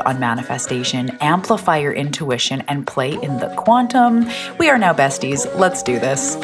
on 0.00 0.18
manifestation, 0.18 1.10
amplify 1.20 1.78
your 1.78 1.92
intuition, 1.92 2.62
and 2.68 2.86
play 2.86 3.12
in 3.12 3.38
the 3.38 3.54
quantum. 3.56 4.26
We 4.58 4.68
are 4.68 4.78
now 4.78 4.92
besties. 4.92 5.46
Let's 5.58 5.82
do 5.82 5.98
this. 5.98 6.36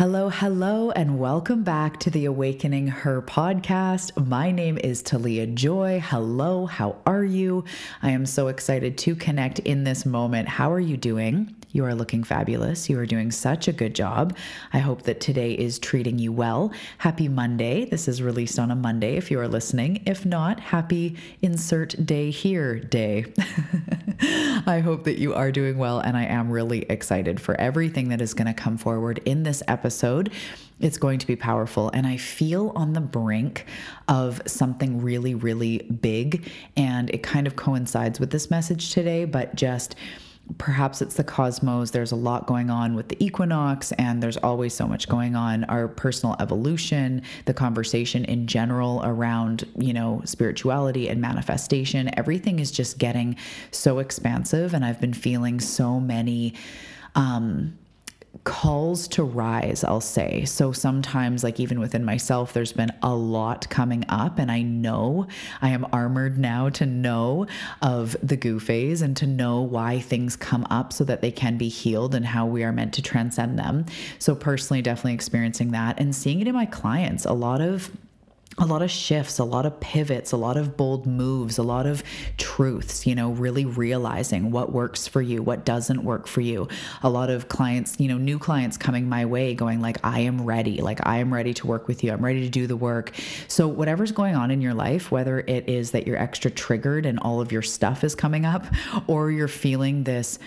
Hello, 0.00 0.30
hello, 0.30 0.90
and 0.92 1.18
welcome 1.18 1.62
back 1.62 2.00
to 2.00 2.08
the 2.08 2.24
Awakening 2.24 2.86
Her 2.86 3.20
podcast. 3.20 4.26
My 4.26 4.50
name 4.50 4.78
is 4.78 5.02
Talia 5.02 5.46
Joy. 5.46 6.00
Hello, 6.02 6.64
how 6.64 6.96
are 7.04 7.22
you? 7.22 7.64
I 8.02 8.12
am 8.12 8.24
so 8.24 8.48
excited 8.48 8.96
to 8.96 9.14
connect 9.14 9.58
in 9.58 9.84
this 9.84 10.06
moment. 10.06 10.48
How 10.48 10.72
are 10.72 10.80
you 10.80 10.96
doing? 10.96 11.54
You 11.72 11.84
are 11.84 11.94
looking 11.94 12.24
fabulous. 12.24 12.90
You 12.90 12.98
are 12.98 13.06
doing 13.06 13.30
such 13.30 13.68
a 13.68 13.72
good 13.72 13.94
job. 13.94 14.36
I 14.72 14.78
hope 14.78 15.02
that 15.02 15.20
today 15.20 15.52
is 15.52 15.78
treating 15.78 16.18
you 16.18 16.32
well. 16.32 16.72
Happy 16.98 17.28
Monday. 17.28 17.84
This 17.84 18.08
is 18.08 18.20
released 18.20 18.58
on 18.58 18.72
a 18.72 18.76
Monday 18.76 19.16
if 19.16 19.30
you 19.30 19.38
are 19.38 19.46
listening. 19.46 20.02
If 20.04 20.26
not, 20.26 20.58
happy 20.58 21.16
insert 21.42 22.04
day 22.04 22.30
here 22.30 22.80
day. 22.80 23.26
I 24.66 24.80
hope 24.84 25.04
that 25.04 25.18
you 25.18 25.32
are 25.34 25.52
doing 25.52 25.78
well, 25.78 26.00
and 26.00 26.16
I 26.16 26.24
am 26.24 26.50
really 26.50 26.82
excited 26.90 27.40
for 27.40 27.54
everything 27.60 28.08
that 28.08 28.20
is 28.20 28.34
going 28.34 28.48
to 28.48 28.52
come 28.52 28.76
forward 28.76 29.20
in 29.24 29.44
this 29.44 29.62
episode. 29.68 30.32
It's 30.80 30.98
going 30.98 31.20
to 31.20 31.26
be 31.26 31.36
powerful, 31.36 31.90
and 31.94 32.06
I 32.06 32.16
feel 32.16 32.72
on 32.74 32.92
the 32.92 33.00
brink 33.00 33.66
of 34.08 34.42
something 34.46 35.00
really, 35.00 35.34
really 35.34 35.78
big, 35.78 36.50
and 36.76 37.10
it 37.10 37.22
kind 37.22 37.46
of 37.46 37.54
coincides 37.54 38.18
with 38.18 38.30
this 38.30 38.50
message 38.50 38.92
today, 38.92 39.24
but 39.24 39.54
just 39.54 39.94
perhaps 40.58 41.02
it's 41.02 41.14
the 41.14 41.24
cosmos. 41.24 41.90
There's 41.90 42.12
a 42.12 42.16
lot 42.16 42.46
going 42.46 42.70
on 42.70 42.94
with 42.94 43.08
the 43.08 43.24
equinox, 43.24 43.92
and 43.92 44.22
there's 44.22 44.36
always 44.38 44.74
so 44.74 44.86
much 44.86 45.08
going 45.08 45.36
on. 45.36 45.64
Our 45.64 45.88
personal 45.88 46.36
evolution, 46.40 47.22
the 47.44 47.54
conversation 47.54 48.24
in 48.24 48.46
general 48.46 49.00
around, 49.04 49.66
you 49.76 49.92
know, 49.92 50.22
spirituality 50.24 51.08
and 51.08 51.20
manifestation, 51.20 52.10
everything 52.18 52.58
is 52.58 52.70
just 52.70 52.98
getting 52.98 53.36
so 53.70 53.98
expansive. 53.98 54.74
And 54.74 54.84
I've 54.84 55.00
been 55.00 55.14
feeling 55.14 55.60
so 55.60 56.00
many, 56.00 56.54
um, 57.14 57.78
calls 58.44 59.08
to 59.08 59.22
rise, 59.22 59.84
I'll 59.84 60.00
say. 60.00 60.44
So 60.44 60.72
sometimes, 60.72 61.44
like 61.44 61.60
even 61.60 61.80
within 61.80 62.04
myself, 62.04 62.52
there's 62.52 62.72
been 62.72 62.92
a 63.02 63.14
lot 63.14 63.68
coming 63.68 64.04
up, 64.08 64.38
and 64.38 64.50
I 64.50 64.62
know 64.62 65.26
I 65.60 65.70
am 65.70 65.86
armored 65.92 66.38
now 66.38 66.68
to 66.70 66.86
know 66.86 67.46
of 67.82 68.16
the 68.22 68.36
goo 68.36 68.60
phase 68.60 69.02
and 69.02 69.16
to 69.18 69.26
know 69.26 69.60
why 69.60 70.00
things 70.00 70.36
come 70.36 70.66
up 70.70 70.92
so 70.92 71.04
that 71.04 71.20
they 71.20 71.32
can 71.32 71.58
be 71.58 71.68
healed 71.68 72.14
and 72.14 72.24
how 72.24 72.46
we 72.46 72.64
are 72.64 72.72
meant 72.72 72.94
to 72.94 73.02
transcend 73.02 73.58
them. 73.58 73.86
So, 74.18 74.34
personally, 74.34 74.82
definitely 74.82 75.14
experiencing 75.14 75.72
that 75.72 75.98
and 75.98 76.14
seeing 76.14 76.40
it 76.40 76.48
in 76.48 76.54
my 76.54 76.66
clients. 76.66 77.24
A 77.24 77.32
lot 77.32 77.60
of 77.60 77.90
a 78.60 78.66
lot 78.66 78.82
of 78.82 78.90
shifts, 78.90 79.38
a 79.38 79.44
lot 79.44 79.64
of 79.64 79.80
pivots, 79.80 80.32
a 80.32 80.36
lot 80.36 80.58
of 80.58 80.76
bold 80.76 81.06
moves, 81.06 81.56
a 81.56 81.62
lot 81.62 81.86
of 81.86 82.02
truths, 82.36 83.06
you 83.06 83.14
know, 83.14 83.30
really 83.30 83.64
realizing 83.64 84.50
what 84.50 84.70
works 84.70 85.08
for 85.08 85.22
you, 85.22 85.42
what 85.42 85.64
doesn't 85.64 86.04
work 86.04 86.26
for 86.26 86.42
you. 86.42 86.68
A 87.02 87.08
lot 87.08 87.30
of 87.30 87.48
clients, 87.48 87.98
you 87.98 88.06
know, 88.06 88.18
new 88.18 88.38
clients 88.38 88.76
coming 88.76 89.08
my 89.08 89.24
way 89.24 89.54
going 89.54 89.80
like 89.80 89.96
I 90.04 90.20
am 90.20 90.44
ready, 90.44 90.82
like 90.82 91.04
I 91.06 91.18
am 91.18 91.32
ready 91.32 91.54
to 91.54 91.66
work 91.66 91.88
with 91.88 92.04
you. 92.04 92.12
I'm 92.12 92.22
ready 92.22 92.42
to 92.42 92.50
do 92.50 92.66
the 92.66 92.76
work. 92.76 93.12
So 93.48 93.66
whatever's 93.66 94.12
going 94.12 94.36
on 94.36 94.50
in 94.50 94.60
your 94.60 94.74
life, 94.74 95.10
whether 95.10 95.40
it 95.40 95.66
is 95.66 95.92
that 95.92 96.06
you're 96.06 96.18
extra 96.18 96.50
triggered 96.50 97.06
and 97.06 97.18
all 97.18 97.40
of 97.40 97.50
your 97.50 97.62
stuff 97.62 98.04
is 98.04 98.14
coming 98.14 98.44
up 98.44 98.66
or 99.06 99.30
you're 99.30 99.48
feeling 99.48 100.04
this 100.04 100.38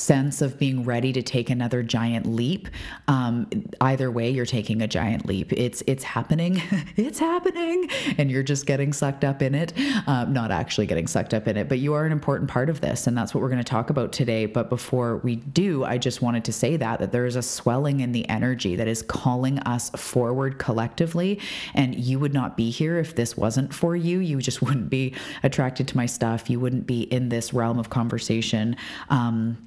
sense 0.00 0.40
of 0.40 0.58
being 0.58 0.84
ready 0.84 1.12
to 1.12 1.22
take 1.22 1.50
another 1.50 1.82
giant 1.82 2.26
leap. 2.26 2.68
Um, 3.08 3.46
either 3.80 4.10
way, 4.10 4.30
you're 4.30 4.46
taking 4.46 4.82
a 4.82 4.88
giant 4.88 5.26
leap. 5.26 5.52
It's 5.52 5.82
it's 5.86 6.04
happening. 6.04 6.62
it's 6.96 7.18
happening, 7.18 7.88
and 8.18 8.30
you're 8.30 8.42
just 8.42 8.66
getting 8.66 8.92
sucked 8.92 9.24
up 9.24 9.42
in 9.42 9.54
it. 9.54 9.72
Um, 10.06 10.32
not 10.32 10.50
actually 10.50 10.86
getting 10.86 11.06
sucked 11.06 11.34
up 11.34 11.46
in 11.46 11.56
it, 11.56 11.68
but 11.68 11.78
you 11.78 11.94
are 11.94 12.04
an 12.06 12.12
important 12.12 12.50
part 12.50 12.70
of 12.70 12.80
this, 12.80 13.06
and 13.06 13.16
that's 13.16 13.34
what 13.34 13.42
we're 13.42 13.48
going 13.48 13.58
to 13.58 13.64
talk 13.64 13.90
about 13.90 14.12
today. 14.12 14.46
But 14.46 14.68
before 14.68 15.18
we 15.18 15.36
do, 15.36 15.84
I 15.84 15.98
just 15.98 16.22
wanted 16.22 16.44
to 16.46 16.52
say 16.52 16.76
that 16.76 17.00
that 17.00 17.12
there 17.12 17.26
is 17.26 17.36
a 17.36 17.42
swelling 17.42 18.00
in 18.00 18.12
the 18.12 18.28
energy 18.28 18.76
that 18.76 18.88
is 18.88 19.02
calling 19.02 19.58
us 19.60 19.90
forward 19.90 20.58
collectively, 20.58 21.38
and 21.74 21.94
you 21.94 22.18
would 22.18 22.34
not 22.34 22.56
be 22.56 22.70
here 22.70 22.98
if 22.98 23.14
this 23.14 23.36
wasn't 23.36 23.72
for 23.74 23.94
you. 23.94 24.18
You 24.18 24.38
just 24.38 24.62
wouldn't 24.70 24.90
be 24.90 25.14
attracted 25.42 25.88
to 25.88 25.96
my 25.96 26.06
stuff. 26.06 26.48
You 26.48 26.60
wouldn't 26.60 26.86
be 26.86 27.02
in 27.02 27.28
this 27.28 27.52
realm 27.52 27.78
of 27.78 27.90
conversation. 27.90 28.76
Um, 29.10 29.58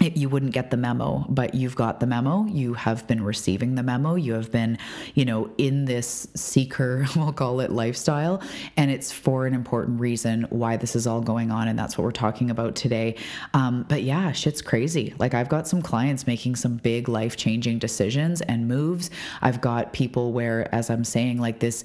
it, 0.00 0.16
you 0.16 0.28
wouldn't 0.28 0.52
get 0.52 0.70
the 0.70 0.76
memo, 0.76 1.24
but 1.28 1.54
you've 1.54 1.74
got 1.74 2.00
the 2.00 2.06
memo. 2.06 2.44
You 2.46 2.74
have 2.74 3.06
been 3.06 3.22
receiving 3.22 3.76
the 3.76 3.82
memo. 3.82 4.14
You 4.14 4.34
have 4.34 4.52
been, 4.52 4.78
you 5.14 5.24
know, 5.24 5.50
in 5.56 5.86
this 5.86 6.28
seeker, 6.34 7.06
we'll 7.16 7.32
call 7.32 7.60
it 7.60 7.72
lifestyle. 7.72 8.42
And 8.76 8.90
it's 8.90 9.10
for 9.10 9.46
an 9.46 9.54
important 9.54 10.00
reason 10.00 10.46
why 10.50 10.76
this 10.76 10.96
is 10.96 11.06
all 11.06 11.22
going 11.22 11.50
on. 11.50 11.68
And 11.68 11.78
that's 11.78 11.96
what 11.96 12.04
we're 12.04 12.10
talking 12.10 12.50
about 12.50 12.76
today. 12.76 13.16
Um, 13.54 13.86
but 13.88 14.02
yeah, 14.02 14.32
shit's 14.32 14.60
crazy. 14.60 15.14
Like, 15.18 15.32
I've 15.32 15.48
got 15.48 15.66
some 15.66 15.80
clients 15.80 16.26
making 16.26 16.56
some 16.56 16.76
big 16.76 17.08
life 17.08 17.36
changing 17.36 17.78
decisions 17.78 18.42
and 18.42 18.68
moves. 18.68 19.10
I've 19.40 19.60
got 19.60 19.92
people 19.92 20.32
where, 20.32 20.72
as 20.74 20.90
I'm 20.90 21.04
saying, 21.04 21.40
like 21.40 21.60
this, 21.60 21.84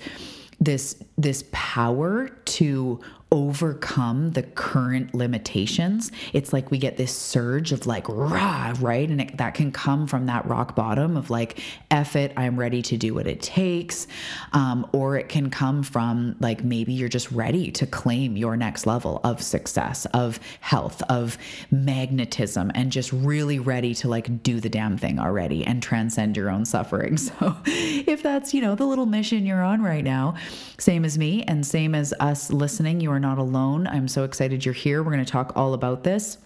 this, 0.60 1.02
this 1.18 1.46
power 1.52 2.30
to 2.60 3.00
overcome 3.34 4.32
the 4.32 4.44
current 4.44 5.16
limitations. 5.16 6.12
It's 6.34 6.52
like 6.52 6.70
we 6.70 6.78
get 6.78 6.98
this 6.98 7.16
surge 7.16 7.72
of 7.72 7.88
like 7.88 8.08
rah, 8.10 8.74
right? 8.82 9.10
And 9.10 9.22
it, 9.22 9.38
that 9.38 9.54
can 9.54 9.72
come 9.72 10.06
from 10.06 10.26
that 10.26 10.46
rock 10.48 10.76
bottom 10.76 11.16
of 11.16 11.30
like, 11.30 11.62
F 11.90 12.18
it, 12.18 12.34
I'm 12.36 12.60
ready 12.60 12.82
to 12.84 12.98
do 12.98 13.14
what 13.14 13.28
it 13.28 13.42
takes. 13.42 14.06
Um, 14.52 14.86
or 14.92 15.16
it 15.16 15.30
can 15.30 15.50
come 15.50 15.82
from 15.82 16.36
like 16.42 16.66
maybe 16.66 16.92
you're 16.92 17.08
just 17.08 17.32
ready 17.32 17.72
to 17.72 17.88
claim 17.88 18.36
your 18.36 18.58
next 18.58 18.86
level 18.86 19.22
of 19.24 19.42
success, 19.42 20.06
of 20.08 20.38
health, 20.60 21.02
of 21.04 21.38
magnetism, 21.72 22.70
and 22.76 22.92
just 22.92 23.14
really 23.14 23.60
ready 23.60 23.96
to 23.96 24.10
like 24.10 24.44
do 24.44 24.60
the 24.60 24.70
damn 24.70 24.98
thing 24.98 25.20
already 25.20 25.66
and 25.66 25.82
transcend 25.82 26.36
your 26.36 26.50
own 26.50 26.66
suffering. 26.66 27.18
So 27.32 27.56
if 27.66 28.24
that's, 28.24 28.54
you 28.54 28.62
know, 28.62 28.76
the 28.76 28.86
little 28.86 29.06
mission 29.06 29.46
you're 29.46 29.64
on 29.64 29.82
right 29.82 30.04
now, 30.04 30.36
same 30.78 31.06
as 31.06 31.18
me 31.18 31.44
and 31.44 31.66
same 31.66 31.94
as 31.94 32.14
us 32.20 32.41
listening, 32.50 33.02
you 33.02 33.12
are 33.12 33.20
not 33.20 33.38
alone. 33.38 33.88
I'm 33.88 34.08
so 34.08 34.24
excited 34.24 34.66
you're 34.66 34.74
here. 34.74 35.04
We're 35.04 35.12
going 35.12 35.26
to 35.26 35.32
talk 35.32 35.54
all 35.56 35.74
about 35.74 36.04
this 36.04 36.38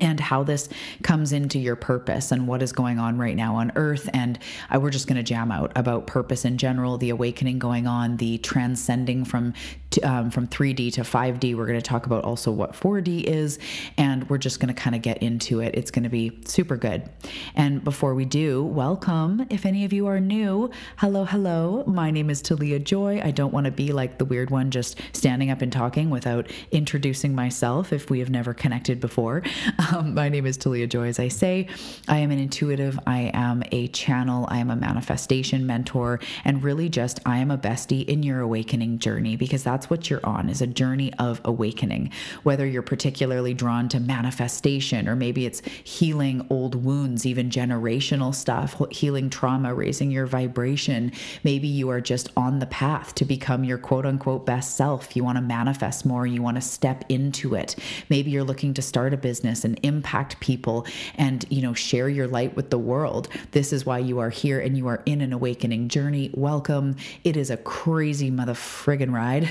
and 0.00 0.20
how 0.20 0.42
this 0.42 0.68
comes 1.02 1.32
into 1.32 1.58
your 1.58 1.76
purpose 1.76 2.32
and 2.32 2.46
what 2.46 2.62
is 2.62 2.72
going 2.72 2.98
on 2.98 3.18
right 3.18 3.36
now 3.36 3.56
on 3.56 3.72
earth. 3.76 4.08
And 4.12 4.38
I, 4.70 4.78
we're 4.78 4.90
just 4.90 5.06
going 5.06 5.16
to 5.16 5.22
jam 5.22 5.50
out 5.50 5.72
about 5.76 6.06
purpose 6.06 6.44
in 6.44 6.58
general 6.58 6.98
the 6.98 7.10
awakening 7.10 7.58
going 7.58 7.86
on 7.86 8.16
the 8.16 8.38
transcending 8.38 9.24
from 9.24 9.54
um, 10.02 10.30
from 10.30 10.46
3d 10.46 10.92
to 10.92 11.00
5d 11.00 11.56
we're 11.56 11.66
going 11.66 11.78
to 11.78 11.82
talk 11.82 12.04
about 12.04 12.22
also 12.22 12.52
what 12.52 12.74
4d 12.74 13.24
is 13.24 13.58
and 13.96 14.28
we're 14.28 14.38
just 14.38 14.60
going 14.60 14.72
to 14.72 14.78
kind 14.78 14.94
of 14.94 15.00
get 15.02 15.18
into 15.22 15.60
it. 15.60 15.74
It's 15.74 15.90
going 15.90 16.02
to 16.02 16.10
be 16.10 16.38
super 16.44 16.76
good. 16.76 17.08
And 17.54 17.82
before 17.82 18.14
we 18.14 18.24
do 18.24 18.62
welcome 18.62 19.46
if 19.50 19.64
any 19.64 19.84
of 19.84 19.92
you 19.92 20.06
are 20.06 20.20
new 20.20 20.70
hello 20.98 21.24
hello. 21.24 21.84
My 21.86 22.10
name 22.10 22.28
is 22.28 22.42
talia 22.42 22.78
joy. 22.78 23.20
I 23.22 23.30
don't 23.30 23.52
want 23.52 23.64
to 23.64 23.70
be 23.70 23.92
like 23.92 24.18
the 24.18 24.24
weird 24.24 24.50
one 24.50 24.70
just 24.70 25.00
standing 25.12 25.50
up 25.50 25.62
and 25.62 25.72
talking 25.72 26.10
without 26.10 26.50
introducing 26.70 27.34
myself 27.34 27.92
if 27.92 28.10
we 28.10 28.18
have 28.18 28.30
never 28.30 28.52
connected 28.52 29.00
before 29.00 29.42
um, 29.78 30.14
my 30.14 30.28
name 30.28 30.44
is 30.44 30.56
Talia 30.56 30.86
Joy, 30.86 31.06
as 31.06 31.20
I 31.20 31.28
say. 31.28 31.68
I 32.08 32.18
am 32.18 32.30
an 32.30 32.38
intuitive, 32.38 32.98
I 33.06 33.30
am 33.32 33.62
a 33.70 33.88
channel, 33.88 34.46
I 34.50 34.58
am 34.58 34.70
a 34.70 34.76
manifestation 34.76 35.66
mentor, 35.66 36.18
and 36.44 36.62
really 36.62 36.88
just 36.88 37.20
I 37.24 37.38
am 37.38 37.50
a 37.50 37.58
bestie 37.58 38.04
in 38.06 38.22
your 38.22 38.40
awakening 38.40 38.98
journey 38.98 39.36
because 39.36 39.62
that's 39.62 39.88
what 39.88 40.10
you're 40.10 40.24
on 40.24 40.48
is 40.48 40.60
a 40.60 40.66
journey 40.66 41.12
of 41.14 41.40
awakening. 41.44 42.10
Whether 42.42 42.66
you're 42.66 42.82
particularly 42.82 43.54
drawn 43.54 43.88
to 43.90 44.00
manifestation 44.00 45.08
or 45.08 45.14
maybe 45.14 45.46
it's 45.46 45.62
healing 45.84 46.44
old 46.50 46.74
wounds, 46.74 47.24
even 47.24 47.48
generational 47.48 48.34
stuff, 48.34 48.80
healing 48.90 49.30
trauma, 49.30 49.74
raising 49.74 50.10
your 50.10 50.26
vibration. 50.26 51.12
Maybe 51.44 51.68
you 51.68 51.88
are 51.90 52.00
just 52.00 52.30
on 52.36 52.58
the 52.58 52.66
path 52.66 53.14
to 53.16 53.24
become 53.24 53.62
your 53.62 53.78
quote 53.78 54.06
unquote 54.06 54.44
best 54.44 54.76
self. 54.76 55.14
You 55.14 55.22
want 55.22 55.36
to 55.36 55.42
manifest 55.42 56.04
more, 56.04 56.26
you 56.26 56.42
want 56.42 56.56
to 56.56 56.60
step 56.60 57.04
into 57.08 57.54
it. 57.54 57.76
Maybe 58.08 58.30
you're 58.30 58.42
looking 58.42 58.74
to 58.74 58.82
start 58.82 59.14
a 59.14 59.16
business 59.16 59.64
and 59.68 59.80
impact 59.82 60.40
people 60.40 60.86
and, 61.16 61.44
you 61.50 61.62
know, 61.62 61.74
share 61.74 62.08
your 62.08 62.26
light 62.26 62.56
with 62.56 62.70
the 62.70 62.78
world. 62.78 63.28
This 63.52 63.72
is 63.72 63.86
why 63.86 63.98
you 63.98 64.18
are 64.18 64.30
here 64.30 64.58
and 64.58 64.76
you 64.76 64.88
are 64.88 65.02
in 65.06 65.20
an 65.20 65.32
awakening 65.32 65.88
journey. 65.88 66.30
Welcome. 66.34 66.96
It 67.24 67.36
is 67.36 67.50
a 67.50 67.56
crazy 67.56 68.30
mother 68.30 68.54
friggin' 68.54 69.12
ride. 69.12 69.48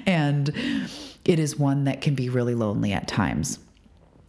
and 0.06 0.48
it 1.24 1.38
is 1.38 1.58
one 1.58 1.84
that 1.84 2.00
can 2.00 2.14
be 2.14 2.28
really 2.28 2.54
lonely 2.54 2.92
at 2.92 3.08
times 3.08 3.58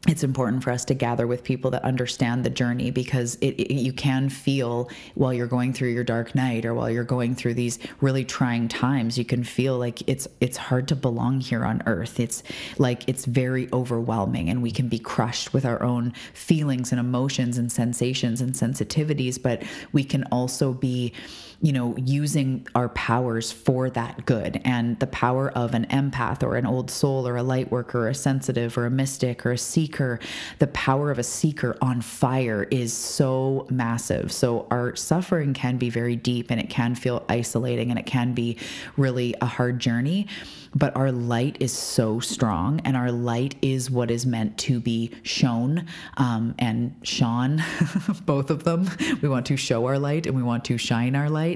it's 0.08 0.24
important 0.24 0.64
for 0.64 0.72
us 0.72 0.86
to 0.86 0.94
gather 0.94 1.28
with 1.28 1.44
people 1.44 1.72
that 1.72 1.84
understand 1.84 2.46
the 2.46 2.50
journey 2.50 2.90
because 2.90 3.36
it, 3.42 3.50
it, 3.60 3.74
you 3.74 3.92
can 3.92 4.30
feel 4.30 4.90
while 5.16 5.34
you're 5.34 5.46
going 5.46 5.74
through 5.74 5.90
your 5.90 6.06
dark 6.06 6.34
night 6.34 6.66
or 6.66 6.74
while 6.74 6.90
you're 6.90 7.04
going 7.04 7.36
through 7.36 7.54
these 7.54 7.78
really 8.00 8.24
trying 8.24 8.70
times 8.70 9.18
you 9.18 9.26
can 9.26 9.44
feel 9.44 9.78
like 9.78 10.02
it's 10.08 10.26
it's 10.40 10.56
hard 10.56 10.88
to 10.88 10.96
belong 10.96 11.42
here 11.42 11.66
on 11.66 11.84
earth. 11.86 12.20
It's 12.20 12.44
like 12.78 13.08
it's 13.10 13.26
very 13.26 13.68
overwhelming 13.74 14.50
and 14.50 14.64
we 14.64 14.72
can 14.72 14.88
be 14.88 15.00
crushed 15.00 15.54
with 15.54 15.66
our 15.66 15.84
own 15.84 16.14
feelings 16.34 16.92
and 16.94 17.00
emotions 17.00 17.58
and 17.58 17.70
sensations 17.70 18.40
and 18.40 18.54
sensitivities 18.54 19.42
but 19.42 19.64
we 19.92 20.04
can 20.04 20.24
also 20.32 20.74
be 20.74 21.14
you 21.62 21.74
know, 21.74 21.94
using 21.98 22.66
our 22.74 22.88
powers 22.90 23.52
for 23.52 23.90
that 23.90 24.26
good. 24.26 24.62
And 24.64 24.98
the 25.00 25.08
power 25.08 25.52
of 25.52 25.74
an 25.74 25.86
empath 25.88 26.42
or 26.42 26.56
an 26.56 26.66
old 26.66 26.90
soul 26.90 27.28
or 27.28 27.36
a 27.36 27.44
light 27.44 27.70
worker 27.70 28.06
or 28.06 28.10
a 28.10 28.16
sensitive 28.16 28.78
or 28.78 28.86
a 28.86 28.90
mystic 28.90 29.46
or 29.46 29.52
a 29.52 29.58
seeker, 29.58 30.20
the 30.60 30.68
power 30.68 31.12
of 31.12 31.20
a 31.20 31.24
seeker 31.24 31.78
on 31.82 32.00
fire 32.02 32.64
is 32.72 32.94
so 32.94 33.68
massive. 33.70 34.32
So 34.32 34.68
our 34.72 34.96
suffering 34.96 35.54
can 35.54 35.78
be 35.78 35.90
very 35.90 36.16
deep 36.16 36.50
and 36.50 36.62
it 36.62 36.70
can 36.70 36.96
feel 36.96 37.26
isolating 37.28 37.90
and 37.90 38.00
it 38.00 38.06
can 38.06 38.34
be 38.34 38.58
really 38.96 39.36
a 39.42 39.46
hard 39.46 39.80
journey 39.80 40.28
but 40.76 40.96
our 40.96 41.12
light 41.12 41.58
is 41.60 41.72
so 41.72 42.20
strong 42.20 42.80
and 42.82 42.96
our 42.96 43.12
light 43.12 43.56
is 43.62 43.90
what 43.90 44.12
is 44.12 44.26
meant 44.26 44.58
to 44.58 44.80
be 44.80 45.12
shown 45.24 45.86
um, 46.18 46.54
and 46.60 46.94
shone 47.04 47.64
both 48.26 48.50
of 48.50 48.64
them 48.64 48.90
we 49.22 49.30
want 49.30 49.46
to 49.46 49.58
show 49.58 49.86
our 49.86 49.98
light 49.98 50.28
and 50.28 50.36
we 50.36 50.44
want 50.44 50.64
to 50.66 50.78
shine 50.78 51.16
our 51.16 51.30
light 51.30 51.49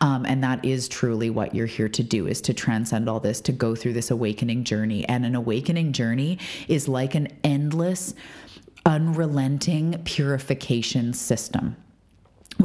um, 0.00 0.24
and 0.26 0.42
that 0.42 0.64
is 0.64 0.88
truly 0.88 1.30
what 1.30 1.54
you're 1.54 1.66
here 1.66 1.88
to 1.88 2.02
do 2.02 2.26
is 2.26 2.40
to 2.42 2.54
transcend 2.54 3.08
all 3.08 3.20
this 3.20 3.40
to 3.42 3.52
go 3.52 3.74
through 3.74 3.92
this 3.92 4.10
awakening 4.10 4.64
journey. 4.64 5.06
And 5.08 5.24
an 5.24 5.34
awakening 5.34 5.92
journey 5.92 6.38
is 6.68 6.88
like 6.88 7.14
an 7.14 7.28
endless 7.42 8.14
unrelenting 8.86 10.00
purification 10.04 11.12
system 11.12 11.76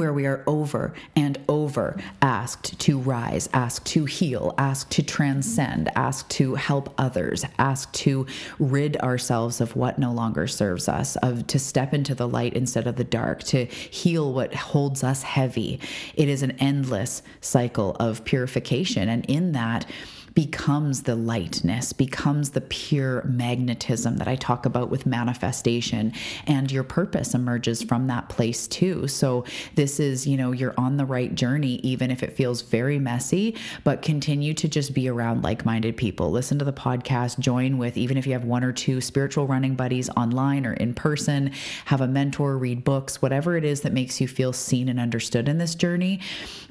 where 0.00 0.12
we 0.14 0.24
are 0.24 0.42
over 0.46 0.94
and 1.14 1.36
over 1.46 2.00
asked 2.22 2.80
to 2.80 2.98
rise, 2.98 3.50
asked 3.52 3.84
to 3.84 4.06
heal, 4.06 4.54
asked 4.56 4.90
to 4.90 5.02
transcend, 5.02 5.90
asked 5.94 6.30
to 6.30 6.54
help 6.54 6.94
others, 6.96 7.44
asked 7.58 7.92
to 7.92 8.26
rid 8.58 8.96
ourselves 8.96 9.60
of 9.60 9.76
what 9.76 9.98
no 9.98 10.10
longer 10.10 10.46
serves 10.46 10.88
us, 10.88 11.16
of 11.16 11.46
to 11.46 11.58
step 11.58 11.92
into 11.92 12.14
the 12.14 12.26
light 12.26 12.54
instead 12.54 12.86
of 12.86 12.96
the 12.96 13.04
dark, 13.04 13.42
to 13.42 13.66
heal 13.66 14.32
what 14.32 14.54
holds 14.54 15.04
us 15.04 15.22
heavy. 15.22 15.78
It 16.14 16.30
is 16.30 16.42
an 16.42 16.52
endless 16.52 17.22
cycle 17.42 17.94
of 18.00 18.24
purification 18.24 19.10
and 19.10 19.26
in 19.26 19.52
that 19.52 19.84
becomes 20.34 21.02
the 21.02 21.16
lightness, 21.16 21.92
becomes 21.92 22.50
the 22.50 22.60
pure 22.60 23.22
magnetism 23.24 24.16
that 24.18 24.28
I 24.28 24.36
talk 24.36 24.66
about 24.66 24.90
with 24.90 25.06
manifestation. 25.06 26.12
And 26.46 26.70
your 26.70 26.84
purpose 26.84 27.34
emerges 27.34 27.82
from 27.82 28.06
that 28.06 28.28
place 28.28 28.68
too. 28.68 29.08
So, 29.08 29.44
this 29.74 29.98
is, 29.98 30.26
you 30.26 30.36
know, 30.36 30.52
you're 30.52 30.74
on 30.76 30.96
the 30.96 31.06
right 31.06 31.34
journey, 31.34 31.76
even 31.82 32.10
if 32.10 32.22
it 32.22 32.36
feels 32.36 32.62
very 32.62 32.98
messy, 32.98 33.56
but 33.84 34.02
continue 34.02 34.54
to 34.54 34.68
just 34.68 34.94
be 34.94 35.08
around 35.08 35.42
like 35.42 35.64
minded 35.64 35.96
people. 35.96 36.30
Listen 36.30 36.58
to 36.58 36.64
the 36.64 36.72
podcast, 36.72 37.38
join 37.38 37.78
with, 37.78 37.96
even 37.96 38.16
if 38.16 38.26
you 38.26 38.32
have 38.32 38.44
one 38.44 38.62
or 38.62 38.72
two 38.72 39.00
spiritual 39.00 39.46
running 39.46 39.74
buddies 39.74 40.10
online 40.10 40.66
or 40.66 40.74
in 40.74 40.94
person, 40.94 41.52
have 41.86 42.00
a 42.00 42.08
mentor, 42.08 42.58
read 42.58 42.84
books, 42.84 43.22
whatever 43.22 43.56
it 43.56 43.64
is 43.64 43.80
that 43.80 43.92
makes 43.92 44.20
you 44.20 44.28
feel 44.28 44.52
seen 44.52 44.88
and 44.88 45.00
understood 45.00 45.48
in 45.48 45.58
this 45.58 45.74
journey, 45.74 46.20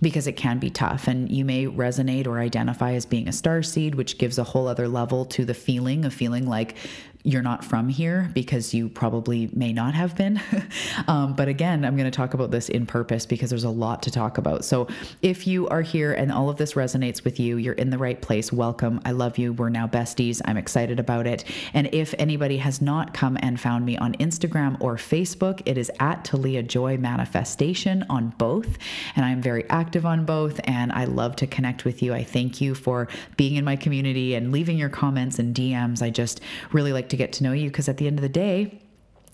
because 0.01 0.27
it 0.27 0.33
can 0.33 0.59
be 0.59 0.69
tough. 0.69 1.07
And 1.07 1.29
you 1.29 1.43
may 1.43 1.65
resonate 1.65 2.27
or 2.27 2.39
identify 2.39 2.93
as 2.93 3.05
being 3.05 3.27
a 3.27 3.33
star 3.33 3.48
star 3.49 3.63
seed, 3.63 3.95
which 3.95 4.19
gives 4.19 4.37
a 4.37 4.43
whole 4.43 4.67
other 4.67 4.87
level 4.87 5.25
to 5.25 5.43
the 5.43 5.55
feeling 5.55 6.05
of 6.05 6.13
feeling 6.13 6.47
like 6.47 6.75
you're 7.23 7.41
not 7.41 7.65
from 7.65 7.89
here 7.89 8.31
because 8.33 8.73
you 8.73 8.87
probably 8.87 9.49
may 9.51 9.73
not 9.73 9.93
have 9.93 10.15
been. 10.15 10.41
um, 11.09 11.33
but 11.33 11.49
again, 11.49 11.83
I'm 11.83 11.97
going 11.97 12.09
to 12.09 12.15
talk 12.15 12.33
about 12.33 12.49
this 12.49 12.69
in 12.69 12.85
purpose 12.85 13.25
because 13.25 13.49
there's 13.49 13.65
a 13.65 13.69
lot 13.69 14.03
to 14.03 14.11
talk 14.11 14.37
about. 14.37 14.63
So 14.63 14.87
if 15.21 15.45
you 15.45 15.67
are 15.67 15.81
here 15.81 16.13
and 16.13 16.31
all 16.31 16.49
of 16.49 16.55
this 16.55 16.75
resonates 16.75 17.25
with 17.25 17.37
you, 17.37 17.57
you're 17.57 17.73
in 17.73 17.89
the 17.89 17.97
right 17.97 18.21
place. 18.21 18.53
Welcome. 18.53 19.01
I 19.03 19.11
love 19.11 19.37
you. 19.37 19.51
We're 19.51 19.67
now 19.67 19.85
besties. 19.85 20.39
I'm 20.45 20.55
excited 20.55 20.97
about 20.97 21.27
it. 21.27 21.43
And 21.73 21.89
if 21.93 22.15
anybody 22.17 22.55
has 22.57 22.81
not 22.81 23.13
come 23.13 23.37
and 23.41 23.59
found 23.59 23.85
me 23.85 23.97
on 23.97 24.13
Instagram 24.13 24.77
or 24.79 24.95
Facebook, 24.95 25.61
it 25.65 25.77
is 25.77 25.91
at 25.99 26.23
Talia 26.23 26.63
Joy 26.63 26.95
Manifestation 26.95 28.05
on 28.09 28.29
both. 28.37 28.77
And 29.17 29.25
I'm 29.25 29.41
very 29.41 29.69
active 29.69 30.05
on 30.05 30.23
both. 30.23 30.61
And 30.63 30.93
I 30.93 31.03
love 31.03 31.35
to 31.37 31.47
connect 31.47 31.83
with 31.83 32.01
you. 32.01 32.13
I 32.13 32.23
thank 32.23 32.61
you 32.61 32.73
for 32.73 33.09
being 33.35 33.57
in 33.57 33.65
my 33.65 33.75
community 33.75 34.35
and 34.35 34.53
leaving 34.53 34.77
your 34.77 34.89
comments 34.89 35.37
and 35.37 35.53
DMs. 35.53 36.01
I 36.01 36.11
just 36.11 36.39
really 36.71 36.93
like 36.93 37.08
to 37.09 37.17
get 37.17 37.33
to 37.33 37.43
know 37.43 37.51
you 37.51 37.69
because 37.69 37.89
at 37.89 37.97
the 37.97 38.07
end 38.07 38.17
of 38.17 38.21
the 38.21 38.29
day, 38.29 38.81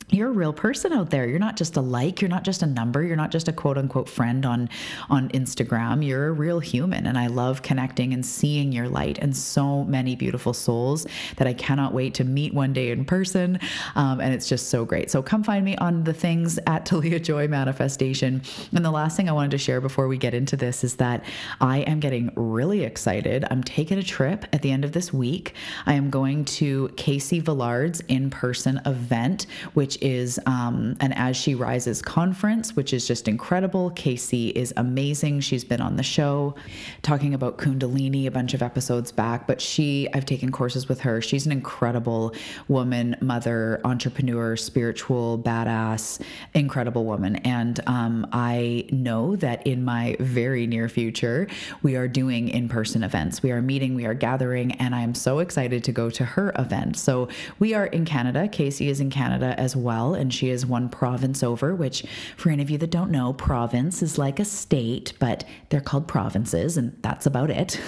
you're 0.10 0.30
a 0.30 0.34
real 0.34 0.54
person 0.54 0.94
out 0.94 1.10
there. 1.10 1.28
You're 1.28 1.40
not 1.40 1.58
just 1.58 1.78
a 1.78 1.82
like, 1.82 2.22
you're 2.22 2.30
not 2.30 2.44
just 2.44 2.62
a 2.62 2.68
number, 2.68 3.02
you're 3.02 3.16
not 3.16 3.32
just 3.32 3.48
a 3.48 3.54
quote 3.54 3.78
unquote 3.78 4.08
friend 4.08 4.46
on 4.46 4.70
on 5.10 5.30
Instagram. 5.30 6.06
You're 6.06 6.28
a 6.28 6.32
real 6.32 6.60
human 6.60 7.08
and 7.08 7.18
I 7.18 7.28
love 7.28 7.64
connecting 7.64 8.14
and 8.14 8.24
seeing 8.24 8.72
your 8.72 8.88
light 8.88 9.18
and 9.18 9.36
so 9.36 9.84
many 9.84 10.16
beautiful 10.16 10.54
souls 10.54 11.08
that 11.38 11.48
I 11.48 11.54
cannot 11.54 11.94
wait 11.94 12.14
to 12.16 12.24
meet 12.24 12.54
one 12.54 12.72
day 12.72 12.92
in 12.92 13.04
person. 13.04 13.60
Um, 13.96 14.22
and 14.22 14.34
it's 14.34 14.48
just 14.48 14.70
so 14.70 14.86
great. 14.86 15.10
So 15.10 15.24
come 15.24 15.44
find 15.44 15.66
me 15.66 15.76
on 15.78 16.04
the 16.04 16.14
things 16.14 16.60
at 16.68 16.86
Talia 16.96 17.20
Joy 17.20 17.48
Manifestation. 17.48 18.44
And 18.74 18.86
the 18.86 18.92
last 18.92 19.18
thing 19.18 19.28
I 19.28 19.32
wanted 19.32 19.52
to 19.52 19.58
share 19.58 19.82
before 19.82 20.08
we 20.08 20.18
get 20.18 20.36
into 20.36 20.56
this 20.56 20.84
is 20.84 20.96
that 20.98 21.26
I 21.62 21.80
am 21.80 22.00
getting 22.00 22.32
really 22.36 22.84
excited. 22.84 23.46
I'm 23.50 23.64
taking 23.64 23.98
a 23.98 24.04
trip 24.04 24.46
at 24.54 24.62
the 24.62 24.72
end 24.72 24.86
of 24.86 24.92
this 24.92 25.12
week. 25.12 25.56
I 25.88 25.94
am 25.94 26.12
going 26.12 26.46
to 26.46 26.90
Casey 26.96 27.40
Villard's 27.40 28.02
in-person 28.02 28.82
event, 28.86 29.48
which 29.74 29.95
which 29.96 30.04
is 30.04 30.40
um, 30.46 30.98
an 31.00 31.14
As 31.14 31.38
She 31.38 31.56
Rises 31.56 32.02
conference, 32.02 32.76
which 32.76 32.92
is 32.92 33.08
just 33.08 33.30
incredible. 33.30 33.92
Casey 33.92 34.50
is 34.50 34.74
amazing. 34.76 35.40
She's 35.40 35.64
been 35.64 35.80
on 35.80 35.96
the 35.96 36.04
show 36.04 36.56
talking 37.02 37.34
about 37.34 37.58
Kundalini 37.58 38.26
a 38.26 38.32
bunch 38.32 38.54
of 38.54 38.62
episodes 38.62 39.12
back, 39.14 39.48
but 39.48 39.62
she, 39.62 40.10
I've 40.14 40.26
taken 40.26 40.52
courses 40.52 40.90
with 40.90 41.00
her. 41.02 41.22
She's 41.22 41.46
an 41.46 41.54
incredible 41.54 42.34
woman, 42.68 43.16
mother, 43.22 43.80
entrepreneur, 43.86 44.58
spiritual, 44.58 45.40
badass, 45.40 46.22
incredible 46.54 47.06
woman. 47.06 47.38
And 47.38 47.80
um, 47.88 48.28
I 48.34 48.88
know 48.92 49.38
that 49.38 49.66
in 49.66 49.86
my 49.86 50.18
very 50.20 50.68
near 50.68 50.90
future, 50.90 51.48
we 51.84 51.96
are 51.96 52.10
doing 52.10 52.50
in 52.50 52.68
person 52.68 53.02
events. 53.04 53.42
We 53.42 53.52
are 53.52 53.62
meeting, 53.62 53.96
we 53.96 54.06
are 54.06 54.14
gathering, 54.14 54.74
and 54.74 54.94
I 54.94 55.02
am 55.02 55.16
so 55.16 55.40
excited 55.40 55.86
to 55.86 55.94
go 55.94 56.10
to 56.10 56.26
her 56.26 56.52
event. 56.58 56.98
So 56.98 57.30
we 57.60 57.74
are 57.74 57.86
in 57.86 58.04
Canada. 58.04 58.50
Casey 58.50 58.90
is 58.90 59.00
in 59.00 59.10
Canada 59.10 59.58
as 59.58 59.74
well 59.74 59.85
well, 59.86 60.14
and 60.14 60.34
she 60.34 60.50
is 60.50 60.66
one 60.66 60.90
province 60.90 61.44
over, 61.44 61.74
which, 61.74 62.06
for 62.36 62.50
any 62.50 62.62
of 62.62 62.70
you 62.70 62.78
that 62.80 62.90
don't 62.90 63.12
know, 63.12 63.32
province 63.32 64.02
is 64.02 64.18
like 64.18 64.40
a 64.40 64.46
state, 64.46 65.14
but 65.20 65.46
they're 65.70 65.80
called 65.80 66.08
provinces, 66.08 66.76
and 66.76 66.98
that's 67.02 67.26
about 67.26 67.50
it. 67.50 67.80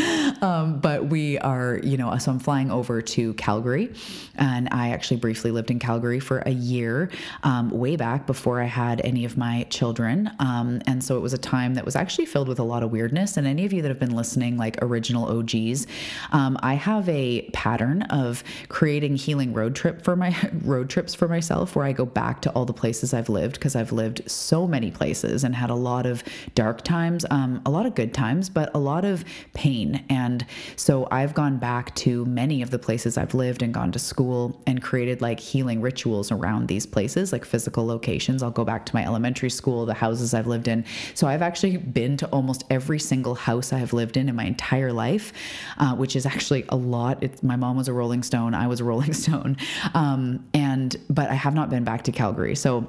um, 0.42 0.80
but 0.80 1.06
we 1.06 1.38
are, 1.38 1.78
you 1.84 1.96
know, 1.96 2.16
so 2.18 2.32
I'm 2.32 2.40
flying 2.40 2.70
over 2.70 3.00
to 3.00 3.34
Calgary, 3.34 3.92
and 4.34 4.68
I 4.72 4.90
actually 4.90 5.18
briefly 5.18 5.52
lived 5.52 5.70
in 5.70 5.78
Calgary 5.78 6.18
for 6.18 6.38
a 6.40 6.50
year 6.50 7.10
um, 7.44 7.70
way 7.70 7.94
back 7.96 8.26
before 8.26 8.60
I 8.60 8.64
had 8.64 9.00
any 9.04 9.24
of 9.24 9.36
my 9.36 9.66
children. 9.70 10.30
Um, 10.38 10.80
and 10.86 11.04
so 11.04 11.16
it 11.16 11.20
was 11.20 11.32
a 11.32 11.38
time 11.38 11.74
that 11.74 11.84
was 11.84 11.94
actually 11.94 12.26
filled 12.26 12.48
with 12.48 12.58
a 12.58 12.64
lot 12.64 12.82
of 12.82 12.90
weirdness. 12.90 13.36
And 13.36 13.46
any 13.46 13.64
of 13.64 13.72
you 13.72 13.82
that 13.82 13.88
have 13.88 13.98
been 14.00 14.16
listening, 14.16 14.56
like 14.56 14.82
original 14.82 15.26
OGs, 15.38 15.86
um, 16.32 16.56
I 16.62 16.74
have 16.74 17.08
a 17.08 17.42
pattern 17.52 18.02
of 18.02 18.42
creating 18.68 19.16
healing 19.16 19.52
road 19.52 19.74
trip 19.74 20.02
for 20.02 20.16
my 20.16 20.34
road 20.64 20.88
trips 20.88 21.14
for 21.14 21.28
my 21.28 21.40
myself 21.42 21.74
where 21.74 21.84
I 21.84 21.90
go 21.90 22.06
back 22.06 22.40
to 22.42 22.50
all 22.52 22.64
the 22.64 22.72
places 22.72 23.12
I've 23.12 23.28
lived 23.28 23.54
because 23.54 23.74
I've 23.74 23.90
lived 23.90 24.30
so 24.30 24.64
many 24.64 24.92
places 24.92 25.42
and 25.42 25.56
had 25.56 25.70
a 25.70 25.74
lot 25.74 26.06
of 26.06 26.22
dark 26.54 26.82
times, 26.82 27.26
um, 27.30 27.60
a 27.66 27.70
lot 27.70 27.84
of 27.84 27.96
good 27.96 28.14
times, 28.14 28.48
but 28.48 28.70
a 28.74 28.78
lot 28.78 29.04
of 29.04 29.24
pain. 29.54 30.04
And 30.08 30.46
so 30.76 31.08
I've 31.10 31.34
gone 31.34 31.58
back 31.58 31.96
to 31.96 32.24
many 32.26 32.62
of 32.62 32.70
the 32.70 32.78
places 32.78 33.18
I've 33.18 33.34
lived 33.34 33.60
and 33.60 33.74
gone 33.74 33.90
to 33.90 33.98
school 33.98 34.62
and 34.68 34.80
created 34.80 35.20
like 35.20 35.40
healing 35.40 35.80
rituals 35.80 36.30
around 36.30 36.68
these 36.68 36.86
places, 36.86 37.32
like 37.32 37.44
physical 37.44 37.84
locations. 37.84 38.40
I'll 38.40 38.52
go 38.52 38.64
back 38.64 38.86
to 38.86 38.94
my 38.94 39.04
elementary 39.04 39.50
school, 39.50 39.84
the 39.84 39.94
houses 39.94 40.34
I've 40.34 40.46
lived 40.46 40.68
in. 40.68 40.84
So 41.14 41.26
I've 41.26 41.42
actually 41.42 41.76
been 41.76 42.16
to 42.18 42.28
almost 42.28 42.62
every 42.70 43.00
single 43.00 43.34
house 43.34 43.72
I 43.72 43.78
have 43.78 43.92
lived 43.92 44.16
in 44.16 44.28
in 44.28 44.36
my 44.36 44.44
entire 44.44 44.92
life, 44.92 45.32
uh, 45.78 45.96
which 45.96 46.14
is 46.14 46.24
actually 46.24 46.64
a 46.68 46.76
lot. 46.76 47.20
It's, 47.20 47.42
my 47.42 47.56
mom 47.56 47.76
was 47.76 47.88
a 47.88 47.92
Rolling 47.92 48.22
Stone, 48.22 48.54
I 48.54 48.68
was 48.68 48.78
a 48.78 48.84
Rolling 48.84 49.12
Stone. 49.24 49.56
Um, 49.92 50.46
and, 50.54 50.96
but 51.10 51.31
I 51.32 51.34
have 51.36 51.54
not 51.54 51.70
been 51.70 51.82
back 51.82 52.02
to 52.04 52.12
Calgary. 52.12 52.54
So 52.54 52.86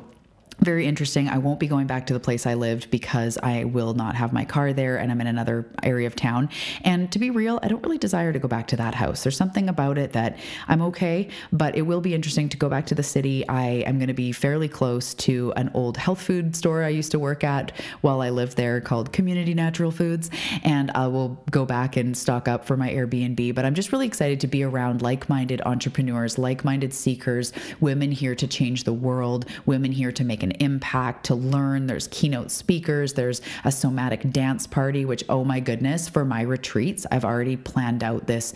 very 0.60 0.86
interesting. 0.86 1.28
I 1.28 1.38
won't 1.38 1.60
be 1.60 1.68
going 1.68 1.88
back 1.88 2.08
to 2.08 2.14
the 2.14 2.20
place 2.20 2.46
I 2.46 2.54
lived 2.54 2.92
because 2.92 3.38
I 3.42 3.64
will 3.66 3.94
not 3.94 4.16
have 4.16 4.34
my 4.34 4.46
car 4.46 4.74
there 4.74 4.98
and 4.98 5.12
I'm 5.12 5.22
in 5.22 5.28
another 5.28 5.66
area 5.82 6.08
of 6.08 6.16
town. 6.16 6.50
And 6.84 7.12
to 7.12 7.20
be 7.20 7.30
real, 7.30 7.60
I 7.64 7.68
don't 7.68 7.84
really 7.84 7.98
desire 7.98 8.32
to 8.34 8.40
go 8.40 8.48
back 8.48 8.68
to 8.68 8.78
that 8.78 8.96
house. 8.96 9.24
There's 9.24 9.38
something 9.38 9.70
about 9.70 9.98
it 9.98 10.14
that 10.14 10.38
I'm 10.68 10.82
okay, 10.84 11.30
but 11.52 11.76
it 11.76 11.82
will 11.84 12.02
be 12.02 12.14
interesting 12.14 12.50
to 12.50 12.58
go 12.58 12.70
back 12.70 12.86
to 12.88 12.96
the 12.96 13.04
city. 13.04 13.48
I 13.48 13.84
am 13.86 13.98
going 13.98 14.08
to 14.08 14.14
be 14.14 14.32
fairly 14.32 14.68
close 14.68 15.14
to 15.16 15.54
an 15.56 15.72
old 15.74 15.98
health 15.98 16.22
food 16.22 16.56
store 16.56 16.84
I 16.84 16.90
used 16.90 17.12
to 17.12 17.20
work 17.20 17.44
at 17.44 17.72
while 18.02 18.22
I 18.22 18.30
lived 18.30 18.58
there 18.58 18.80
called 18.82 19.12
Community 19.12 19.54
Natural 19.54 19.92
Foods. 19.92 20.30
And 20.64 20.92
I 20.92 21.08
will 21.08 21.42
go 21.52 21.66
back 21.66 21.98
and 21.98 22.16
stock 22.16 22.48
up 22.48 22.66
for 22.66 22.78
my 22.78 22.92
Airbnb. 22.92 23.56
But 23.56 23.66
I'm 23.66 23.74
just 23.74 23.92
really 23.92 24.08
excited 24.08 24.40
to 24.42 24.48
be 24.48 24.64
around 24.64 25.02
like 25.02 25.30
minded 25.30 25.62
entrepreneurs, 25.66 26.38
like 26.38 26.64
minded 26.64 26.94
seekers, 26.94 27.54
women 27.80 28.12
here 28.12 28.36
to 28.36 28.48
change 28.48 28.84
the 28.84 28.94
world, 28.94 29.46
women 29.66 29.92
here 29.92 30.12
to 30.12 30.24
make 30.24 30.43
an 30.44 30.52
impact, 30.52 31.26
to 31.26 31.36
learn. 31.36 31.88
There's 31.88 32.08
keynote 32.10 32.52
speakers, 32.52 33.14
there's 33.14 33.42
a 33.64 33.72
somatic 33.72 34.30
dance 34.32 34.68
party, 34.68 35.06
which, 35.06 35.24
oh 35.30 35.44
my 35.44 35.60
goodness, 35.60 36.10
for 36.10 36.26
my 36.26 36.42
retreats, 36.42 37.06
I've 37.12 37.26
already 37.26 37.58
planned 37.58 38.04
out 38.04 38.28
this 38.28 38.54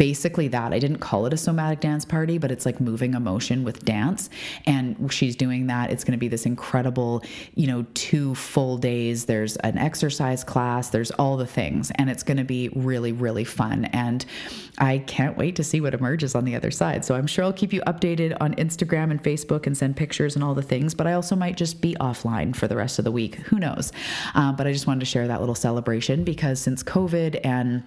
basically 0.00 0.48
that. 0.48 0.72
I 0.72 0.78
didn't 0.78 1.00
call 1.00 1.26
it 1.26 1.34
a 1.34 1.36
somatic 1.36 1.80
dance 1.80 2.06
party, 2.06 2.38
but 2.38 2.50
it's 2.50 2.64
like 2.64 2.80
moving 2.80 3.12
emotion 3.12 3.64
with 3.64 3.84
dance. 3.84 4.30
And 4.64 5.12
she's 5.12 5.36
doing 5.36 5.66
that. 5.66 5.90
It's 5.90 6.04
going 6.04 6.12
to 6.12 6.18
be 6.18 6.28
this 6.28 6.46
incredible, 6.46 7.22
you 7.54 7.66
know, 7.66 7.84
two 7.92 8.34
full 8.34 8.78
days. 8.78 9.26
There's 9.26 9.56
an 9.56 9.76
exercise 9.76 10.42
class, 10.42 10.88
there's 10.88 11.10
all 11.10 11.36
the 11.36 11.46
things, 11.46 11.90
and 11.96 12.08
it's 12.08 12.22
going 12.22 12.38
to 12.38 12.44
be 12.44 12.70
really, 12.74 13.12
really 13.12 13.44
fun. 13.44 13.84
And 13.86 14.24
I 14.78 14.98
can't 14.98 15.36
wait 15.36 15.56
to 15.56 15.64
see 15.64 15.82
what 15.82 15.92
emerges 15.92 16.34
on 16.34 16.44
the 16.44 16.56
other 16.56 16.70
side. 16.70 17.04
So 17.04 17.14
I'm 17.14 17.26
sure 17.26 17.44
I'll 17.44 17.52
keep 17.52 17.72
you 17.72 17.82
updated 17.82 18.36
on 18.40 18.54
Instagram 18.54 19.10
and 19.10 19.22
Facebook 19.22 19.66
and 19.66 19.76
send 19.76 19.96
pictures 19.96 20.34
and 20.34 20.42
all 20.42 20.54
the 20.54 20.62
things, 20.62 20.94
but 20.94 21.06
I 21.06 21.12
also 21.20 21.36
might 21.36 21.58
just 21.58 21.82
be 21.82 21.94
offline 22.00 22.56
for 22.56 22.66
the 22.66 22.76
rest 22.76 22.98
of 22.98 23.04
the 23.04 23.12
week. 23.12 23.34
Who 23.34 23.58
knows? 23.58 23.92
Um, 24.32 24.56
but 24.56 24.66
I 24.66 24.72
just 24.72 24.86
wanted 24.86 25.00
to 25.00 25.06
share 25.06 25.28
that 25.28 25.40
little 25.40 25.54
celebration 25.54 26.24
because 26.24 26.58
since 26.58 26.82
COVID 26.82 27.38
and 27.44 27.82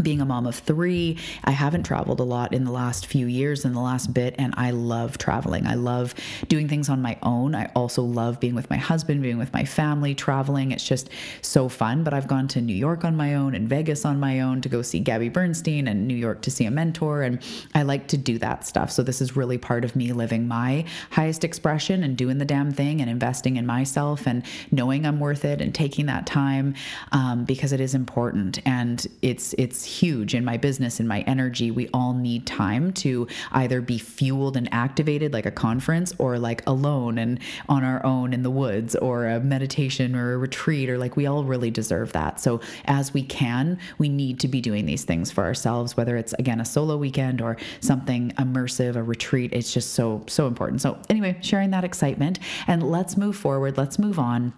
being 0.00 0.20
a 0.20 0.24
mom 0.24 0.46
of 0.46 0.56
three, 0.56 1.18
I 1.44 1.50
haven't 1.50 1.84
traveled 1.84 2.20
a 2.20 2.24
lot 2.24 2.52
in 2.52 2.64
the 2.64 2.70
last 2.70 3.06
few 3.06 3.26
years, 3.26 3.64
in 3.64 3.72
the 3.72 3.80
last 3.80 4.14
bit, 4.14 4.34
and 4.38 4.54
I 4.56 4.70
love 4.70 5.18
traveling. 5.18 5.66
I 5.66 5.74
love 5.74 6.14
doing 6.48 6.68
things 6.68 6.88
on 6.88 7.02
my 7.02 7.18
own. 7.22 7.54
I 7.54 7.70
also 7.74 8.02
love 8.02 8.40
being 8.40 8.54
with 8.54 8.70
my 8.70 8.76
husband, 8.76 9.22
being 9.22 9.38
with 9.38 9.52
my 9.52 9.64
family, 9.64 10.14
traveling. 10.14 10.70
It's 10.72 10.86
just 10.86 11.10
so 11.42 11.68
fun. 11.68 12.04
But 12.04 12.14
I've 12.14 12.28
gone 12.28 12.48
to 12.48 12.60
New 12.60 12.74
York 12.74 13.04
on 13.04 13.16
my 13.16 13.34
own 13.34 13.54
and 13.54 13.68
Vegas 13.68 14.04
on 14.04 14.20
my 14.20 14.40
own 14.40 14.60
to 14.62 14.68
go 14.68 14.82
see 14.82 15.00
Gabby 15.00 15.28
Bernstein 15.28 15.88
and 15.88 16.06
New 16.06 16.14
York 16.16 16.42
to 16.42 16.50
see 16.50 16.64
a 16.64 16.70
mentor. 16.70 17.22
And 17.22 17.40
I 17.74 17.82
like 17.82 18.08
to 18.08 18.16
do 18.16 18.38
that 18.38 18.66
stuff. 18.66 18.90
So 18.90 19.02
this 19.02 19.20
is 19.20 19.36
really 19.36 19.58
part 19.58 19.84
of 19.84 19.96
me 19.96 20.12
living 20.12 20.48
my 20.48 20.84
highest 21.10 21.44
expression 21.44 22.04
and 22.04 22.16
doing 22.16 22.38
the 22.38 22.44
damn 22.44 22.72
thing 22.72 23.00
and 23.00 23.10
investing 23.10 23.56
in 23.56 23.66
myself 23.66 24.26
and 24.26 24.42
knowing 24.70 25.06
I'm 25.06 25.20
worth 25.20 25.44
it 25.44 25.60
and 25.60 25.74
taking 25.74 26.06
that 26.06 26.26
time 26.26 26.74
um, 27.12 27.44
because 27.44 27.72
it 27.72 27.80
is 27.80 27.94
important. 27.94 28.60
And 28.66 29.06
it's, 29.20 29.54
it's, 29.58 29.81
huge 29.84 30.34
in 30.34 30.44
my 30.44 30.56
business, 30.56 31.00
in 31.00 31.06
my 31.06 31.20
energy. 31.22 31.70
We 31.70 31.88
all 31.94 32.14
need 32.14 32.46
time 32.46 32.92
to 32.94 33.26
either 33.52 33.80
be 33.80 33.98
fueled 33.98 34.56
and 34.56 34.68
activated 34.72 35.32
like 35.32 35.46
a 35.46 35.50
conference 35.50 36.14
or 36.18 36.38
like 36.38 36.62
alone 36.66 37.18
and 37.18 37.38
on 37.68 37.84
our 37.84 38.04
own 38.04 38.32
in 38.32 38.42
the 38.42 38.50
woods 38.50 38.96
or 38.96 39.26
a 39.26 39.40
meditation 39.40 40.14
or 40.14 40.34
a 40.34 40.38
retreat 40.38 40.88
or 40.88 40.98
like 40.98 41.16
we 41.16 41.26
all 41.26 41.44
really 41.44 41.70
deserve 41.70 42.12
that. 42.12 42.40
So 42.40 42.60
as 42.86 43.12
we 43.12 43.22
can, 43.22 43.78
we 43.98 44.08
need 44.08 44.40
to 44.40 44.48
be 44.48 44.60
doing 44.60 44.86
these 44.86 45.04
things 45.04 45.30
for 45.30 45.44
ourselves, 45.44 45.96
whether 45.96 46.16
it's 46.16 46.32
again 46.34 46.60
a 46.60 46.64
solo 46.64 46.96
weekend 46.96 47.40
or 47.40 47.56
something 47.80 48.30
immersive, 48.38 48.96
a 48.96 49.02
retreat. 49.02 49.52
It's 49.52 49.72
just 49.72 49.94
so, 49.94 50.24
so 50.28 50.46
important. 50.46 50.80
So 50.80 50.98
anyway, 51.08 51.38
sharing 51.40 51.70
that 51.70 51.84
excitement 51.84 52.38
and 52.66 52.82
let's 52.82 53.16
move 53.16 53.36
forward. 53.36 53.76
Let's 53.76 53.98
move 53.98 54.18
on 54.18 54.52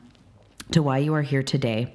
to 0.73 0.83
why 0.83 0.99
you 0.99 1.15
are 1.15 1.23
here 1.23 1.43
today. 1.43 1.95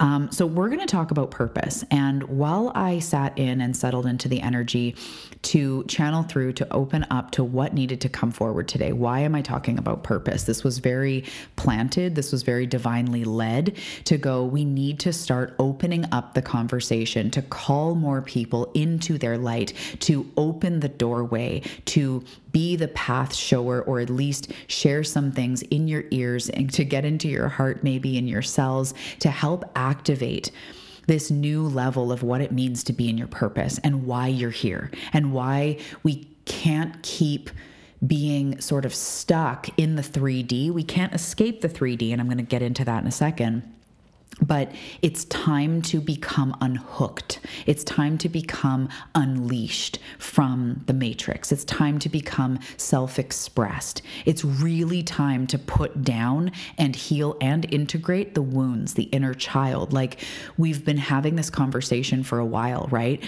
Um, 0.00 0.30
so, 0.30 0.46
we're 0.46 0.68
going 0.68 0.80
to 0.80 0.86
talk 0.86 1.10
about 1.10 1.30
purpose. 1.30 1.84
And 1.90 2.22
while 2.24 2.72
I 2.74 2.98
sat 2.98 3.36
in 3.38 3.60
and 3.60 3.76
settled 3.76 4.06
into 4.06 4.28
the 4.28 4.40
energy 4.40 4.96
to 5.42 5.84
channel 5.84 6.22
through, 6.22 6.54
to 6.54 6.72
open 6.72 7.06
up 7.10 7.30
to 7.32 7.44
what 7.44 7.74
needed 7.74 8.00
to 8.02 8.08
come 8.08 8.30
forward 8.30 8.68
today, 8.68 8.92
why 8.92 9.20
am 9.20 9.34
I 9.34 9.42
talking 9.42 9.78
about 9.78 10.02
purpose? 10.02 10.44
This 10.44 10.64
was 10.64 10.78
very 10.78 11.24
planted, 11.56 12.14
this 12.14 12.32
was 12.32 12.42
very 12.42 12.66
divinely 12.66 13.24
led 13.24 13.76
to 14.04 14.16
go, 14.16 14.44
we 14.44 14.64
need 14.64 14.98
to 15.00 15.12
start 15.12 15.54
opening 15.58 16.06
up 16.12 16.34
the 16.34 16.42
conversation, 16.42 17.30
to 17.30 17.42
call 17.42 17.94
more 17.94 18.22
people 18.22 18.70
into 18.74 19.18
their 19.18 19.38
light, 19.38 19.72
to 20.00 20.30
open 20.36 20.80
the 20.80 20.88
doorway, 20.88 21.62
to 21.86 22.24
be 22.56 22.74
the 22.74 22.88
path 22.88 23.34
shower 23.34 23.82
or 23.82 24.00
at 24.00 24.08
least 24.08 24.50
share 24.66 25.04
some 25.04 25.30
things 25.30 25.60
in 25.64 25.86
your 25.86 26.04
ears 26.10 26.48
and 26.48 26.72
to 26.72 26.84
get 26.84 27.04
into 27.04 27.28
your 27.28 27.48
heart, 27.48 27.84
maybe 27.84 28.16
in 28.16 28.26
your 28.26 28.40
cells, 28.40 28.94
to 29.18 29.28
help 29.28 29.62
activate 29.90 30.50
this 31.06 31.30
new 31.30 31.62
level 31.62 32.10
of 32.10 32.22
what 32.22 32.40
it 32.40 32.50
means 32.50 32.82
to 32.84 32.92
be 32.92 33.08
in 33.08 33.16
your 33.16 33.28
purpose 33.28 33.78
and 33.84 34.06
why 34.06 34.26
you're 34.26 34.50
here 34.50 34.90
and 35.12 35.32
why 35.32 35.78
we 36.02 36.28
can't 36.44 37.00
keep 37.02 37.50
being 38.06 38.60
sort 38.60 38.84
of 38.84 38.94
stuck 38.94 39.68
in 39.78 39.96
the 39.96 40.02
3D. 40.02 40.70
We 40.70 40.82
can't 40.82 41.14
escape 41.14 41.60
the 41.60 41.68
3D, 41.68 42.12
and 42.12 42.20
I'm 42.20 42.26
going 42.26 42.36
to 42.38 42.42
get 42.44 42.62
into 42.62 42.84
that 42.84 43.02
in 43.02 43.08
a 43.08 43.12
second 43.12 43.62
but 44.42 44.70
it's 45.02 45.24
time 45.26 45.80
to 45.82 46.00
become 46.00 46.56
unhooked. 46.60 47.40
It's 47.64 47.82
time 47.84 48.18
to 48.18 48.28
become 48.28 48.88
unleashed 49.14 49.98
from 50.18 50.82
the 50.86 50.92
matrix. 50.92 51.52
It's 51.52 51.64
time 51.64 51.98
to 52.00 52.08
become 52.08 52.58
self 52.76 53.18
expressed. 53.18 54.02
It's 54.24 54.44
really 54.44 55.02
time 55.02 55.46
to 55.48 55.58
put 55.58 56.02
down 56.02 56.52
and 56.76 56.94
heal 56.94 57.36
and 57.40 57.72
integrate 57.72 58.34
the 58.34 58.42
wounds, 58.42 58.94
the 58.94 59.04
inner 59.04 59.34
child. 59.34 59.92
Like 59.92 60.20
we've 60.58 60.84
been 60.84 60.98
having 60.98 61.36
this 61.36 61.50
conversation 61.50 62.22
for 62.22 62.38
a 62.38 62.46
while, 62.46 62.88
right? 62.90 63.22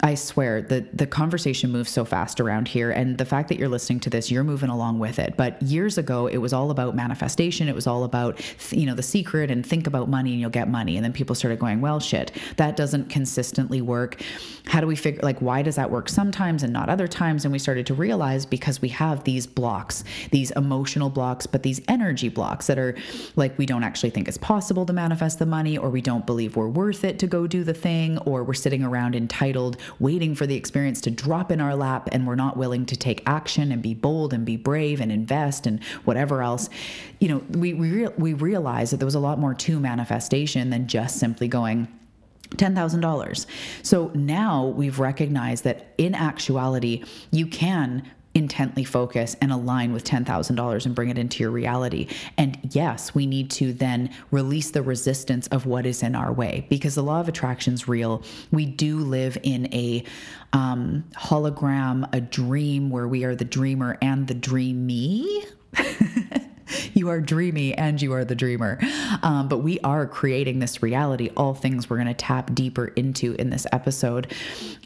I 0.00 0.14
swear 0.14 0.62
the, 0.62 0.86
the 0.92 1.06
conversation 1.06 1.70
moves 1.70 1.90
so 1.90 2.04
fast 2.04 2.40
around 2.40 2.68
here. 2.68 2.90
And 2.90 3.16
the 3.16 3.24
fact 3.24 3.48
that 3.48 3.58
you're 3.58 3.68
listening 3.68 4.00
to 4.00 4.10
this, 4.10 4.30
you're 4.30 4.44
moving 4.44 4.70
along 4.70 4.98
with 4.98 5.18
it. 5.18 5.34
But 5.36 5.60
years 5.62 5.98
ago, 5.98 6.26
it 6.26 6.38
was 6.38 6.52
all 6.52 6.70
about 6.70 6.96
manifestation. 6.96 7.68
It 7.68 7.74
was 7.74 7.86
all 7.86 8.04
about, 8.04 8.40
you 8.70 8.86
know, 8.86 8.94
the 8.94 9.02
secret 9.02 9.50
and 9.50 9.64
think 9.64 9.86
about 9.86 10.08
money 10.08 10.32
and 10.32 10.40
you'll 10.40 10.50
get 10.54 10.70
money. 10.70 10.96
And 10.96 11.04
then 11.04 11.12
people 11.12 11.34
started 11.34 11.58
going, 11.58 11.82
well, 11.82 12.00
shit, 12.00 12.32
that 12.56 12.76
doesn't 12.76 13.10
consistently 13.10 13.82
work. 13.82 14.22
How 14.66 14.80
do 14.80 14.86
we 14.86 14.96
figure, 14.96 15.20
like, 15.22 15.42
why 15.42 15.60
does 15.60 15.76
that 15.76 15.90
work 15.90 16.08
sometimes 16.08 16.62
and 16.62 16.72
not 16.72 16.88
other 16.88 17.06
times? 17.06 17.44
And 17.44 17.52
we 17.52 17.58
started 17.58 17.84
to 17.86 17.94
realize 17.94 18.46
because 18.46 18.80
we 18.80 18.88
have 18.88 19.24
these 19.24 19.46
blocks, 19.46 20.04
these 20.30 20.50
emotional 20.52 21.10
blocks, 21.10 21.46
but 21.46 21.62
these 21.62 21.82
energy 21.88 22.30
blocks 22.30 22.66
that 22.68 22.78
are 22.78 22.96
like, 23.36 23.58
we 23.58 23.66
don't 23.66 23.84
actually 23.84 24.08
think 24.10 24.26
it's 24.26 24.38
possible 24.38 24.86
to 24.86 24.92
manifest 24.94 25.38
the 25.38 25.44
money, 25.44 25.76
or 25.76 25.90
we 25.90 26.00
don't 26.00 26.24
believe 26.24 26.56
we're 26.56 26.68
worth 26.68 27.04
it 27.04 27.18
to 27.18 27.26
go 27.26 27.46
do 27.46 27.62
the 27.64 27.74
thing, 27.74 28.16
or 28.18 28.42
we're 28.42 28.54
sitting 28.54 28.82
around 28.82 29.14
entitled, 29.14 29.76
waiting 29.98 30.34
for 30.34 30.46
the 30.46 30.54
experience 30.54 31.00
to 31.02 31.10
drop 31.10 31.50
in 31.50 31.60
our 31.60 31.74
lap, 31.74 32.08
and 32.12 32.26
we're 32.26 32.34
not 32.34 32.56
willing 32.56 32.86
to 32.86 32.96
take 32.96 33.22
action 33.26 33.70
and 33.72 33.82
be 33.82 33.92
bold 33.92 34.32
and 34.32 34.46
be 34.46 34.56
brave 34.56 35.00
and 35.00 35.12
invest 35.12 35.66
and 35.66 35.82
whatever 36.04 36.42
else. 36.42 36.70
You 37.20 37.28
know, 37.28 37.38
we, 37.50 37.74
we, 37.74 37.90
re- 37.90 38.14
we 38.16 38.32
realized 38.34 38.92
that 38.92 38.98
there 38.98 39.06
was 39.06 39.14
a 39.14 39.20
lot 39.20 39.38
more 39.38 39.54
to 39.54 39.80
manifestation 39.80 40.43
than 40.52 40.86
just 40.86 41.18
simply 41.18 41.48
going, 41.48 41.88
$10,000. 42.50 43.46
So 43.82 44.10
now 44.14 44.66
we've 44.66 44.98
recognized 44.98 45.64
that 45.64 45.94
in 45.98 46.14
actuality, 46.14 47.02
you 47.30 47.46
can 47.46 48.08
intently 48.34 48.82
focus 48.82 49.36
and 49.40 49.52
align 49.52 49.92
with 49.92 50.02
$10,000 50.04 50.86
and 50.86 50.94
bring 50.94 51.08
it 51.08 51.16
into 51.16 51.42
your 51.42 51.52
reality. 51.52 52.08
And 52.36 52.58
yes, 52.72 53.14
we 53.14 53.26
need 53.26 53.50
to 53.52 53.72
then 53.72 54.10
release 54.32 54.72
the 54.72 54.82
resistance 54.82 55.46
of 55.48 55.66
what 55.66 55.86
is 55.86 56.02
in 56.02 56.16
our 56.16 56.32
way 56.32 56.66
because 56.68 56.96
the 56.96 57.02
law 57.02 57.20
of 57.20 57.28
attraction 57.28 57.74
is 57.74 57.86
real. 57.86 58.24
We 58.50 58.66
do 58.66 58.98
live 58.98 59.38
in 59.44 59.72
a 59.72 60.04
um, 60.52 61.04
hologram, 61.16 62.08
a 62.12 62.20
dream 62.20 62.90
where 62.90 63.06
we 63.06 63.24
are 63.24 63.36
the 63.36 63.44
dreamer 63.44 63.98
and 64.02 64.26
the 64.26 64.34
dreamee. 64.34 65.44
you 66.94 67.08
are 67.08 67.20
dreamy 67.20 67.74
and 67.74 68.00
you 68.00 68.12
are 68.12 68.24
the 68.24 68.34
dreamer. 68.34 68.78
Um, 69.22 69.48
but 69.48 69.58
we 69.58 69.78
are 69.80 70.06
creating 70.06 70.58
this 70.58 70.82
reality, 70.82 71.30
all 71.36 71.54
things 71.54 71.88
we're 71.88 71.96
going 71.96 72.08
to 72.08 72.14
tap 72.14 72.54
deeper 72.54 72.86
into 72.86 73.34
in 73.34 73.50
this 73.50 73.66
episode. 73.72 74.32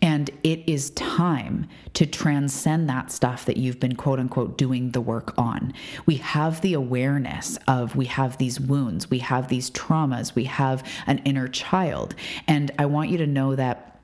And 0.03 0.31
it 0.43 0.69
is 0.69 0.91
time 0.91 1.69
to 1.95 2.07
transcend 2.07 2.89
that 2.89 3.11
stuff 3.11 3.45
that 3.47 3.57
you've 3.57 3.81
been 3.81 3.97
quote 3.97 4.21
unquote 4.21 4.59
doing 4.59 4.93
the 4.93 5.01
work 5.01 5.37
on. 5.39 5.73
We 6.07 6.17
have 6.17 6.61
the 6.61 6.75
awareness 6.75 7.59
of 7.67 7.97
we 7.97 8.07
have 8.07 8.39
these 8.39 8.61
wounds, 8.61 9.11
we 9.11 9.19
have 9.21 9.49
these 9.49 9.71
traumas, 9.71 10.35
we 10.35 10.45
have 10.45 10.85
an 11.07 11.19
inner 11.25 11.49
child. 11.49 12.15
And 12.47 12.71
I 12.79 12.87
want 12.87 13.11
you 13.11 13.19
to 13.19 13.27
know 13.27 13.55
that 13.55 13.98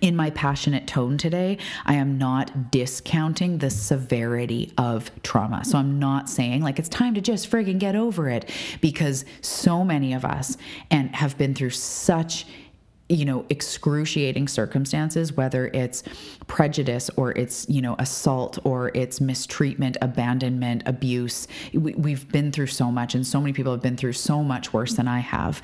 in 0.00 0.16
my 0.16 0.30
passionate 0.30 0.86
tone 0.86 1.18
today, 1.18 1.58
I 1.86 1.94
am 1.94 2.18
not 2.18 2.70
discounting 2.70 3.58
the 3.58 3.70
severity 3.70 4.72
of 4.78 5.10
trauma. 5.22 5.64
So 5.64 5.78
I'm 5.78 5.98
not 5.98 6.28
saying 6.28 6.62
like 6.62 6.78
it's 6.78 6.88
time 6.88 7.14
to 7.14 7.20
just 7.20 7.50
friggin' 7.50 7.78
get 7.78 7.96
over 7.96 8.28
it 8.28 8.50
because 8.80 9.24
so 9.40 9.84
many 9.84 10.12
of 10.12 10.24
us 10.24 10.56
and 10.90 11.14
have 11.14 11.38
been 11.38 11.54
through 11.54 11.70
such 11.70 12.46
you 13.08 13.26
know, 13.26 13.44
excruciating 13.50 14.48
circumstances, 14.48 15.34
whether 15.34 15.66
it's 15.68 16.02
prejudice 16.46 17.10
or 17.16 17.32
it's, 17.32 17.66
you 17.68 17.80
know, 17.80 17.96
assault 17.98 18.58
or 18.64 18.90
it's 18.94 19.20
mistreatment, 19.20 19.96
abandonment, 20.02 20.82
abuse. 20.86 21.46
We, 21.72 22.10
have 22.12 22.28
been 22.28 22.52
through 22.52 22.68
so 22.68 22.90
much, 22.90 23.14
and 23.14 23.26
so 23.26 23.40
many 23.40 23.52
people 23.52 23.72
have 23.72 23.82
been 23.82 23.96
through 23.96 24.12
so 24.12 24.42
much 24.42 24.72
worse 24.72 24.94
than 24.94 25.08
I 25.08 25.18
have. 25.20 25.62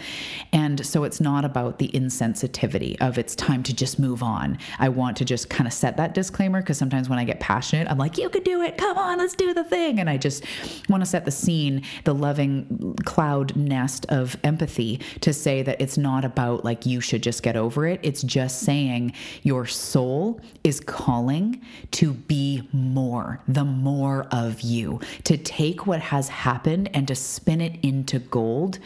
And 0.52 0.84
so 0.84 1.04
it's 1.04 1.20
not 1.20 1.44
about 1.44 1.78
the 1.78 1.88
insensitivity 1.88 2.96
of 3.00 3.18
it's 3.18 3.34
time 3.34 3.62
to 3.64 3.74
just 3.74 3.98
move 3.98 4.22
on. 4.22 4.58
I 4.78 4.88
want 4.88 5.16
to 5.18 5.24
just 5.24 5.50
kind 5.50 5.66
of 5.66 5.72
set 5.72 5.96
that 5.96 6.14
disclaimer 6.14 6.60
because 6.60 6.78
sometimes 6.78 7.08
when 7.08 7.18
I 7.18 7.24
get 7.24 7.40
passionate, 7.40 7.88
I'm 7.90 7.98
like, 7.98 8.18
you 8.18 8.28
could 8.28 8.44
do 8.44 8.62
it. 8.62 8.76
Come 8.76 8.98
on, 8.98 9.18
let's 9.18 9.34
do 9.34 9.54
the 9.54 9.64
thing. 9.64 10.00
And 10.00 10.08
I 10.08 10.16
just 10.16 10.44
want 10.88 11.02
to 11.02 11.06
set 11.06 11.24
the 11.24 11.30
scene, 11.30 11.82
the 12.04 12.14
loving 12.14 12.94
cloud 13.04 13.54
nest 13.56 14.06
of 14.08 14.36
empathy 14.44 15.00
to 15.20 15.32
say 15.32 15.62
that 15.62 15.80
it's 15.80 15.98
not 15.98 16.24
about 16.24 16.64
like 16.64 16.86
you 16.86 17.00
should 17.00 17.22
just 17.22 17.42
get 17.42 17.56
over 17.56 17.86
it. 17.86 18.00
It's 18.02 18.22
just 18.22 18.60
saying 18.60 19.12
your 19.42 19.66
soul 19.66 20.40
is 20.64 20.69
calling 20.78 21.60
to 21.92 22.12
be 22.12 22.68
more, 22.72 23.40
the 23.48 23.64
more 23.64 24.28
of 24.30 24.60
you, 24.60 25.00
to 25.24 25.36
take 25.36 25.86
what 25.86 26.00
has 26.00 26.28
happened 26.28 26.90
and 26.94 27.08
to 27.08 27.16
spin 27.16 27.60
it 27.60 27.76
into 27.82 28.20
gold 28.20 28.78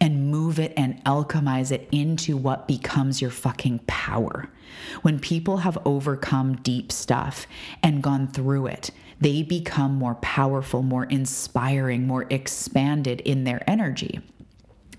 and 0.00 0.30
move 0.30 0.58
it 0.58 0.72
and 0.76 1.04
alchemize 1.04 1.70
it 1.70 1.86
into 1.92 2.36
what 2.36 2.66
becomes 2.66 3.20
your 3.20 3.30
fucking 3.30 3.80
power. 3.86 4.48
When 5.02 5.20
people 5.20 5.58
have 5.58 5.78
overcome 5.84 6.56
deep 6.56 6.90
stuff 6.90 7.46
and 7.82 8.02
gone 8.02 8.26
through 8.28 8.66
it, 8.66 8.90
they 9.20 9.42
become 9.42 9.94
more 9.94 10.14
powerful, 10.16 10.82
more 10.82 11.04
inspiring, 11.04 12.06
more 12.06 12.26
expanded 12.30 13.20
in 13.20 13.44
their 13.44 13.62
energy. 13.68 14.20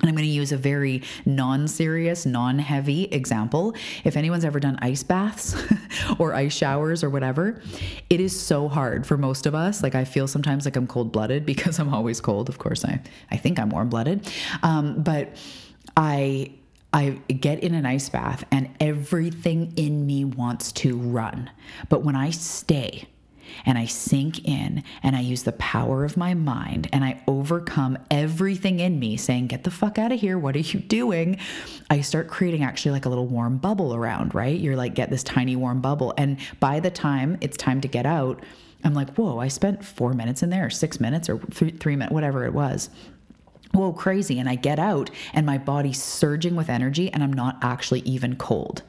And 0.01 0.09
I'm 0.09 0.15
going 0.15 0.27
to 0.27 0.33
use 0.33 0.51
a 0.51 0.57
very 0.57 1.03
non 1.25 1.67
serious, 1.67 2.25
non 2.25 2.59
heavy 2.59 3.03
example. 3.05 3.75
If 4.03 4.17
anyone's 4.17 4.43
ever 4.43 4.59
done 4.59 4.77
ice 4.81 5.03
baths 5.03 5.55
or 6.19 6.33
ice 6.33 6.53
showers 6.53 7.03
or 7.03 7.09
whatever, 7.09 7.61
it 8.09 8.19
is 8.19 8.37
so 8.39 8.67
hard 8.67 9.05
for 9.05 9.17
most 9.17 9.45
of 9.45 9.53
us. 9.53 9.83
Like, 9.83 9.95
I 9.95 10.03
feel 10.03 10.27
sometimes 10.27 10.65
like 10.65 10.75
I'm 10.75 10.87
cold 10.87 11.11
blooded 11.11 11.45
because 11.51 11.79
I'm 11.79 11.93
always 11.93 12.19
cold. 12.19 12.49
Of 12.49 12.57
course, 12.57 12.83
I, 12.83 13.01
I 13.29 13.37
think 13.37 13.59
I'm 13.59 13.69
warm 13.69 13.89
blooded. 13.89 14.27
Um, 14.63 15.01
but 15.01 15.35
I. 15.95 16.53
I 16.93 17.11
get 17.29 17.63
in 17.63 17.73
an 17.73 17.85
ice 17.85 18.09
bath 18.09 18.43
and 18.51 18.69
everything 18.81 19.71
in 19.77 20.05
me 20.05 20.25
wants 20.25 20.73
to 20.73 20.97
run. 20.97 21.49
But 21.87 22.03
when 22.03 22.17
I 22.17 22.31
stay 22.31 23.07
and 23.65 23.77
I 23.77 23.85
sink 23.85 24.45
in 24.45 24.83
and 25.03 25.15
I 25.15 25.21
use 25.21 25.43
the 25.43 25.51
power 25.53 26.03
of 26.03 26.17
my 26.17 26.33
mind 26.33 26.89
and 26.91 27.03
I 27.03 27.21
overcome 27.27 27.97
everything 28.09 28.79
in 28.79 28.99
me 28.99 29.17
saying, 29.17 29.47
Get 29.47 29.63
the 29.63 29.71
fuck 29.71 29.97
out 29.97 30.11
of 30.11 30.19
here. 30.19 30.37
What 30.37 30.55
are 30.55 30.59
you 30.59 30.79
doing? 30.79 31.37
I 31.89 32.01
start 32.01 32.27
creating 32.27 32.63
actually 32.63 32.91
like 32.91 33.05
a 33.05 33.09
little 33.09 33.27
warm 33.27 33.57
bubble 33.57 33.93
around, 33.93 34.33
right? 34.33 34.59
You're 34.59 34.75
like, 34.75 34.95
get 34.95 35.09
this 35.09 35.23
tiny 35.23 35.55
warm 35.55 35.81
bubble. 35.81 36.13
And 36.17 36.37
by 36.59 36.79
the 36.79 36.91
time 36.91 37.37
it's 37.41 37.57
time 37.57 37.81
to 37.81 37.87
get 37.87 38.05
out, 38.05 38.43
I'm 38.83 38.93
like, 38.93 39.15
whoa, 39.15 39.39
I 39.39 39.47
spent 39.47 39.85
four 39.85 40.13
minutes 40.13 40.41
in 40.41 40.49
there, 40.49 40.65
or 40.65 40.69
six 40.71 40.99
minutes, 40.99 41.29
or 41.29 41.37
three, 41.37 41.71
three 41.71 41.95
minutes, 41.95 42.13
whatever 42.13 42.45
it 42.45 42.53
was 42.53 42.89
whoa, 43.73 43.93
crazy. 43.93 44.39
And 44.39 44.49
I 44.49 44.55
get 44.55 44.79
out 44.79 45.09
and 45.33 45.45
my 45.45 45.57
body's 45.57 46.01
surging 46.01 46.55
with 46.55 46.69
energy 46.69 47.11
and 47.11 47.23
I'm 47.23 47.33
not 47.33 47.57
actually 47.61 48.01
even 48.01 48.35
cold. 48.35 48.83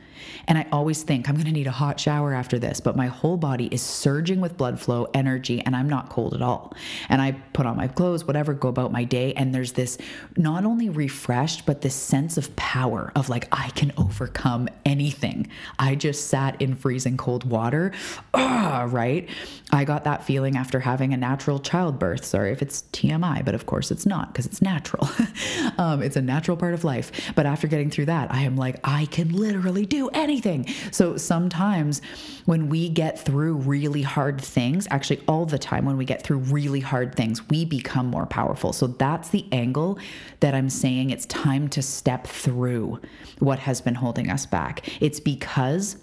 And 0.46 0.58
I 0.58 0.66
always 0.72 1.02
think 1.02 1.28
I'm 1.28 1.34
going 1.34 1.46
to 1.46 1.52
need 1.52 1.66
a 1.66 1.72
hot 1.72 1.98
shower 1.98 2.32
after 2.32 2.58
this, 2.58 2.80
but 2.80 2.96
my 2.96 3.06
whole 3.06 3.36
body 3.36 3.66
is 3.66 3.82
surging 3.82 4.40
with 4.40 4.56
blood 4.56 4.80
flow, 4.80 5.06
energy, 5.14 5.60
and 5.60 5.74
I'm 5.76 5.88
not 5.88 6.08
cold 6.08 6.34
at 6.34 6.42
all. 6.42 6.74
And 7.08 7.20
I 7.20 7.32
put 7.52 7.66
on 7.66 7.76
my 7.76 7.88
clothes, 7.88 8.24
whatever, 8.24 8.54
go 8.54 8.68
about 8.68 8.92
my 8.92 9.04
day. 9.04 9.32
And 9.34 9.54
there's 9.54 9.72
this 9.72 9.98
not 10.36 10.64
only 10.64 10.88
refreshed, 10.88 11.66
but 11.66 11.80
this 11.80 11.94
sense 11.94 12.36
of 12.36 12.54
power 12.56 13.12
of 13.14 13.28
like, 13.28 13.48
I 13.52 13.70
can 13.70 13.92
overcome 13.96 14.68
anything. 14.84 15.48
I 15.78 15.94
just 15.94 16.28
sat 16.28 16.60
in 16.60 16.74
freezing 16.74 17.16
cold 17.16 17.44
water. 17.44 17.92
Ah, 18.34 18.86
right? 18.90 19.28
I 19.72 19.84
got 19.84 20.04
that 20.04 20.24
feeling 20.24 20.56
after 20.56 20.80
having 20.80 21.12
a 21.14 21.16
natural 21.16 21.58
childbirth. 21.58 22.24
Sorry 22.24 22.52
if 22.52 22.62
it's 22.62 22.82
TMI, 22.92 23.44
but 23.44 23.54
of 23.54 23.66
course 23.66 23.90
it's 23.90 24.06
not 24.06 24.32
because 24.32 24.46
it's 24.46 24.62
natural. 24.62 25.08
um, 25.78 26.02
it's 26.02 26.16
a 26.16 26.22
natural 26.22 26.56
part 26.56 26.74
of 26.74 26.84
life. 26.84 27.32
But 27.34 27.46
after 27.46 27.66
getting 27.66 27.90
through 27.90 28.06
that, 28.06 28.32
I 28.32 28.42
am 28.42 28.56
like, 28.56 28.80
I 28.84 29.06
can 29.06 29.32
literally 29.32 29.86
do 29.86 30.01
anything. 30.10 30.66
So 30.90 31.16
sometimes 31.16 32.02
when 32.44 32.68
we 32.68 32.88
get 32.88 33.18
through 33.18 33.54
really 33.54 34.02
hard 34.02 34.40
things, 34.40 34.86
actually, 34.90 35.22
all 35.28 35.46
the 35.46 35.58
time 35.58 35.84
when 35.84 35.96
we 35.96 36.04
get 36.04 36.22
through 36.22 36.38
really 36.38 36.80
hard 36.80 37.14
things, 37.14 37.48
we 37.48 37.64
become 37.64 38.06
more 38.06 38.26
powerful. 38.26 38.72
So 38.72 38.86
that's 38.86 39.30
the 39.30 39.46
angle 39.52 39.98
that 40.40 40.54
I'm 40.54 40.70
saying 40.70 41.10
it's 41.10 41.26
time 41.26 41.68
to 41.68 41.82
step 41.82 42.26
through 42.26 43.00
what 43.38 43.58
has 43.60 43.80
been 43.80 43.94
holding 43.94 44.30
us 44.30 44.46
back. 44.46 44.88
It's 45.00 45.20
because 45.20 45.96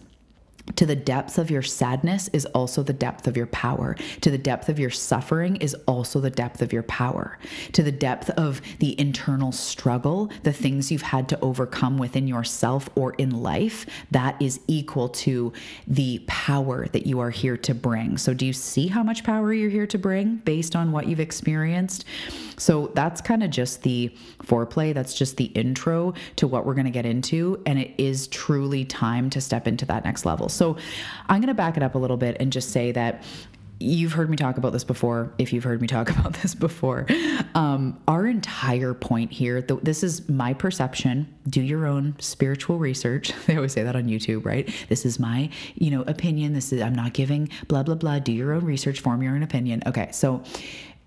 to 0.75 0.85
the 0.85 0.95
depth 0.95 1.37
of 1.37 1.49
your 1.51 1.61
sadness 1.61 2.29
is 2.33 2.45
also 2.47 2.83
the 2.83 2.93
depth 2.93 3.27
of 3.27 3.35
your 3.35 3.47
power. 3.47 3.95
To 4.21 4.31
the 4.31 4.37
depth 4.37 4.69
of 4.69 4.79
your 4.79 4.89
suffering 4.89 5.57
is 5.57 5.75
also 5.87 6.19
the 6.19 6.29
depth 6.29 6.61
of 6.61 6.73
your 6.73 6.83
power. 6.83 7.37
To 7.73 7.83
the 7.83 7.91
depth 7.91 8.29
of 8.31 8.61
the 8.79 8.99
internal 8.99 9.51
struggle, 9.51 10.31
the 10.43 10.53
things 10.53 10.91
you've 10.91 11.01
had 11.01 11.29
to 11.29 11.39
overcome 11.39 11.97
within 11.97 12.27
yourself 12.27 12.89
or 12.95 13.13
in 13.13 13.31
life, 13.31 13.85
that 14.11 14.41
is 14.41 14.59
equal 14.67 15.09
to 15.09 15.53
the 15.87 16.23
power 16.27 16.87
that 16.87 17.05
you 17.05 17.19
are 17.19 17.29
here 17.29 17.57
to 17.57 17.73
bring. 17.73 18.17
So, 18.17 18.33
do 18.33 18.45
you 18.45 18.53
see 18.53 18.87
how 18.87 19.03
much 19.03 19.23
power 19.23 19.53
you're 19.53 19.69
here 19.69 19.87
to 19.87 19.97
bring 19.97 20.37
based 20.37 20.75
on 20.75 20.91
what 20.91 21.07
you've 21.07 21.19
experienced? 21.19 22.05
So, 22.57 22.91
that's 22.93 23.21
kind 23.21 23.43
of 23.43 23.49
just 23.49 23.83
the 23.83 24.15
foreplay. 24.43 24.93
That's 24.93 25.13
just 25.13 25.37
the 25.37 25.45
intro 25.45 26.13
to 26.37 26.47
what 26.47 26.65
we're 26.65 26.73
going 26.73 26.85
to 26.85 26.91
get 26.91 27.05
into. 27.05 27.61
And 27.65 27.79
it 27.79 27.91
is 27.97 28.27
truly 28.27 28.85
time 28.85 29.29
to 29.31 29.41
step 29.41 29.67
into 29.67 29.85
that 29.85 30.03
next 30.03 30.25
level. 30.25 30.49
So 30.59 30.77
I'm 31.27 31.39
going 31.39 31.47
to 31.47 31.53
back 31.53 31.77
it 31.77 31.83
up 31.83 31.95
a 31.95 31.97
little 31.97 32.17
bit 32.17 32.37
and 32.39 32.51
just 32.51 32.71
say 32.71 32.91
that 32.91 33.23
you've 33.79 34.11
heard 34.11 34.29
me 34.29 34.35
talk 34.35 34.57
about 34.57 34.73
this 34.73 34.83
before 34.83 35.31
if 35.37 35.53
you've 35.53 35.63
heard 35.63 35.81
me 35.81 35.87
talk 35.87 36.09
about 36.19 36.33
this 36.33 36.53
before. 36.53 37.07
Um, 37.55 37.97
our 38.09 38.27
entire 38.27 38.93
point 38.93 39.31
here 39.31 39.61
th- 39.61 39.79
this 39.83 40.03
is 40.03 40.27
my 40.27 40.53
perception. 40.53 41.33
Do 41.47 41.61
your 41.61 41.85
own 41.85 42.15
spiritual 42.19 42.77
research. 42.77 43.31
They 43.47 43.55
always 43.55 43.73
say 43.73 43.81
that 43.81 43.95
on 43.95 44.03
youtube 44.03 44.45
right? 44.45 44.69
This 44.89 45.05
is 45.05 45.17
my 45.17 45.49
you 45.75 45.89
know 45.89 46.03
opinion. 46.03 46.53
This 46.53 46.71
is 46.71 46.81
i'm 46.81 46.93
not 46.93 47.13
giving 47.13 47.49
blah 47.67 47.81
blah 47.83 47.95
blah. 47.95 48.19
Do 48.19 48.31
your 48.31 48.53
own 48.53 48.65
research. 48.65 48.99
Form 48.99 49.23
your 49.23 49.33
own 49.33 49.43
opinion. 49.43 49.81
Okay 49.87 50.09
so 50.11 50.43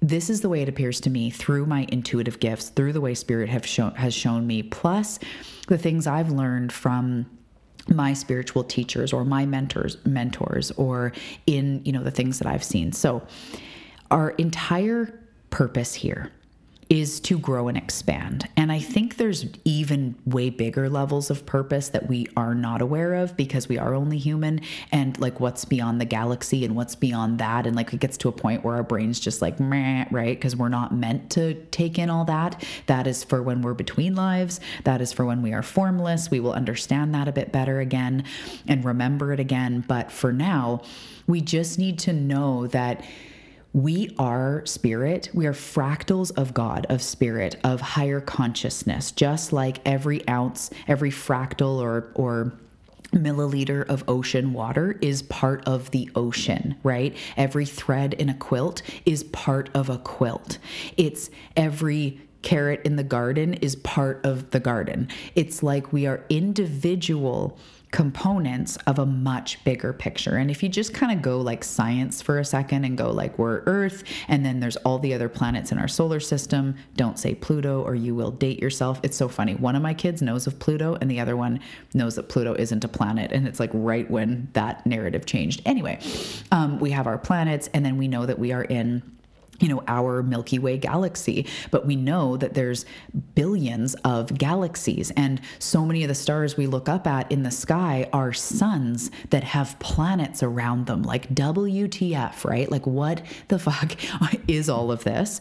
this 0.01 0.29
is 0.29 0.41
the 0.41 0.49
way 0.49 0.63
it 0.63 0.69
appears 0.69 1.01
to 1.03 1.11
me 1.11 1.31
through 1.31 1.67
my 1.67 1.87
intuitive 1.91 2.41
gifts 2.41 2.71
through 2.71 2.93
the 2.93 3.01
way 3.01 3.15
spirit 3.15 3.49
have 3.49 3.65
shown 3.65 3.95
has 3.95 4.13
shown 4.13 4.47
me 4.49 4.63
plus 4.63 5.21
the 5.69 5.79
things 5.79 6.09
i've 6.09 6.33
learned 6.33 6.73
from 6.73 7.27
my 7.89 8.13
spiritual 8.13 8.65
teachers 8.65 9.13
or 9.13 9.25
my 9.25 9.47
mentors 9.47 9.97
mentors 10.05 10.71
or 10.73 11.13
in 11.47 11.83
you 11.85 11.93
know 11.93 12.03
the 12.03 12.11
things 12.11 12.39
that 12.39 12.47
I've 12.47 12.65
seen. 12.65 12.93
So 12.93 13.27
our 14.11 14.31
entire 14.31 15.19
purpose 15.51 15.95
here 15.95 16.31
is 16.93 17.21
to 17.21 17.39
grow 17.39 17.69
and 17.69 17.79
expand. 17.79 18.47
And 18.55 18.71
I 18.71 18.79
think 18.79 19.17
there's 19.17 19.47
even 19.65 20.15
way 20.27 20.51
bigger 20.51 20.91
levels 20.91 21.31
of 21.31 21.47
purpose 21.47 21.89
that 21.89 22.07
we 22.07 22.27
are 22.37 22.55
not 22.55 22.83
aware 22.83 23.15
of 23.15 23.35
because 23.35 23.67
we 23.67 23.79
are 23.79 23.95
only 23.95 24.19
human 24.19 24.61
and 24.93 25.19
like 25.19 25.41
what's 25.41 25.65
beyond 25.65 26.03
the 26.03 26.05
galaxy 26.05 26.67
and 26.67 26.77
what's 26.77 26.95
beyond 26.95 27.39
that. 27.39 27.67
And 27.67 27.75
like 27.75 27.95
it 27.95 28.01
gets 28.01 28.19
to 28.19 28.29
a 28.29 28.33
point 28.33 28.63
where 28.63 28.75
our 28.75 28.83
brains 28.83 29.19
just 29.21 29.41
like, 29.41 29.59
meh, 29.59 30.05
right? 30.11 30.37
Because 30.37 30.55
we're 30.55 30.69
not 30.69 30.95
meant 30.95 31.31
to 31.31 31.55
take 31.71 31.99
in 31.99 32.11
all 32.11 32.27
that. 32.27 32.63
That 32.89 33.07
is 33.07 33.25
for 33.25 33.43
when 33.43 33.63
we're 33.63 33.73
between 33.73 34.15
lives. 34.15 34.61
That 34.85 35.01
is 35.01 35.15
for 35.15 35.25
when 35.25 35.41
we 35.41 35.55
are 35.55 35.63
formless. 35.63 36.31
We 36.31 36.41
will 36.41 36.53
understand 36.53 37.15
that 37.15 37.27
a 37.27 37.33
bit 37.33 37.53
better 37.53 37.81
again 37.81 38.25
and 38.69 38.85
remember 38.85 39.33
it 39.33 39.41
again. 39.41 39.83
But 39.89 40.13
for 40.13 40.31
now, 40.31 40.83
we 41.27 41.41
just 41.41 41.79
need 41.79 41.99
to 42.01 42.13
know 42.13 42.67
that 42.67 43.03
we 43.73 44.15
are 44.19 44.65
spirit. 44.67 45.31
We 45.33 45.47
are 45.47 45.53
fractals 45.53 46.31
of 46.37 46.53
God, 46.53 46.87
of 46.91 47.03
spirit, 47.03 47.57
of 47.65 47.81
higher 47.81 48.21
consciousness, 48.21 49.13
just 49.13 49.53
like 49.53 49.79
every 49.87 50.27
ounce, 50.29 50.71
every 50.87 51.11
fractal 51.11 51.79
or, 51.79 52.13
or 52.15 52.53
milliliter 53.13 53.87
of 53.89 54.05
ocean 54.09 54.53
water 54.53 54.99
is 55.01 55.23
part 55.23 55.67
of 55.67 55.91
the 55.91 56.11
ocean, 56.15 56.77
right? 56.83 57.17
Every 57.37 57.67
thread 57.67 58.15
in 58.15 58.29
a 58.29 58.35
quilt 58.35 58.83
is 59.07 59.25
part 59.25 59.71
of 59.75 59.89
a 59.89 59.99
quilt. 59.99 60.59
It's 60.97 61.31
every 61.57 62.21
carrot 62.43 62.83
in 62.85 62.97
the 62.97 63.05
garden 63.05 63.55
is 63.55 63.77
part 63.77 64.25
of 64.25 64.51
the 64.51 64.61
garden. 64.61 65.09
It's 65.35 65.63
like 65.63 65.93
we 65.93 66.07
are 66.07 66.25
individual 66.29 67.59
components 67.93 68.77
of 68.87 68.99
a 68.99 69.07
much 69.07 69.63
bigger 69.65 69.93
picture. 69.93 70.37
And 70.37 70.51
if 70.51 70.63
you 70.63 70.69
just 70.69 70.95
kind 70.95 71.13
of 71.13 71.23
go 71.23 71.39
like 71.39 71.63
science 71.63 72.23
for 72.23 72.39
a 72.39 72.45
second 72.45 72.85
and 72.85 72.97
go 72.97 73.13
like 73.13 73.39
we're 73.39 73.63
Earth 73.67 74.03
and 74.29 74.45
then 74.45 74.61
there's 74.61 74.77
all 74.79 74.99
the 74.99 75.13
other 75.13 75.29
planets 75.29 75.71
in 75.71 75.79
our 75.79 75.87
solar 75.87 76.19
system, 76.19 76.75
don't 76.97 77.19
say 77.19 77.35
Pluto 77.35 77.83
or 77.83 77.95
you 77.95 78.15
will 78.15 78.31
date 78.31 78.61
yourself. 78.61 78.99
It's 79.03 79.17
so 79.17 79.29
funny. 79.29 79.55
One 79.55 79.77
of 79.77 79.83
my 79.83 79.93
kids 79.93 80.23
knows 80.23 80.47
of 80.47 80.59
Pluto 80.59 80.97
and 81.01 81.11
the 81.11 81.21
other 81.21 81.37
one 81.37 81.61
knows 81.93 82.17
that 82.17 82.31
Pluto 82.31 82.55
isn't 82.55 82.83
a 82.83 82.89
planet. 82.89 83.31
And 83.31 83.47
it's 83.47 83.61
like 83.61 83.71
right 83.75 84.11
when 84.11 84.49
that 84.55 84.87
narrative 84.87 85.27
changed. 85.27 85.61
Anyway, 85.67 86.01
um, 86.51 86.81
we 86.81 86.91
have 86.93 87.07
our 87.07 87.19
planets 87.19 87.69
and 87.75 87.85
then 87.85 87.99
we 87.99 88.09
know 88.09 88.25
that 88.25 88.39
we 88.39 88.53
are 88.53 88.65
in 88.65 89.03
you 89.63 89.69
know 89.69 89.83
our 89.89 90.23
milky 90.23 90.59
way 90.59 90.77
galaxy 90.77 91.47
but 91.71 91.87
we 91.87 91.97
know 91.97 92.37
that 92.37 92.55
there's 92.55 92.85
billions 93.35 93.95
of 94.05 94.37
galaxies. 94.37 95.11
And 95.13 95.41
so 95.59 95.85
many 95.85 96.03
of 96.03 96.09
the 96.09 96.15
stars 96.15 96.57
we 96.57 96.67
look 96.67 96.89
up 96.89 97.07
at 97.07 97.31
in 97.31 97.43
the 97.43 97.51
sky 97.51 98.09
are 98.13 98.33
suns 98.33 99.11
that 99.31 99.45
have 99.45 99.79
planets 99.79 100.43
around 100.43 100.87
them 100.87 101.03
like 101.03 101.33
wtf 101.35 102.45
right? 102.45 102.71
Like 102.71 102.87
what 102.87 103.23
the 103.49 103.59
fuck 103.59 103.97
is 104.49 104.69
all 104.69 104.91
of 104.91 105.05
this? 105.05 105.41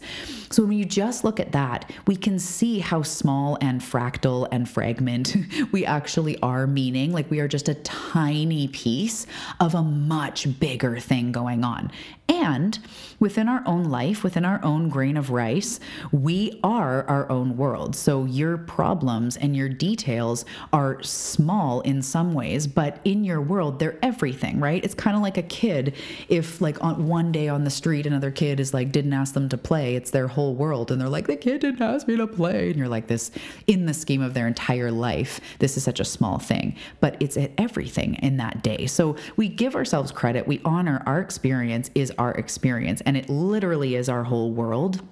So 0.50 0.64
when 0.64 0.78
you 0.78 0.84
just 0.84 1.24
look 1.24 1.40
at 1.40 1.52
that 1.52 1.90
we 2.06 2.16
can 2.16 2.38
see 2.38 2.78
how 2.78 3.02
small 3.02 3.58
and 3.60 3.80
fractal 3.80 4.48
and 4.52 4.68
fragment 4.68 5.36
we 5.72 5.84
actually 5.84 6.38
are 6.40 6.66
meaning. 6.66 7.12
Like 7.12 7.30
we 7.30 7.40
are 7.40 7.48
just 7.48 7.68
a 7.68 7.74
tiny 7.74 8.68
piece 8.68 9.26
of 9.60 9.74
a 9.74 9.82
much 9.82 10.58
bigger 10.60 10.98
thing 10.98 11.32
going 11.32 11.64
on. 11.64 11.90
And 12.28 12.78
within 13.20 13.48
our 13.48 13.62
own 13.66 13.84
life, 13.84 14.11
within 14.20 14.44
our 14.44 14.60
own 14.64 14.88
grain 14.88 15.16
of 15.16 15.30
rice, 15.30 15.80
we 16.10 16.60
are 16.62 17.04
our 17.08 17.30
own 17.30 17.56
world. 17.56 17.96
So 17.96 18.24
your 18.24 18.58
problems 18.58 19.36
and 19.36 19.56
your 19.56 19.68
details 19.68 20.44
are 20.72 21.02
small 21.02 21.80
in 21.82 22.02
some 22.02 22.34
ways, 22.34 22.66
but 22.66 23.00
in 23.04 23.24
your 23.24 23.40
world, 23.40 23.78
they're 23.78 23.98
everything, 24.02 24.60
right? 24.60 24.84
It's 24.84 24.94
kind 24.94 25.16
of 25.16 25.22
like 25.22 25.38
a 25.38 25.42
kid. 25.42 25.94
If, 26.28 26.60
like, 26.60 26.82
on 26.82 27.08
one 27.08 27.32
day 27.32 27.48
on 27.48 27.64
the 27.64 27.70
street, 27.70 28.06
another 28.06 28.30
kid 28.30 28.60
is 28.60 28.74
like, 28.74 28.92
didn't 28.92 29.12
ask 29.12 29.34
them 29.34 29.48
to 29.48 29.58
play, 29.58 29.96
it's 29.96 30.10
their 30.10 30.28
whole 30.28 30.54
world. 30.54 30.90
And 30.90 31.00
they're 31.00 31.08
like, 31.08 31.26
the 31.26 31.36
kid 31.36 31.60
didn't 31.60 31.82
ask 31.82 32.06
me 32.06 32.16
to 32.16 32.26
play. 32.26 32.68
And 32.68 32.76
you're 32.76 32.88
like, 32.88 33.06
this, 33.06 33.30
in 33.66 33.86
the 33.86 33.94
scheme 33.94 34.22
of 34.22 34.34
their 34.34 34.46
entire 34.46 34.90
life, 34.90 35.40
this 35.58 35.76
is 35.76 35.84
such 35.84 36.00
a 36.00 36.04
small 36.04 36.38
thing, 36.38 36.76
but 37.00 37.16
it's 37.20 37.38
everything 37.58 38.14
in 38.16 38.36
that 38.38 38.62
day. 38.62 38.86
So 38.86 39.16
we 39.36 39.48
give 39.48 39.76
ourselves 39.76 40.12
credit, 40.12 40.46
we 40.46 40.60
honor 40.64 41.02
our 41.06 41.20
experience 41.20 41.90
is 41.94 42.12
our 42.18 42.32
experience. 42.32 43.00
And 43.02 43.16
it 43.16 43.28
literally 43.28 43.94
is 43.94 44.01
our 44.08 44.24
whole 44.24 44.50
world 44.50 45.02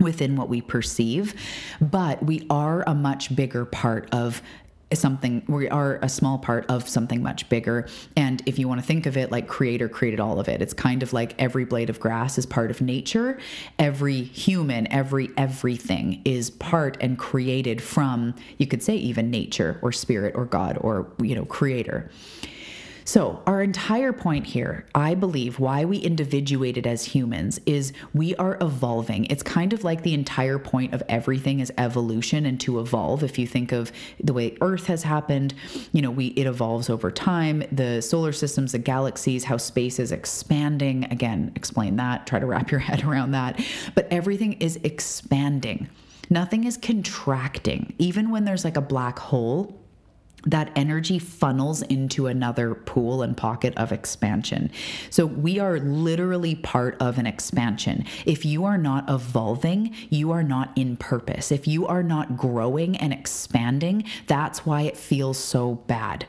within 0.00 0.36
what 0.36 0.48
we 0.48 0.60
perceive, 0.60 1.34
but 1.80 2.22
we 2.22 2.46
are 2.50 2.84
a 2.86 2.94
much 2.94 3.34
bigger 3.34 3.64
part 3.64 4.08
of 4.12 4.42
something 4.94 5.42
we 5.48 5.68
are 5.68 5.98
a 6.00 6.08
small 6.08 6.38
part 6.38 6.64
of 6.70 6.88
something 6.88 7.22
much 7.22 7.48
bigger. 7.48 7.86
And 8.16 8.42
if 8.46 8.58
you 8.58 8.66
want 8.68 8.80
to 8.80 8.86
think 8.86 9.06
of 9.06 9.16
it 9.16 9.30
like 9.30 9.46
creator 9.46 9.88
created 9.88 10.20
all 10.20 10.40
of 10.40 10.48
it 10.48 10.62
it's 10.62 10.72
kind 10.72 11.02
of 11.02 11.12
like 11.12 11.34
every 11.38 11.64
blade 11.64 11.90
of 11.90 12.00
grass 12.00 12.38
is 12.38 12.46
part 12.46 12.70
of 12.70 12.80
nature 12.80 13.38
every 13.78 14.22
human 14.22 14.90
every 14.90 15.30
everything 15.36 16.22
is 16.24 16.50
part 16.50 16.96
and 17.00 17.18
created 17.18 17.82
from 17.82 18.34
you 18.56 18.66
could 18.66 18.82
say 18.82 18.96
even 18.96 19.30
nature 19.30 19.78
or 19.82 19.92
spirit 19.92 20.34
or 20.34 20.46
god 20.46 20.78
or 20.80 21.12
you 21.20 21.34
know 21.34 21.44
creator 21.44 22.10
so, 23.08 23.42
our 23.46 23.62
entire 23.62 24.12
point 24.12 24.44
here, 24.44 24.84
I 24.94 25.14
believe, 25.14 25.58
why 25.58 25.86
we 25.86 25.96
individuated 25.96 26.86
as 26.86 27.06
humans 27.06 27.58
is 27.64 27.94
we 28.12 28.36
are 28.36 28.58
evolving. 28.60 29.24
It's 29.30 29.42
kind 29.42 29.72
of 29.72 29.82
like 29.82 30.02
the 30.02 30.12
entire 30.12 30.58
point 30.58 30.92
of 30.92 31.02
everything 31.08 31.60
is 31.60 31.72
evolution 31.78 32.44
and 32.44 32.60
to 32.60 32.80
evolve. 32.80 33.22
If 33.22 33.38
you 33.38 33.46
think 33.46 33.72
of 33.72 33.92
the 34.22 34.34
way 34.34 34.58
Earth 34.60 34.88
has 34.88 35.04
happened, 35.04 35.54
you 35.94 36.02
know, 36.02 36.10
we 36.10 36.26
it 36.26 36.46
evolves 36.46 36.90
over 36.90 37.10
time. 37.10 37.62
The 37.72 38.02
solar 38.02 38.32
systems, 38.32 38.72
the 38.72 38.78
galaxies, 38.78 39.44
how 39.44 39.56
space 39.56 39.98
is 39.98 40.12
expanding. 40.12 41.04
Again, 41.04 41.50
explain 41.56 41.96
that, 41.96 42.26
try 42.26 42.40
to 42.40 42.44
wrap 42.44 42.70
your 42.70 42.80
head 42.88 43.04
around 43.04 43.30
that. 43.30 43.58
But 43.94 44.06
everything 44.10 44.52
is 44.60 44.78
expanding. 44.84 45.88
Nothing 46.28 46.64
is 46.64 46.76
contracting. 46.76 47.94
Even 47.96 48.28
when 48.28 48.44
there's 48.44 48.66
like 48.66 48.76
a 48.76 48.82
black 48.82 49.18
hole, 49.18 49.80
that 50.44 50.70
energy 50.76 51.18
funnels 51.18 51.82
into 51.82 52.26
another 52.26 52.74
pool 52.74 53.22
and 53.22 53.36
pocket 53.36 53.74
of 53.76 53.92
expansion. 53.92 54.70
So 55.10 55.26
we 55.26 55.58
are 55.58 55.78
literally 55.78 56.54
part 56.54 56.96
of 57.00 57.18
an 57.18 57.26
expansion. 57.26 58.04
If 58.24 58.44
you 58.44 58.64
are 58.64 58.78
not 58.78 59.08
evolving, 59.10 59.94
you 60.10 60.30
are 60.30 60.44
not 60.44 60.70
in 60.76 60.96
purpose. 60.96 61.50
If 61.50 61.66
you 61.66 61.86
are 61.86 62.02
not 62.02 62.36
growing 62.36 62.96
and 62.96 63.12
expanding, 63.12 64.04
that's 64.26 64.64
why 64.64 64.82
it 64.82 64.96
feels 64.96 65.38
so 65.38 65.74
bad. 65.86 66.26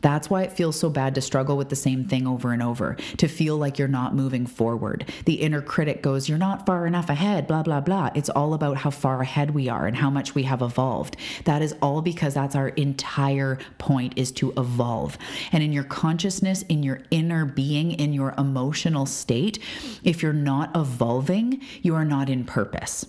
That's 0.00 0.30
why 0.30 0.42
it 0.42 0.52
feels 0.52 0.78
so 0.78 0.90
bad 0.90 1.14
to 1.14 1.20
struggle 1.20 1.56
with 1.56 1.68
the 1.68 1.76
same 1.76 2.04
thing 2.04 2.26
over 2.26 2.52
and 2.52 2.62
over, 2.62 2.96
to 3.18 3.28
feel 3.28 3.56
like 3.56 3.78
you're 3.78 3.88
not 3.88 4.14
moving 4.14 4.46
forward. 4.46 5.10
The 5.24 5.34
inner 5.34 5.62
critic 5.62 6.02
goes, 6.02 6.28
You're 6.28 6.38
not 6.38 6.66
far 6.66 6.86
enough 6.86 7.08
ahead, 7.10 7.46
blah, 7.46 7.62
blah, 7.62 7.80
blah. 7.80 8.10
It's 8.14 8.30
all 8.30 8.54
about 8.54 8.78
how 8.78 8.90
far 8.90 9.20
ahead 9.20 9.52
we 9.52 9.68
are 9.68 9.86
and 9.86 9.96
how 9.96 10.10
much 10.10 10.34
we 10.34 10.44
have 10.44 10.62
evolved. 10.62 11.16
That 11.44 11.62
is 11.62 11.74
all 11.82 12.02
because 12.02 12.34
that's 12.34 12.54
our 12.54 12.68
entire 12.68 13.58
point 13.78 14.14
is 14.16 14.32
to 14.32 14.52
evolve. 14.56 15.18
And 15.52 15.62
in 15.62 15.72
your 15.72 15.84
consciousness, 15.84 16.62
in 16.62 16.82
your 16.82 17.02
inner 17.10 17.44
being, 17.44 17.92
in 17.92 18.12
your 18.12 18.34
emotional 18.38 19.06
state, 19.06 19.58
if 20.02 20.22
you're 20.22 20.32
not 20.32 20.74
evolving, 20.74 21.60
you 21.82 21.94
are 21.94 22.04
not 22.04 22.28
in 22.28 22.44
purpose. 22.44 23.06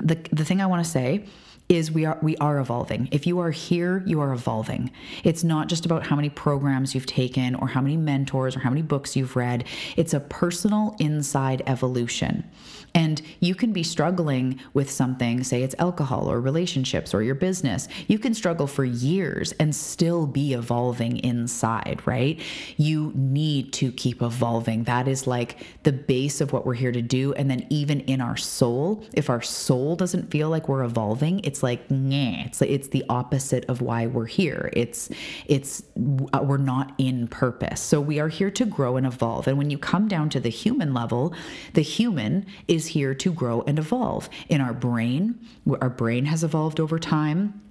The, 0.00 0.16
the 0.32 0.44
thing 0.44 0.60
I 0.60 0.66
want 0.66 0.84
to 0.84 0.90
say 0.90 1.24
is 1.68 1.90
we 1.92 2.04
are 2.04 2.18
we 2.22 2.36
are 2.38 2.58
evolving. 2.58 3.08
If 3.12 3.26
you 3.26 3.38
are 3.40 3.50
here, 3.50 4.02
you 4.06 4.20
are 4.20 4.32
evolving. 4.32 4.90
It's 5.22 5.44
not 5.44 5.68
just 5.68 5.84
about 5.84 6.06
how 6.06 6.16
many 6.16 6.30
programs 6.30 6.94
you've 6.94 7.06
taken 7.06 7.54
or 7.54 7.68
how 7.68 7.80
many 7.80 7.96
mentors 7.96 8.56
or 8.56 8.60
how 8.60 8.70
many 8.70 8.82
books 8.82 9.16
you've 9.16 9.36
read. 9.36 9.64
It's 9.96 10.14
a 10.14 10.20
personal 10.20 10.96
inside 10.98 11.62
evolution. 11.66 12.48
And 12.94 13.22
you 13.40 13.54
can 13.54 13.72
be 13.72 13.82
struggling 13.82 14.60
with 14.74 14.90
something, 14.90 15.44
say 15.44 15.62
it's 15.62 15.74
alcohol 15.78 16.30
or 16.30 16.40
relationships 16.40 17.14
or 17.14 17.22
your 17.22 17.34
business. 17.34 17.88
You 18.06 18.18
can 18.18 18.34
struggle 18.34 18.66
for 18.66 18.84
years 18.84 19.52
and 19.52 19.74
still 19.74 20.26
be 20.26 20.54
evolving 20.54 21.18
inside, 21.18 22.00
right? 22.04 22.40
You 22.76 23.12
need 23.14 23.72
to 23.74 23.92
keep 23.92 24.22
evolving. 24.22 24.84
That 24.84 25.08
is 25.08 25.26
like 25.26 25.58
the 25.82 25.92
base 25.92 26.40
of 26.40 26.52
what 26.52 26.66
we're 26.66 26.74
here 26.74 26.92
to 26.92 27.02
do. 27.02 27.32
And 27.34 27.50
then 27.50 27.66
even 27.70 28.00
in 28.00 28.20
our 28.20 28.36
soul, 28.36 29.04
if 29.12 29.30
our 29.30 29.42
soul 29.42 29.96
doesn't 29.96 30.30
feel 30.30 30.48
like 30.48 30.68
we're 30.68 30.84
evolving, 30.84 31.40
it's 31.44 31.62
like, 31.62 31.90
nah, 31.90 32.44
it's 32.44 32.60
it's 32.62 32.88
the 32.88 33.04
opposite 33.08 33.64
of 33.66 33.80
why 33.80 34.06
we're 34.06 34.26
here. 34.26 34.70
It's 34.72 35.08
it's 35.46 35.82
uh, 36.32 36.40
we're 36.42 36.56
not 36.56 36.92
in 36.98 37.28
purpose. 37.28 37.80
So 37.80 38.00
we 38.00 38.18
are 38.20 38.28
here 38.28 38.50
to 38.50 38.64
grow 38.64 38.96
and 38.96 39.06
evolve. 39.06 39.46
And 39.46 39.58
when 39.58 39.70
you 39.70 39.78
come 39.78 40.08
down 40.08 40.30
to 40.30 40.40
the 40.40 40.48
human 40.48 40.94
level, 40.94 41.34
the 41.74 41.82
human 41.82 42.46
is 42.66 42.87
here 42.88 43.14
to 43.14 43.32
grow 43.32 43.62
and 43.62 43.78
evolve. 43.78 44.28
In 44.48 44.60
our 44.60 44.74
brain, 44.74 45.38
our 45.80 45.90
brain 45.90 46.24
has 46.26 46.42
evolved 46.44 46.80
over 46.80 46.98
time 46.98 47.62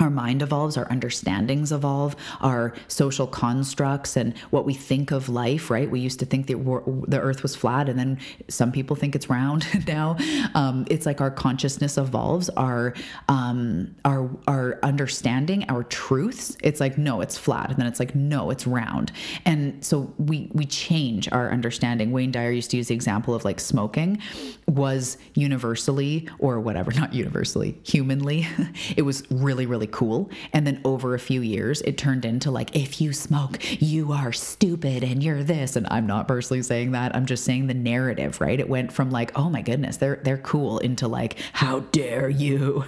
our 0.00 0.10
mind 0.10 0.42
evolves, 0.42 0.76
our 0.76 0.90
understandings 0.90 1.72
evolve, 1.72 2.16
our 2.40 2.74
social 2.88 3.26
constructs 3.26 4.16
and 4.16 4.36
what 4.50 4.64
we 4.64 4.74
think 4.74 5.10
of 5.10 5.28
life, 5.28 5.70
right? 5.70 5.90
We 5.90 6.00
used 6.00 6.18
to 6.20 6.26
think 6.26 6.46
that 6.46 7.04
the 7.08 7.20
earth 7.20 7.42
was 7.42 7.54
flat, 7.54 7.88
and 7.88 7.98
then 7.98 8.18
some 8.48 8.72
people 8.72 8.96
think 8.96 9.14
it's 9.14 9.28
round 9.28 9.66
now. 9.86 10.16
Um, 10.54 10.86
it's 10.90 11.06
like 11.06 11.20
our 11.20 11.30
consciousness 11.30 11.98
evolves, 11.98 12.48
our, 12.50 12.94
um, 13.28 13.94
our, 14.04 14.30
our 14.46 14.78
understanding, 14.82 15.64
our 15.68 15.84
truths. 15.84 16.56
It's 16.62 16.80
like, 16.80 16.98
no, 16.98 17.20
it's 17.20 17.36
flat. 17.36 17.70
And 17.70 17.78
then 17.78 17.86
it's 17.86 18.00
like, 18.00 18.14
no, 18.14 18.50
it's 18.50 18.66
round. 18.66 19.12
And 19.44 19.84
so 19.84 20.12
we, 20.18 20.50
we 20.52 20.64
change 20.64 21.30
our 21.32 21.50
understanding. 21.50 22.12
Wayne 22.12 22.32
Dyer 22.32 22.50
used 22.50 22.70
to 22.72 22.76
use 22.76 22.88
the 22.88 22.94
example 22.94 23.34
of 23.34 23.44
like 23.44 23.60
smoking 23.60 24.20
was 24.66 25.18
universally, 25.34 26.28
or 26.38 26.60
whatever, 26.60 26.92
not 26.96 27.12
universally, 27.12 27.78
humanly, 27.84 28.46
it 28.96 29.02
was 29.02 29.22
really, 29.30 29.66
really 29.82 29.92
cool. 29.92 30.30
And 30.52 30.64
then 30.64 30.80
over 30.84 31.14
a 31.14 31.18
few 31.18 31.40
years, 31.40 31.80
it 31.82 31.98
turned 31.98 32.24
into 32.24 32.50
like, 32.52 32.76
if 32.76 33.00
you 33.00 33.12
smoke, 33.12 33.58
you 33.82 34.12
are 34.12 34.32
stupid 34.32 35.02
and 35.02 35.22
you're 35.22 35.42
this. 35.42 35.74
And 35.74 35.88
I'm 35.90 36.06
not 36.06 36.28
personally 36.28 36.62
saying 36.62 36.92
that. 36.92 37.16
I'm 37.16 37.26
just 37.26 37.44
saying 37.44 37.66
the 37.66 37.74
narrative, 37.74 38.40
right? 38.40 38.60
It 38.60 38.68
went 38.68 38.92
from 38.92 39.10
like, 39.10 39.32
oh 39.36 39.50
my 39.50 39.62
goodness, 39.62 39.96
they're 39.96 40.20
they're 40.22 40.38
cool 40.38 40.78
into 40.78 41.08
like, 41.08 41.36
how 41.52 41.80
dare 41.90 42.28
you? 42.28 42.84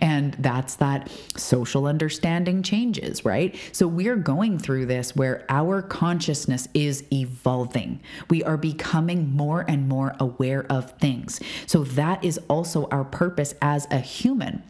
And 0.00 0.34
that's 0.38 0.76
that 0.76 1.10
social 1.36 1.86
understanding 1.86 2.62
changes, 2.62 3.24
right? 3.24 3.54
So 3.72 3.86
we're 3.86 4.16
going 4.16 4.58
through 4.58 4.86
this 4.86 5.14
where 5.14 5.44
our 5.50 5.82
consciousness 5.82 6.66
is 6.72 7.04
evolving. 7.12 8.00
We 8.30 8.42
are 8.44 8.56
becoming 8.56 9.30
more 9.36 9.66
and 9.68 9.86
more 9.86 10.14
aware 10.18 10.64
of 10.70 10.92
things. 10.98 11.40
So 11.66 11.84
that 11.84 12.24
is 12.24 12.38
also 12.48 12.88
our 12.90 13.04
purpose 13.04 13.54
as 13.60 13.86
a 13.90 13.98
human 13.98 14.62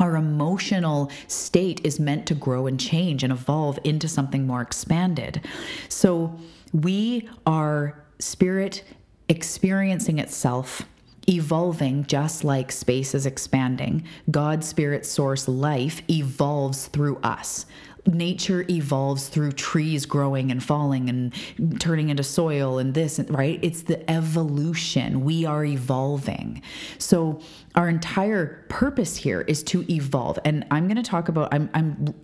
our 0.00 0.16
emotional 0.16 1.10
state 1.28 1.80
is 1.84 2.00
meant 2.00 2.26
to 2.26 2.34
grow 2.34 2.66
and 2.66 2.80
change 2.80 3.22
and 3.22 3.32
evolve 3.32 3.78
into 3.84 4.08
something 4.08 4.46
more 4.46 4.62
expanded. 4.62 5.46
So 5.88 6.36
we 6.72 7.28
are 7.46 8.02
spirit 8.18 8.82
experiencing 9.28 10.18
itself 10.18 10.82
evolving 11.28 12.04
just 12.06 12.42
like 12.42 12.72
space 12.72 13.14
is 13.14 13.26
expanding. 13.26 14.04
God, 14.30 14.64
spirit, 14.64 15.06
source, 15.06 15.46
life 15.46 16.02
evolves 16.10 16.86
through 16.88 17.18
us 17.18 17.66
nature 18.06 18.64
evolves 18.68 19.28
through 19.28 19.52
trees 19.52 20.06
growing 20.06 20.50
and 20.50 20.62
falling 20.62 21.08
and 21.08 21.80
turning 21.80 22.08
into 22.08 22.22
soil 22.22 22.78
and 22.78 22.94
this 22.94 23.18
right? 23.28 23.58
It's 23.62 23.82
the 23.82 24.10
evolution. 24.10 25.24
We 25.24 25.44
are 25.44 25.64
evolving. 25.64 26.62
So 26.98 27.40
our 27.74 27.88
entire 27.88 28.64
purpose 28.68 29.16
here 29.16 29.42
is 29.42 29.62
to 29.64 29.84
evolve. 29.92 30.38
And 30.44 30.66
i'm 30.70 30.86
going 30.86 30.96
to 30.96 31.02
talk 31.02 31.28
about 31.28 31.52
i'm 31.52 31.70
i'm 31.74 32.14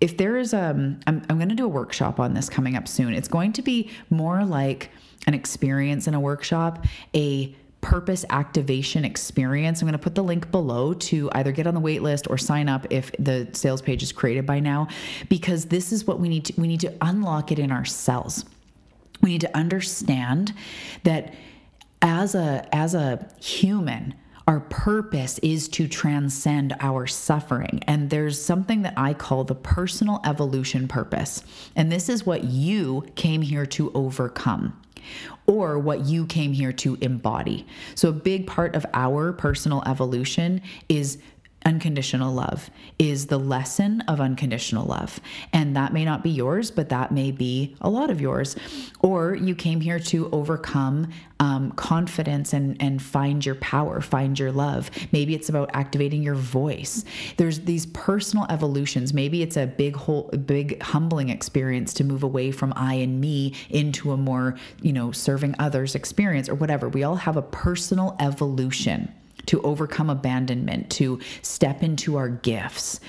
if 0.00 0.16
there 0.16 0.36
is 0.36 0.52
um 0.52 1.00
i'm, 1.06 1.22
I'm 1.28 1.36
going 1.36 1.48
to 1.48 1.54
do 1.54 1.64
a 1.64 1.68
workshop 1.68 2.20
on 2.20 2.34
this 2.34 2.48
coming 2.48 2.76
up 2.76 2.88
soon. 2.88 3.14
It's 3.14 3.28
going 3.28 3.52
to 3.54 3.62
be 3.62 3.90
more 4.10 4.44
like 4.44 4.90
an 5.26 5.34
experience 5.34 6.06
in 6.06 6.14
a 6.14 6.20
workshop 6.20 6.84
a 7.14 7.54
purpose 7.86 8.24
activation 8.30 9.04
experience. 9.04 9.80
I'm 9.80 9.86
going 9.86 9.92
to 9.92 10.02
put 10.02 10.16
the 10.16 10.24
link 10.24 10.50
below 10.50 10.92
to 10.92 11.30
either 11.34 11.52
get 11.52 11.68
on 11.68 11.74
the 11.74 11.78
wait 11.78 12.02
list 12.02 12.28
or 12.28 12.36
sign 12.36 12.68
up 12.68 12.84
if 12.90 13.12
the 13.20 13.48
sales 13.52 13.80
page 13.80 14.02
is 14.02 14.10
created 14.10 14.44
by 14.44 14.58
now 14.58 14.88
because 15.28 15.66
this 15.66 15.92
is 15.92 16.04
what 16.04 16.18
we 16.18 16.28
need 16.28 16.46
to 16.46 16.60
we 16.60 16.66
need 16.66 16.80
to 16.80 16.92
unlock 17.00 17.52
it 17.52 17.60
in 17.60 17.70
ourselves. 17.70 18.44
We 19.22 19.30
need 19.30 19.42
to 19.42 19.56
understand 19.56 20.52
that 21.04 21.32
as 22.02 22.34
a 22.34 22.68
as 22.74 22.96
a 22.96 23.24
human 23.40 24.14
our 24.48 24.60
purpose 24.60 25.38
is 25.38 25.68
to 25.68 25.86
transcend 25.86 26.74
our 26.80 27.06
suffering. 27.06 27.80
And 27.86 28.10
there's 28.10 28.40
something 28.40 28.82
that 28.82 28.94
I 28.96 29.12
call 29.12 29.42
the 29.44 29.56
personal 29.56 30.20
evolution 30.24 30.86
purpose. 30.86 31.42
And 31.74 31.90
this 31.90 32.08
is 32.08 32.24
what 32.24 32.44
you 32.44 33.04
came 33.16 33.42
here 33.42 33.66
to 33.66 33.92
overcome 33.92 34.80
or 35.46 35.78
what 35.78 36.06
you 36.06 36.26
came 36.26 36.52
here 36.52 36.72
to 36.72 36.96
embody. 37.00 37.66
So, 37.94 38.08
a 38.08 38.12
big 38.12 38.46
part 38.46 38.74
of 38.74 38.86
our 38.94 39.32
personal 39.32 39.82
evolution 39.86 40.62
is 40.88 41.18
unconditional 41.66 42.32
love 42.32 42.70
is 42.98 43.26
the 43.26 43.38
lesson 43.38 44.00
of 44.02 44.20
unconditional 44.20 44.86
love. 44.86 45.20
And 45.52 45.76
that 45.76 45.92
may 45.92 46.04
not 46.04 46.22
be 46.22 46.30
yours, 46.30 46.70
but 46.70 46.88
that 46.90 47.10
may 47.10 47.32
be 47.32 47.76
a 47.80 47.90
lot 47.90 48.08
of 48.08 48.20
yours. 48.20 48.56
Or 49.00 49.34
you 49.34 49.54
came 49.54 49.80
here 49.80 49.98
to 49.98 50.30
overcome 50.30 51.08
um, 51.40 51.72
confidence 51.72 52.52
and, 52.52 52.80
and 52.80 53.02
find 53.02 53.44
your 53.44 53.56
power, 53.56 54.00
find 54.00 54.38
your 54.38 54.52
love. 54.52 54.90
Maybe 55.12 55.34
it's 55.34 55.48
about 55.48 55.70
activating 55.74 56.22
your 56.22 56.36
voice. 56.36 57.04
There's 57.36 57.60
these 57.60 57.84
personal 57.86 58.46
evolutions. 58.48 59.12
Maybe 59.12 59.42
it's 59.42 59.56
a 59.56 59.66
big 59.66 59.96
whole, 59.96 60.28
big 60.28 60.80
humbling 60.80 61.28
experience 61.28 61.92
to 61.94 62.04
move 62.04 62.22
away 62.22 62.52
from 62.52 62.72
I 62.76 62.94
and 62.94 63.20
me 63.20 63.54
into 63.70 64.12
a 64.12 64.16
more, 64.16 64.56
you 64.80 64.92
know, 64.92 65.10
serving 65.10 65.56
others 65.58 65.96
experience 65.96 66.48
or 66.48 66.54
whatever. 66.54 66.88
We 66.88 67.02
all 67.02 67.16
have 67.16 67.36
a 67.36 67.42
personal 67.42 68.16
evolution 68.20 69.12
to 69.46 69.60
overcome 69.62 70.10
abandonment, 70.10 70.90
to 70.90 71.20
step 71.42 71.82
into 71.82 72.16
our 72.16 72.28
gifts. 72.28 73.00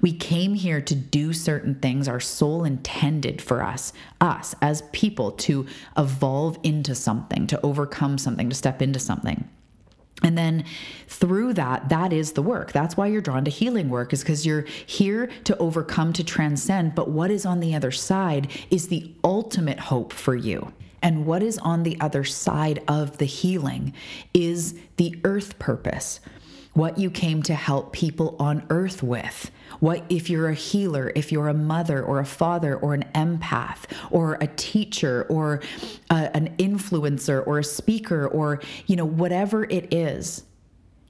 We 0.00 0.12
came 0.12 0.54
here 0.54 0.80
to 0.80 0.94
do 0.94 1.32
certain 1.32 1.76
things 1.76 2.06
our 2.06 2.20
soul 2.20 2.64
intended 2.64 3.40
for 3.40 3.62
us, 3.62 3.92
us 4.20 4.54
as 4.60 4.82
people, 4.92 5.32
to 5.32 5.66
evolve 5.96 6.58
into 6.62 6.94
something, 6.94 7.46
to 7.48 7.60
overcome 7.62 8.18
something, 8.18 8.48
to 8.50 8.54
step 8.54 8.82
into 8.82 8.98
something. 8.98 9.48
And 10.22 10.36
then 10.36 10.64
through 11.08 11.54
that, 11.54 11.90
that 11.90 12.12
is 12.12 12.32
the 12.32 12.42
work. 12.42 12.72
That's 12.72 12.96
why 12.96 13.06
you're 13.06 13.20
drawn 13.20 13.44
to 13.44 13.50
healing 13.50 13.90
work, 13.90 14.12
is 14.12 14.20
because 14.20 14.46
you're 14.46 14.62
here 14.86 15.28
to 15.44 15.56
overcome, 15.58 16.12
to 16.14 16.24
transcend. 16.24 16.94
But 16.94 17.10
what 17.10 17.30
is 17.30 17.44
on 17.44 17.60
the 17.60 17.74
other 17.74 17.90
side 17.90 18.48
is 18.70 18.88
the 18.88 19.14
ultimate 19.22 19.78
hope 19.78 20.12
for 20.12 20.34
you. 20.34 20.72
And 21.06 21.24
what 21.24 21.40
is 21.40 21.56
on 21.58 21.84
the 21.84 21.96
other 22.00 22.24
side 22.24 22.82
of 22.88 23.18
the 23.18 23.26
healing 23.26 23.94
is 24.34 24.74
the 24.96 25.14
earth 25.22 25.56
purpose, 25.60 26.18
what 26.72 26.98
you 26.98 27.12
came 27.12 27.44
to 27.44 27.54
help 27.54 27.92
people 27.92 28.34
on 28.40 28.66
earth 28.70 29.04
with. 29.04 29.52
What 29.78 30.02
if 30.08 30.28
you're 30.28 30.48
a 30.48 30.54
healer, 30.54 31.12
if 31.14 31.30
you're 31.30 31.46
a 31.46 31.54
mother 31.54 32.02
or 32.02 32.18
a 32.18 32.26
father 32.26 32.74
or 32.74 32.92
an 32.92 33.04
empath 33.14 33.84
or 34.10 34.36
a 34.40 34.48
teacher 34.48 35.26
or 35.28 35.62
a, 36.10 36.36
an 36.36 36.56
influencer 36.56 37.46
or 37.46 37.60
a 37.60 37.64
speaker 37.64 38.26
or, 38.26 38.60
you 38.86 38.96
know, 38.96 39.04
whatever 39.04 39.62
it 39.62 39.94
is, 39.94 40.42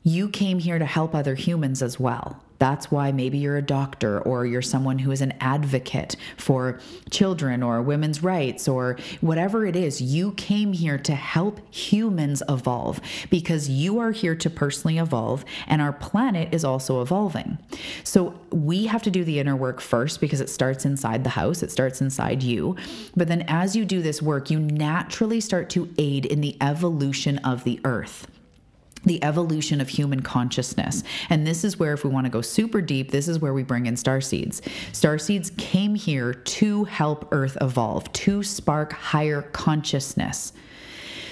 you 0.02 0.28
came 0.28 0.59
here 0.59 0.78
to 0.78 0.85
help 0.85 1.14
other 1.14 1.37
humans 1.37 1.80
as 1.80 1.98
well. 1.98 2.44
That's 2.59 2.90
why 2.90 3.12
maybe 3.12 3.38
you're 3.38 3.57
a 3.57 3.62
doctor 3.62 4.21
or 4.21 4.47
you're 4.47 4.62
someone 4.62 4.99
who 4.99 5.11
is 5.11 5.21
an 5.21 5.35
advocate 5.40 6.16
for 6.37 6.81
children 7.11 7.62
or 7.62 7.83
women's 7.83 8.23
rights 8.23 8.69
or 8.69 8.97
whatever 9.21 9.66
it 9.66 9.77
is. 9.77 10.01
You 10.01 10.33
came 10.33 10.73
here 10.73 10.99
to 10.99 11.14
help 11.14 11.61
humans 11.75 12.42
evolve 12.49 13.01
because 13.31 13.69
you 13.69 13.99
are 13.99 14.12
here 14.12 14.35
to 14.37 14.51
personally 14.51 14.99
evolve 14.99 15.45
and 15.66 15.83
our 15.83 15.92
planet 15.92 16.49
is 16.53 16.64
also 16.64 17.03
evolving. 17.03 17.59
So 18.05 18.38
we 18.51 18.87
have 18.87 19.03
to 19.03 19.11
do 19.11 19.25
the 19.25 19.38
inner 19.38 19.57
work 19.57 19.81
first 19.81 20.21
because 20.21 20.40
it 20.40 20.49
starts 20.49 20.85
inside 20.85 21.25
the 21.25 21.31
house, 21.31 21.62
it 21.62 21.71
starts 21.71 22.01
inside 22.01 22.42
you. 22.42 22.77
But 23.14 23.29
then 23.29 23.42
as 23.49 23.77
you 23.77 23.85
do 23.85 24.03
this 24.03 24.23
work, 24.23 24.51
you 24.51 24.59
naturally 24.59 25.40
start 25.40 25.71
to 25.71 25.92
aid 25.99 26.27
in 26.27 26.40
the 26.40 26.57
evolution 26.61 27.38
of 27.38 27.64
the 27.64 27.81
earth 27.85 28.27
the 29.07 29.23
evolution 29.25 29.81
of 29.81 29.88
human 29.88 30.21
consciousness. 30.21 31.03
And 31.31 31.47
this 31.47 31.64
is 31.64 31.79
where, 31.79 31.95
if 31.95 32.05
we 32.05 32.11
want 32.11 32.27
to 32.27 32.31
go 32.31 32.42
super 32.42 32.83
deep, 32.83 33.11
this 33.11 33.29
is 33.29 33.38
where 33.38 33.55
we 33.55 33.62
bring 33.62 33.87
in 33.87 33.97
star 33.97 34.21
seeds. 34.21 34.61
Star 34.92 35.19
seeds 35.19 35.51
came 35.57 35.95
here 35.95 36.35
to 36.35 36.85
help 36.85 37.29
Earth 37.33 37.57
evolve, 37.61 38.12
to 38.12 38.42
spark 38.42 38.92
higher 38.92 39.42
consciousness. 39.42 40.53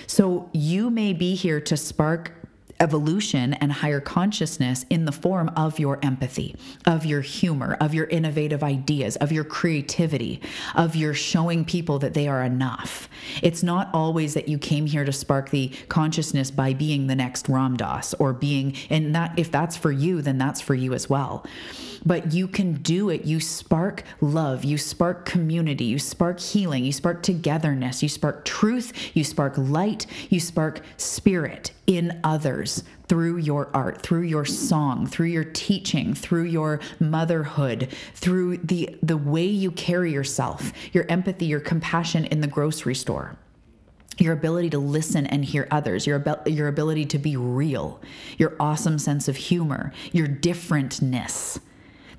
So 0.06 0.48
you 0.52 0.90
may 0.90 1.12
be 1.12 1.34
here 1.34 1.60
to 1.60 1.76
spark 1.76 2.32
evolution 2.84 3.54
and 3.54 3.72
higher 3.72 3.98
consciousness 3.98 4.84
in 4.90 5.06
the 5.06 5.10
form 5.10 5.50
of 5.56 5.78
your 5.78 5.98
empathy, 6.02 6.54
of 6.84 7.06
your 7.06 7.22
humor, 7.22 7.78
of 7.80 7.94
your 7.94 8.04
innovative 8.04 8.62
ideas, 8.62 9.16
of 9.16 9.32
your 9.32 9.42
creativity, 9.42 10.42
of 10.74 10.94
your 10.94 11.14
showing 11.14 11.64
people 11.64 11.98
that 11.98 12.12
they 12.12 12.28
are 12.28 12.44
enough. 12.44 13.08
It's 13.42 13.62
not 13.62 13.88
always 13.94 14.34
that 14.34 14.48
you 14.48 14.58
came 14.58 14.84
here 14.84 15.06
to 15.06 15.12
spark 15.12 15.48
the 15.48 15.72
consciousness 15.88 16.50
by 16.50 16.74
being 16.74 17.06
the 17.06 17.16
next 17.16 17.48
Ram 17.48 17.74
Dass 17.78 18.12
or 18.14 18.34
being, 18.34 18.76
and 18.90 19.14
that 19.14 19.38
if 19.38 19.50
that's 19.50 19.78
for 19.78 19.90
you, 19.90 20.20
then 20.20 20.36
that's 20.36 20.60
for 20.60 20.74
you 20.74 20.92
as 20.92 21.08
well 21.08 21.46
but 22.06 22.32
you 22.32 22.48
can 22.48 22.74
do 22.74 23.10
it. 23.10 23.24
You 23.24 23.40
spark 23.40 24.02
love, 24.20 24.64
you 24.64 24.78
spark 24.78 25.24
community, 25.24 25.84
you 25.84 25.98
spark 25.98 26.40
healing, 26.40 26.84
you 26.84 26.92
spark 26.92 27.22
togetherness, 27.22 28.02
you 28.02 28.08
spark 28.08 28.44
truth, 28.44 28.92
you 29.14 29.24
spark 29.24 29.54
light, 29.56 30.06
you 30.30 30.40
spark 30.40 30.80
spirit 30.96 31.72
in 31.86 32.20
others 32.24 32.82
through 33.06 33.36
your 33.36 33.68
art, 33.74 34.02
through 34.02 34.22
your 34.22 34.44
song, 34.44 35.06
through 35.06 35.26
your 35.26 35.44
teaching, 35.44 36.14
through 36.14 36.44
your 36.44 36.80
motherhood, 37.00 37.88
through 38.14 38.56
the 38.58 38.96
the 39.02 39.16
way 39.16 39.44
you 39.44 39.70
carry 39.70 40.12
yourself, 40.12 40.72
your 40.92 41.04
empathy, 41.08 41.46
your 41.46 41.60
compassion 41.60 42.24
in 42.26 42.40
the 42.40 42.46
grocery 42.46 42.94
store 42.94 43.36
your 44.18 44.32
ability 44.32 44.70
to 44.70 44.78
listen 44.78 45.26
and 45.26 45.44
hear 45.44 45.66
others, 45.70 46.06
your, 46.06 46.22
your 46.46 46.68
ability 46.68 47.04
to 47.04 47.18
be 47.18 47.36
real, 47.36 48.00
your 48.38 48.54
awesome 48.60 48.96
sense 48.96 49.26
of 49.26 49.36
humor, 49.36 49.92
your 50.12 50.28
differentness. 50.28 51.58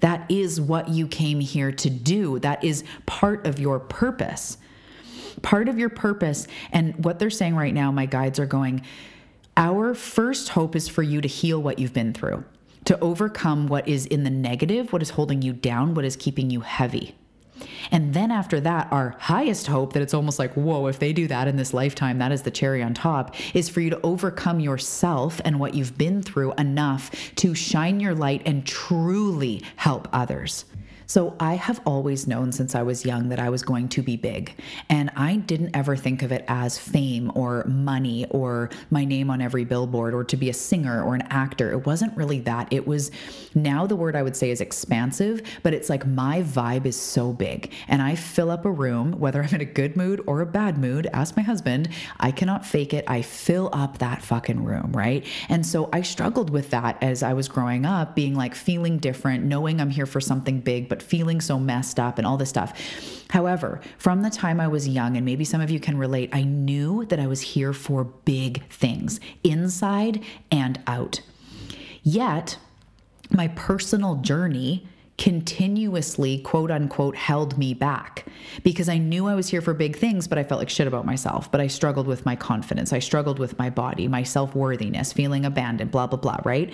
That 0.06 0.30
is 0.30 0.62
what 0.62 0.90
you 0.90 1.08
came 1.08 1.40
here 1.40 1.72
to 1.72 1.90
do. 1.90 2.38
That 2.38 2.64
is 2.64 2.84
part 3.08 3.48
of 3.48 3.58
your 3.58 3.80
purpose. 3.80 4.60
Part 5.42 5.68
of 5.68 5.80
your 5.80 5.90
purpose, 5.90 6.48
and 6.72 7.04
what 7.04 7.18
they're 7.18 7.32
saying 7.32 7.56
right 7.56 7.74
now, 7.74 7.92
my 7.92 8.06
guides 8.06 8.38
are 8.38 8.46
going, 8.46 8.84
our 9.58 9.96
first 9.96 10.50
hope 10.50 10.76
is 10.76 10.88
for 10.88 11.02
you 11.02 11.22
to 11.22 11.28
heal 11.28 11.60
what 11.60 11.80
you've 11.80 11.92
been 11.92 12.14
through, 12.14 12.46
to 12.84 13.00
overcome 13.00 13.66
what 13.66 13.88
is 13.88 14.06
in 14.06 14.24
the 14.24 14.30
negative, 14.30 14.94
what 14.94 15.02
is 15.02 15.10
holding 15.10 15.42
you 15.42 15.54
down, 15.54 15.96
what 15.96 16.06
is 16.06 16.16
keeping 16.16 16.52
you 16.52 16.60
heavy. 16.60 17.16
And 17.92 18.14
then 18.14 18.32
after 18.32 18.60
that, 18.62 18.88
our 18.92 19.16
highest 19.20 19.68
hope 19.68 19.94
that 19.94 20.02
it's 20.02 20.14
almost 20.14 20.40
like, 20.40 20.54
whoa, 20.54 20.88
if 20.88 21.00
they 21.00 21.14
do 21.14 21.28
that 21.28 21.48
in 21.48 21.56
this 21.56 21.74
lifetime, 21.74 22.18
that 22.20 22.32
is 22.32 22.42
the 22.42 22.52
cherry 22.52 22.84
on 22.84 22.94
top, 22.94 23.36
is 23.56 23.70
for 23.70 23.82
you 23.82 23.90
to 23.90 24.02
overcome 24.02 24.60
yourself 24.60 25.40
and 25.46 25.60
what 25.60 25.74
you've 25.74 25.98
been 25.98 26.22
through 26.22 26.54
enough 26.54 27.12
to 27.36 27.56
shine 27.56 28.00
your 28.00 28.16
light 28.16 28.42
and 28.46 28.66
truly 28.66 29.62
help 29.78 30.08
others. 30.12 30.66
So 31.08 31.36
I 31.40 31.56
have 31.56 31.82
always 31.86 32.28
known 32.28 32.52
since 32.52 32.76
I 32.76 32.84
was 32.84 33.06
young 33.06 33.30
that 33.30 33.40
I 33.40 33.50
was 33.50 33.64
going 33.64 33.90
to 33.90 34.02
be 34.02 34.16
big. 34.16 34.56
And 34.90 35.12
I 35.16 35.38
didn't 35.38 35.76
ever 35.76 35.96
think 35.96 36.24
of 36.24 36.32
it 36.32 36.46
as 36.48 36.78
fame 36.78 37.32
or 37.36 37.64
money 37.66 38.26
or 38.30 38.70
my 38.90 39.06
name 39.06 39.30
on 39.30 39.42
every 39.42 39.66
billboard 39.66 40.14
or 40.14 40.24
to 40.24 40.38
be 40.38 40.50
a 40.50 40.54
singer 40.54 41.04
or 41.04 41.16
an 41.16 41.24
actor. 41.30 41.72
It 41.72 41.86
wasn't 41.86 42.16
really 42.18 42.40
that. 42.42 42.68
It 42.72 42.88
was 42.88 43.12
now 43.54 43.86
the 43.86 43.96
word 43.96 44.16
I 44.16 44.24
would 44.24 44.36
say 44.36 44.50
is 44.50 44.62
expansive, 44.62 45.42
but 45.64 45.74
it's 45.74 45.90
like 45.90 46.06
my 46.06 46.42
vibe 46.44 46.86
is 46.86 47.00
so 47.00 47.34
big. 47.34 47.72
And 47.88 48.02
I 48.02 48.16
fill 48.16 48.50
up 48.50 48.66
a 48.66 48.72
room, 48.72 49.14
whether 49.20 49.44
I'm 49.44 49.54
in 49.54 49.62
a 49.62 49.66
good 49.66 49.96
mood 49.96 50.22
or 50.28 50.42
a 50.42 50.46
bad 50.46 50.78
mood, 50.78 51.08
ask 51.14 51.38
my 51.38 51.44
husband, 51.44 51.90
I 52.20 52.32
cannot 52.32 52.66
fake 52.66 52.94
it. 52.94 53.06
I 53.08 53.22
fill 53.22 53.70
up 53.74 54.00
that 54.00 54.22
fucking 54.22 54.64
room, 54.64 54.92
right? 54.92 55.26
And 55.50 55.66
so 55.66 55.90
I 55.94 56.02
struggled 56.02 56.50
with 56.50 56.72
that 56.72 57.02
as 57.02 57.24
I 57.24 57.34
was 57.34 57.48
growing 57.48 57.86
up, 57.86 58.16
being 58.16 58.36
like 58.36 58.56
feeling 58.56 58.98
different, 58.98 59.44
knowing 59.44 59.80
I'm 59.80 59.90
here 59.90 60.06
for 60.06 60.22
something 60.22 60.60
big, 60.60 60.90
but 60.90 60.95
but 60.96 61.04
feeling 61.04 61.42
so 61.42 61.60
messed 61.60 62.00
up 62.00 62.18
and 62.18 62.26
all 62.26 62.38
this 62.38 62.48
stuff. 62.48 62.74
However, 63.30 63.82
from 63.98 64.22
the 64.22 64.30
time 64.30 64.62
I 64.62 64.70
was 64.70 64.88
young, 64.88 65.18
and 65.18 65.26
maybe 65.26 65.44
some 65.44 65.60
of 65.60 65.70
you 65.70 65.78
can 65.78 65.98
relate, 65.98 66.30
I 66.32 66.44
knew 66.44 67.04
that 67.08 67.20
I 67.20 67.28
was 67.28 67.42
here 67.42 67.74
for 67.74 68.06
big 68.06 68.66
things 68.70 69.20
inside 69.44 70.24
and 70.50 70.80
out. 70.88 71.20
Yet, 72.02 72.58
my 73.30 73.50
personal 73.50 74.16
journey 74.16 74.88
continuously, 75.18 76.40
quote 76.40 76.72
unquote, 76.72 77.16
held 77.16 77.58
me 77.58 77.74
back 77.74 78.26
because 78.64 78.90
I 78.90 78.98
knew 78.98 79.28
I 79.28 79.36
was 79.36 79.48
here 79.48 79.62
for 79.62 79.74
big 79.74 79.96
things, 79.96 80.28
but 80.28 80.38
I 80.38 80.44
felt 80.44 80.60
like 80.60 80.70
shit 80.70 80.88
about 80.88 81.06
myself. 81.06 81.50
But 81.52 81.62
I 81.62 81.68
struggled 81.68 82.06
with 82.06 82.26
my 82.26 82.36
confidence. 82.36 82.92
I 82.92 83.00
struggled 83.00 83.40
with 83.40 83.58
my 83.58 83.70
body, 83.70 84.08
my 84.08 84.24
self 84.24 84.54
worthiness, 84.56 85.14
feeling 85.14 85.46
abandoned, 85.46 85.92
blah, 85.92 86.08
blah, 86.08 86.20
blah, 86.20 86.40
right? 86.44 86.74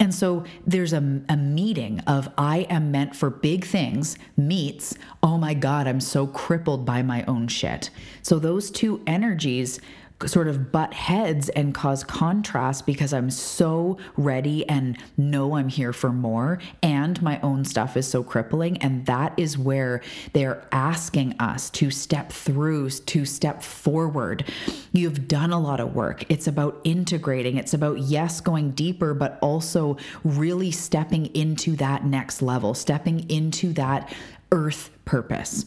And 0.00 0.14
so 0.14 0.44
there's 0.66 0.92
a, 0.92 1.22
a 1.28 1.36
meeting 1.36 2.00
of 2.00 2.28
I 2.36 2.66
am 2.70 2.90
meant 2.90 3.14
for 3.14 3.30
big 3.30 3.64
things 3.64 4.16
meets, 4.36 4.96
oh 5.22 5.38
my 5.38 5.54
God, 5.54 5.86
I'm 5.86 6.00
so 6.00 6.26
crippled 6.26 6.84
by 6.84 7.02
my 7.02 7.24
own 7.24 7.48
shit. 7.48 7.90
So 8.22 8.38
those 8.38 8.70
two 8.70 9.02
energies 9.06 9.80
sort 10.26 10.48
of 10.48 10.72
butt 10.72 10.92
heads 10.92 11.48
and 11.50 11.74
cause 11.74 12.02
contrast 12.02 12.86
because 12.86 13.12
I'm 13.12 13.30
so 13.30 13.98
ready 14.16 14.68
and 14.68 14.98
know 15.16 15.56
I'm 15.56 15.68
here 15.68 15.92
for 15.92 16.12
more. 16.12 16.58
And 16.82 17.20
my 17.22 17.40
own 17.40 17.64
stuff 17.64 17.96
is 17.96 18.08
so 18.08 18.22
crippling. 18.22 18.78
And 18.78 19.06
that 19.06 19.32
is 19.36 19.56
where 19.56 20.02
they're 20.32 20.64
asking 20.72 21.36
us 21.38 21.70
to 21.70 21.90
step 21.90 22.32
through 22.32 22.90
to 22.90 23.24
step 23.24 23.62
forward. 23.62 24.44
You've 24.92 25.28
done 25.28 25.52
a 25.52 25.58
lot 25.58 25.80
of 25.80 25.94
work. 25.94 26.24
It's 26.28 26.46
about 26.46 26.80
integrating. 26.84 27.56
It's 27.56 27.74
about 27.74 27.98
yes 27.98 28.40
going 28.40 28.72
deeper 28.72 29.14
but 29.14 29.38
also 29.40 29.96
really 30.24 30.70
stepping 30.70 31.26
into 31.26 31.76
that 31.76 32.04
next 32.04 32.42
level 32.42 32.74
stepping 32.74 33.28
into 33.30 33.72
that 33.74 34.12
earth 34.52 34.90
purpose 35.04 35.64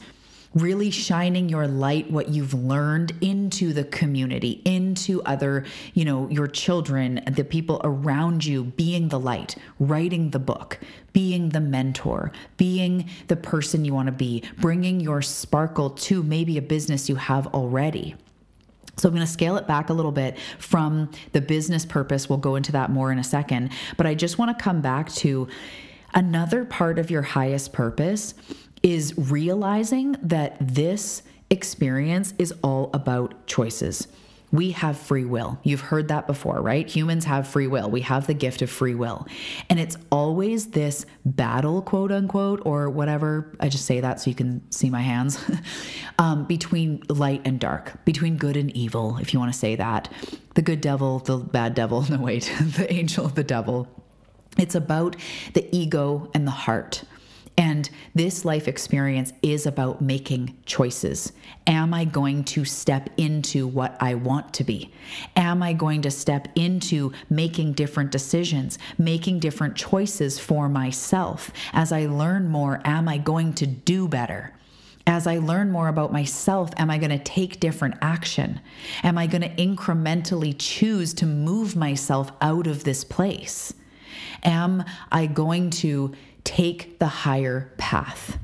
really 0.54 0.92
shining 0.92 1.48
your 1.48 1.68
light 1.68 2.12
what 2.12 2.30
you've 2.30 2.54
learned 2.54 3.14
into 3.22 3.72
the 3.72 3.86
community 3.86 4.62
into 4.66 5.22
other 5.24 5.66
you 5.94 6.04
know 6.04 6.28
your 6.30 6.48
children 6.48 7.24
the 7.32 7.44
people 7.44 7.80
around 7.84 8.46
you 8.46 8.64
being 8.64 9.08
the 9.08 9.20
light 9.20 9.56
writing 9.80 10.32
the 10.32 10.40
book 10.40 10.78
being 11.14 11.50
the 11.50 11.60
mentor 11.60 12.32
being 12.58 13.10
the 13.28 13.36
person 13.36 13.86
you 13.86 13.94
want 13.94 14.08
to 14.08 14.12
be 14.12 14.44
bringing 14.60 15.00
your 15.00 15.22
sparkle 15.22 15.90
to 15.90 16.22
maybe 16.22 16.58
a 16.58 16.62
business 16.62 17.08
you 17.08 17.16
have 17.16 17.48
already 17.48 18.16
so 18.98 19.08
I'm 19.08 19.16
going 19.16 19.26
to 19.26 19.32
scale 19.32 19.56
it 19.56 19.68
back 19.68 19.90
a 19.90 19.94
little 19.94 20.12
bit 20.12 20.38
from 20.60 21.10
the 21.32 21.42
business 21.42 21.86
purpose. 21.86 22.30
We'll 22.30 22.38
go 22.38 22.56
into 22.56 22.74
that 22.74 22.92
more 22.92 23.12
in 23.12 23.18
a 23.18 23.24
second. 23.24 23.72
But 23.98 24.06
I 24.06 24.14
just 24.14 24.38
want 24.38 24.56
to 24.56 24.64
come 24.64 24.82
back 24.82 25.12
to 25.14 25.48
another 26.14 26.66
part 26.66 27.00
of 27.00 27.10
your 27.10 27.22
highest 27.22 27.74
purpose 27.74 28.36
is 28.84 29.17
realizing 29.17 30.15
that 30.22 30.58
this 30.60 31.24
experience 31.50 32.34
is 32.38 32.54
all 32.63 32.89
about 32.94 33.46
choices. 33.46 34.08
We 34.52 34.72
have 34.72 34.98
free 34.98 35.24
will. 35.24 35.60
You've 35.63 35.82
heard 35.82 36.10
that 36.10 36.28
before, 36.28 36.62
right? 36.62 36.88
Humans 36.88 37.24
have 37.24 37.48
free 37.48 37.67
will. 37.67 37.89
We 37.89 38.02
have 38.02 38.28
the 38.28 38.34
gift 38.34 38.62
of 38.62 38.70
free 38.70 38.96
will. 38.96 39.26
And 39.70 39.80
it's 39.80 39.96
always 40.12 40.67
this 40.67 41.06
battle, 41.24 41.82
quote 41.82 42.12
unquote, 42.12 42.62
or 42.65 42.89
whatever. 42.89 43.56
I 43.62 43.70
just 43.70 43.86
say 43.86 44.02
that 44.02 44.20
so 44.20 44.30
you 44.30 44.36
can 44.36 44.70
see 44.70 44.89
my 44.89 45.02
hands 45.02 45.39
um, 46.20 46.46
between 46.46 47.02
light 47.08 47.41
and 47.46 47.62
dark, 47.62 48.04
between 48.04 48.36
good 48.36 48.58
and 48.58 48.76
evil, 48.76 49.17
if 49.22 49.34
you 49.34 49.39
want 49.39 49.54
to 49.54 49.58
say 49.58 49.78
that. 49.78 50.12
The 50.56 50.62
good 50.62 50.82
devil, 50.82 51.20
the 51.20 51.38
bad 51.38 51.74
devil, 51.74 52.02
no, 52.10 52.17
wait, 52.17 52.52
the 52.62 52.91
angel, 52.91 53.30
the 53.30 53.46
devil. 53.46 53.88
It's 54.58 54.76
about 54.76 55.15
the 55.54 55.74
ego 55.74 56.30
and 56.34 56.46
the 56.46 56.52
heart. 56.52 57.04
And 57.58 57.90
this 58.16 58.46
life 58.46 58.68
experience 58.68 59.34
is 59.42 59.66
about 59.66 60.02
making 60.02 60.58
choices. 60.66 61.32
Am 61.68 61.94
I 61.94 62.06
going 62.06 62.44
to 62.46 62.66
step 62.66 63.10
into 63.18 63.68
what 63.68 63.96
I 64.00 64.16
want 64.16 64.54
to 64.56 64.64
be? 64.64 64.94
Am 65.36 65.62
I 65.62 65.74
going 65.74 66.02
to 66.04 66.12
step 66.12 66.48
into 66.56 67.12
making 67.30 67.74
different 67.74 68.12
decisions, 68.12 68.80
making 68.98 69.40
different 69.40 69.76
choices 69.76 70.40
for 70.40 70.70
myself? 70.70 71.52
As 71.74 71.92
I 71.92 72.08
learn 72.08 72.48
more, 72.48 72.82
am 72.86 73.08
I 73.08 73.18
going 73.18 73.54
to 73.54 73.68
do 73.68 74.08
better? 74.08 74.54
As 75.08 75.26
I 75.26 75.40
learn 75.40 75.72
more 75.72 75.88
about 75.88 76.14
myself, 76.14 76.70
am 76.78 76.92
I 76.92 76.98
going 76.98 77.10
to 77.10 77.24
take 77.24 77.60
different 77.60 77.96
action? 78.02 78.62
Am 79.04 79.18
I 79.18 79.28
going 79.28 79.42
to 79.42 79.56
incrementally 79.56 80.56
choose 80.58 81.14
to 81.16 81.26
move 81.26 81.76
myself 81.76 82.32
out 82.40 82.68
of 82.68 82.84
this 82.84 83.04
place? 83.04 83.74
Am 84.43 84.84
I 85.12 85.25
going 85.25 85.69
to 85.71 86.13
take 86.43 86.99
the 86.99 87.08
higher 87.08 87.71
path. 87.77 88.38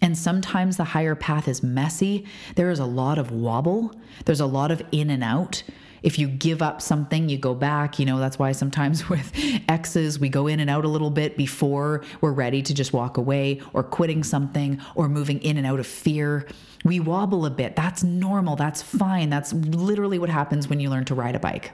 And 0.00 0.16
sometimes 0.16 0.76
the 0.76 0.84
higher 0.84 1.14
path 1.14 1.48
is 1.48 1.62
messy. 1.62 2.26
There 2.54 2.70
is 2.70 2.78
a 2.78 2.84
lot 2.84 3.18
of 3.18 3.30
wobble, 3.30 3.92
there's 4.24 4.40
a 4.40 4.46
lot 4.46 4.70
of 4.70 4.82
in 4.92 5.10
and 5.10 5.24
out. 5.24 5.62
If 6.00 6.16
you 6.16 6.28
give 6.28 6.62
up 6.62 6.80
something, 6.80 7.28
you 7.28 7.38
go 7.38 7.56
back. 7.56 7.98
You 7.98 8.06
know, 8.06 8.20
that's 8.20 8.38
why 8.38 8.52
sometimes 8.52 9.08
with 9.08 9.32
exes, 9.68 10.20
we 10.20 10.28
go 10.28 10.46
in 10.46 10.60
and 10.60 10.70
out 10.70 10.84
a 10.84 10.88
little 10.88 11.10
bit 11.10 11.36
before 11.36 12.04
we're 12.20 12.32
ready 12.32 12.62
to 12.62 12.72
just 12.72 12.92
walk 12.92 13.16
away, 13.16 13.60
or 13.72 13.82
quitting 13.82 14.22
something, 14.22 14.80
or 14.94 15.08
moving 15.08 15.40
in 15.42 15.56
and 15.56 15.66
out 15.66 15.80
of 15.80 15.88
fear. 15.88 16.46
We 16.84 17.00
wobble 17.00 17.44
a 17.46 17.50
bit. 17.50 17.74
That's 17.74 18.04
normal. 18.04 18.54
That's 18.54 18.80
fine. 18.80 19.28
That's 19.28 19.52
literally 19.52 20.20
what 20.20 20.30
happens 20.30 20.68
when 20.68 20.78
you 20.78 20.88
learn 20.88 21.04
to 21.06 21.16
ride 21.16 21.34
a 21.34 21.40
bike. 21.40 21.72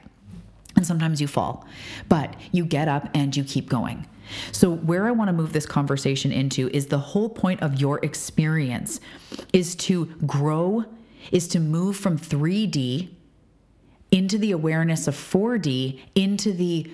And 0.77 0.87
sometimes 0.87 1.21
you 1.21 1.29
fall, 1.29 1.67
but 2.09 2.35
you 2.53 2.65
get 2.65 2.89
up 2.89 3.09
and 3.15 3.37
you 3.37 3.45
keep 3.45 3.69
going. 3.69 4.07
So, 4.53 4.71
where 4.71 5.07
I 5.07 5.11
want 5.11 5.29
to 5.29 5.33
move 5.33 5.53
this 5.53 5.67
conversation 5.67 6.33
into 6.33 6.69
is 6.71 6.87
the 6.87 6.99
whole 6.99 7.29
point 7.29 7.63
of 7.63 7.81
your 7.81 7.99
experience 8.03 9.01
is 9.53 9.75
to 9.77 10.07
grow, 10.27 10.85
is 11.31 11.47
to 11.49 11.61
move 11.61 11.97
from 11.97 12.19
3D 12.19 13.11
into 14.11 14.39
the 14.39 14.53
awareness 14.53 15.09
of 15.09 15.15
4D, 15.15 16.01
into 16.15 16.53
the 16.53 16.91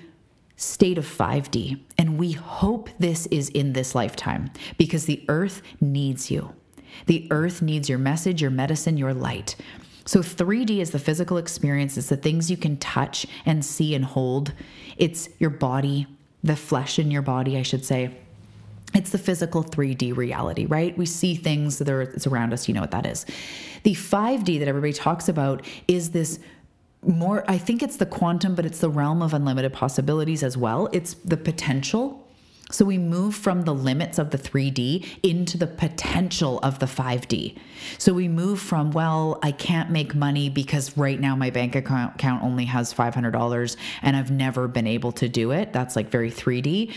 state 0.55 0.97
of 0.97 1.05
5D. 1.05 1.79
And 1.97 2.17
we 2.17 2.31
hope 2.31 2.89
this 2.99 3.27
is 3.27 3.49
in 3.49 3.73
this 3.73 3.95
lifetime 3.95 4.51
because 4.77 5.05
the 5.05 5.23
earth 5.27 5.61
needs 5.79 6.29
you. 6.29 6.53
The 7.05 7.27
earth 7.31 7.61
needs 7.61 7.89
your 7.89 7.99
message, 7.99 8.41
your 8.41 8.51
medicine, 8.51 8.97
your 8.97 9.13
light. 9.13 9.55
So 10.11 10.19
3D 10.19 10.79
is 10.79 10.91
the 10.91 10.99
physical 10.99 11.37
experience, 11.37 11.95
it's 11.95 12.09
the 12.09 12.17
things 12.17 12.51
you 12.51 12.57
can 12.57 12.75
touch 12.75 13.25
and 13.45 13.63
see 13.63 13.95
and 13.95 14.03
hold. 14.03 14.51
It's 14.97 15.29
your 15.39 15.49
body, 15.49 16.05
the 16.43 16.57
flesh 16.57 16.99
in 16.99 17.11
your 17.11 17.21
body, 17.21 17.57
I 17.57 17.61
should 17.61 17.85
say. 17.85 18.13
It's 18.93 19.11
the 19.11 19.17
physical 19.17 19.63
3D 19.63 20.13
reality, 20.17 20.65
right? 20.65 20.97
We 20.97 21.05
see 21.05 21.35
things 21.35 21.77
that 21.77 21.87
are 21.87 22.01
it's 22.01 22.27
around 22.27 22.51
us, 22.51 22.67
you 22.67 22.73
know 22.73 22.81
what 22.81 22.91
that 22.91 23.05
is. 23.05 23.25
The 23.83 23.95
5D 23.95 24.59
that 24.59 24.67
everybody 24.67 24.91
talks 24.91 25.29
about 25.29 25.65
is 25.87 26.11
this 26.11 26.39
more 27.07 27.45
I 27.47 27.57
think 27.57 27.81
it's 27.81 27.95
the 27.95 28.05
quantum, 28.05 28.53
but 28.53 28.65
it's 28.65 28.79
the 28.79 28.89
realm 28.89 29.21
of 29.21 29.33
unlimited 29.33 29.71
possibilities 29.71 30.43
as 30.43 30.57
well. 30.57 30.89
It's 30.91 31.13
the 31.23 31.37
potential 31.37 32.27
so 32.71 32.85
we 32.85 32.97
move 32.97 33.35
from 33.35 33.63
the 33.63 33.73
limits 33.73 34.17
of 34.17 34.31
the 34.31 34.37
3D 34.37 35.05
into 35.23 35.57
the 35.57 35.67
potential 35.67 36.59
of 36.59 36.79
the 36.79 36.85
5D. 36.85 37.57
So 37.97 38.13
we 38.13 38.27
move 38.27 38.59
from, 38.59 38.91
well, 38.91 39.39
I 39.43 39.51
can't 39.51 39.89
make 39.89 40.15
money 40.15 40.49
because 40.49 40.97
right 40.97 41.19
now 41.19 41.35
my 41.35 41.49
bank 41.49 41.75
account 41.75 42.43
only 42.43 42.65
has 42.65 42.93
$500 42.93 43.75
and 44.01 44.15
I've 44.15 44.31
never 44.31 44.67
been 44.67 44.87
able 44.87 45.11
to 45.13 45.29
do 45.29 45.51
it. 45.51 45.73
That's 45.73 45.95
like 45.95 46.09
very 46.09 46.31
3D 46.31 46.93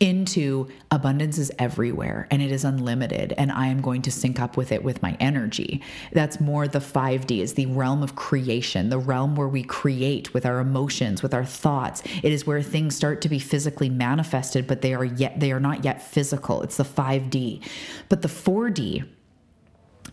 into 0.00 0.68
abundance 0.90 1.38
is 1.38 1.52
everywhere 1.58 2.26
and 2.30 2.40
it 2.40 2.50
is 2.52 2.64
unlimited 2.64 3.34
and 3.36 3.50
I 3.52 3.66
am 3.66 3.80
going 3.80 4.02
to 4.02 4.12
sync 4.12 4.40
up 4.40 4.56
with 4.56 4.72
it 4.72 4.82
with 4.82 5.02
my 5.02 5.16
energy. 5.20 5.82
That's 6.12 6.40
more 6.40 6.68
the 6.68 6.78
5D 6.78 7.40
is 7.40 7.54
the 7.54 7.66
realm 7.66 8.02
of 8.02 8.16
creation, 8.16 8.90
the 8.90 8.98
realm 8.98 9.36
where 9.36 9.48
we 9.48 9.62
create 9.62 10.32
with 10.32 10.46
our 10.46 10.60
emotions, 10.60 11.22
with 11.22 11.34
our 11.34 11.44
thoughts. 11.44 12.02
It 12.22 12.32
is 12.32 12.46
where 12.46 12.62
things 12.62 12.96
start 12.96 13.20
to 13.22 13.28
be 13.28 13.38
physically 13.38 13.90
manifested 13.90 14.66
but 14.66 14.82
they 14.82 14.94
are 14.94 15.04
yet 15.04 15.40
they 15.40 15.52
are 15.52 15.60
not 15.60 15.84
yet 15.84 16.02
physical. 16.02 16.62
It's 16.62 16.76
the 16.76 16.84
5D. 16.84 17.62
But 18.08 18.22
the 18.22 18.28
4D 18.28 19.04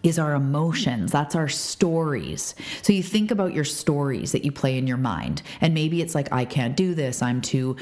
is 0.05 0.19
our 0.19 0.33
emotions. 0.33 1.11
That's 1.11 1.35
our 1.35 1.47
stories. 1.47 2.55
So 2.81 2.93
you 2.93 3.03
think 3.03 3.31
about 3.31 3.53
your 3.53 3.63
stories 3.63 4.31
that 4.31 4.45
you 4.45 4.51
play 4.51 4.77
in 4.77 4.87
your 4.87 4.97
mind. 4.97 5.41
And 5.61 5.73
maybe 5.73 6.01
it's 6.01 6.15
like, 6.15 6.31
I 6.31 6.45
can't 6.45 6.75
do 6.75 6.93
this. 6.93 7.21
I'm 7.21 7.41
too 7.41 7.75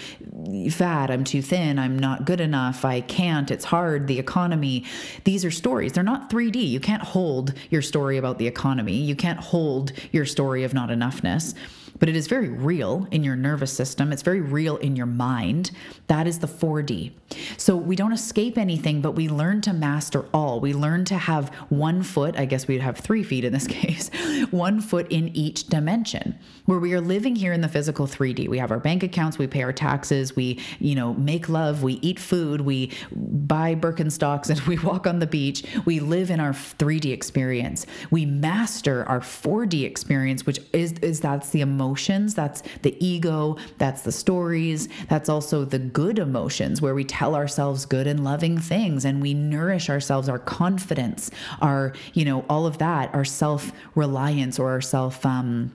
fat. 0.71 1.11
I'm 1.11 1.23
too 1.23 1.41
thin. 1.41 1.79
I'm 1.79 1.97
not 1.97 2.25
good 2.25 2.39
enough. 2.39 2.85
I 2.85 3.01
can't. 3.01 3.51
It's 3.51 3.65
hard. 3.65 4.07
The 4.07 4.19
economy. 4.19 4.85
These 5.23 5.43
are 5.45 5.51
stories. 5.51 5.93
They're 5.93 6.03
not 6.03 6.29
3D. 6.29 6.67
You 6.67 6.79
can't 6.79 7.03
hold 7.03 7.53
your 7.69 7.81
story 7.81 8.17
about 8.17 8.37
the 8.37 8.47
economy. 8.47 8.95
You 8.95 9.15
can't 9.15 9.39
hold 9.39 9.91
your 10.11 10.25
story 10.25 10.63
of 10.63 10.73
not 10.73 10.89
enoughness 10.89 11.53
but 11.99 12.09
it 12.09 12.15
is 12.15 12.27
very 12.27 12.49
real 12.49 13.07
in 13.11 13.23
your 13.23 13.35
nervous 13.35 13.71
system. 13.71 14.11
It's 14.11 14.21
very 14.21 14.41
real 14.41 14.77
in 14.77 14.95
your 14.95 15.05
mind. 15.05 15.71
That 16.07 16.27
is 16.27 16.39
the 16.39 16.47
4D. 16.47 17.11
So 17.57 17.75
we 17.75 17.95
don't 17.95 18.13
escape 18.13 18.57
anything, 18.57 19.01
but 19.01 19.11
we 19.11 19.29
learn 19.29 19.61
to 19.61 19.73
master 19.73 20.25
all. 20.33 20.59
We 20.59 20.73
learn 20.73 21.05
to 21.05 21.17
have 21.17 21.49
one 21.69 22.03
foot, 22.03 22.37
I 22.37 22.45
guess 22.45 22.67
we'd 22.67 22.81
have 22.81 22.97
three 22.97 23.23
feet 23.23 23.43
in 23.45 23.53
this 23.53 23.67
case, 23.73 24.09
one 24.51 24.81
foot 24.81 25.11
in 25.11 25.29
each 25.35 25.67
dimension, 25.67 26.37
where 26.65 26.79
we 26.79 26.93
are 26.93 27.01
living 27.01 27.35
here 27.35 27.53
in 27.53 27.61
the 27.61 27.67
physical 27.67 28.07
3D. 28.07 28.47
We 28.47 28.57
have 28.57 28.71
our 28.71 28.79
bank 28.79 29.03
accounts, 29.03 29.37
we 29.37 29.47
pay 29.47 29.63
our 29.63 29.73
taxes, 29.73 30.35
we, 30.35 30.59
you 30.79 30.95
know, 30.95 31.13
make 31.13 31.49
love, 31.49 31.83
we 31.83 31.93
eat 32.01 32.19
food, 32.19 32.61
we 32.61 32.91
buy 33.11 33.75
Birkenstocks 33.75 34.49
and 34.53 34.59
we 34.61 34.77
walk 34.79 35.07
on 35.07 35.19
the 35.19 35.27
beach. 35.27 35.63
We 35.85 35.99
live 35.99 36.29
in 36.29 36.39
our 36.39 36.51
3D 36.51 37.11
experience. 37.11 37.85
We 38.11 38.25
master 38.25 39.07
our 39.07 39.19
4D 39.19 39.83
experience, 39.83 40.45
which 40.45 40.59
is, 40.73 40.93
is 41.01 41.19
that's 41.19 41.49
the 41.49 41.61
emotions, 41.83 42.33
that's 42.33 42.63
the 42.81 42.95
ego, 43.05 43.57
that's 43.77 44.03
the 44.03 44.11
stories, 44.11 44.87
that's 45.09 45.27
also 45.27 45.65
the 45.65 45.79
good 45.79 46.17
emotions 46.17 46.81
where 46.81 46.95
we 46.95 47.03
tell 47.03 47.35
ourselves 47.35 47.85
good 47.85 48.07
and 48.07 48.23
loving 48.23 48.57
things 48.57 49.03
and 49.03 49.21
we 49.21 49.33
nourish 49.33 49.89
ourselves, 49.89 50.29
our 50.29 50.39
confidence, 50.39 51.29
our, 51.61 51.93
you 52.13 52.23
know, 52.23 52.45
all 52.49 52.65
of 52.65 52.77
that, 52.77 53.13
our 53.13 53.25
self 53.25 53.71
reliance 53.95 54.59
or 54.59 54.69
our 54.69 54.81
self, 54.81 55.25
um, 55.25 55.71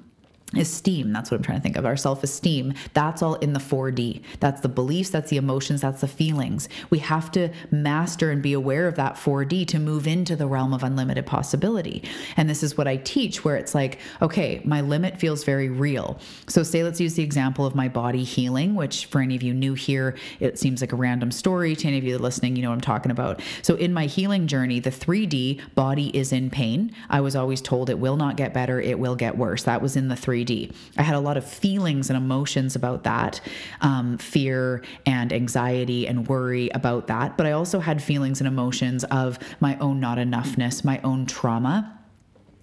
esteem 0.57 1.13
that's 1.13 1.31
what 1.31 1.37
i'm 1.37 1.43
trying 1.43 1.59
to 1.59 1.63
think 1.63 1.77
of 1.77 1.85
our 1.85 1.97
self-esteem 1.97 2.73
that's 2.95 3.23
all 3.23 3.35
in 3.37 3.53
the 3.53 3.61
4d 3.61 4.23
that's 4.41 4.61
the 4.61 4.69
beliefs 4.69 5.11
that's 5.11 5.31
the 5.31 5.37
emotions 5.37 5.81
that's 5.81 6.01
the 6.01 6.09
feelings. 6.09 6.69
We 6.91 6.99
have 6.99 7.31
to 7.33 7.51
master 7.71 8.31
and 8.31 8.43
be 8.43 8.53
aware 8.53 8.89
of 8.89 8.97
that 8.97 9.15
4d 9.15 9.67
to 9.69 9.79
move 9.79 10.07
into 10.07 10.37
the 10.37 10.47
realm 10.47 10.73
of 10.73 10.83
unlimited 10.83 11.27
possibility. 11.27 12.03
And 12.37 12.49
this 12.49 12.63
is 12.63 12.77
what 12.77 12.89
i 12.89 12.97
teach 12.97 13.45
where 13.45 13.57
it's 13.57 13.75
like 13.75 13.99
okay 14.23 14.61
my 14.65 14.81
limit 14.81 15.19
feels 15.19 15.45
very 15.45 15.69
real. 15.69 16.19
So 16.49 16.63
say 16.63 16.83
let's 16.83 17.01
use 17.01 17.15
the 17.15 17.23
example 17.23 17.67
of 17.67 17.75
my 17.75 17.89
body 17.89 18.25
healing 18.25 18.75
which 18.75 19.07
for 19.07 19.21
any 19.21 19.37
of 19.37 19.43
you 19.43 19.55
new 19.55 19.75
here 19.75 20.17
it 20.41 20.59
seems 20.59 20.81
like 20.81 20.93
a 20.93 20.97
random 20.97 21.31
story. 21.31 21.77
To 21.77 21.89
any 21.89 21.99
of 21.99 22.05
you 22.05 22.19
listening 22.19 22.57
you 22.57 22.63
know 22.63 22.71
what 22.71 22.75
i'm 22.75 22.81
talking 22.81 23.13
about. 23.13 23.41
So 23.63 23.75
in 23.77 23.93
my 23.93 24.07
healing 24.07 24.47
journey 24.47 24.81
the 24.81 24.91
3d 24.91 25.75
body 25.75 26.17
is 26.17 26.33
in 26.33 26.51
pain. 26.51 26.95
I 27.09 27.21
was 27.21 27.37
always 27.37 27.61
told 27.61 27.91
it 27.91 27.99
will 27.99 28.17
not 28.17 28.37
get 28.37 28.55
better 28.55 28.81
it 28.81 28.99
will 28.99 29.17
get 29.17 29.37
worse. 29.37 29.65
That 29.65 29.83
was 29.83 29.97
in 29.97 30.09
the 30.09 30.17
3 30.17 30.38
3D. 30.45 30.73
I 30.97 31.03
had 31.03 31.15
a 31.15 31.21
lot 31.21 31.37
of 31.37 31.45
feelings 31.45 32.11
and 32.11 32.17
emotions 32.17 32.77
about 32.77 33.05
that 33.05 33.41
um, 33.81 34.19
fear 34.19 34.83
and 35.07 35.33
anxiety 35.33 36.07
and 36.07 36.27
worry 36.29 36.69
about 36.71 37.07
that. 37.09 37.37
But 37.37 37.47
I 37.47 37.53
also 37.53 37.81
had 37.81 38.03
feelings 38.03 38.41
and 38.41 38.49
emotions 38.49 39.05
of 39.05 39.39
my 39.61 39.77
own 39.79 40.01
not 40.01 40.19
enoughness, 40.19 40.85
my 40.85 41.01
own 41.03 41.27
trauma 41.27 41.98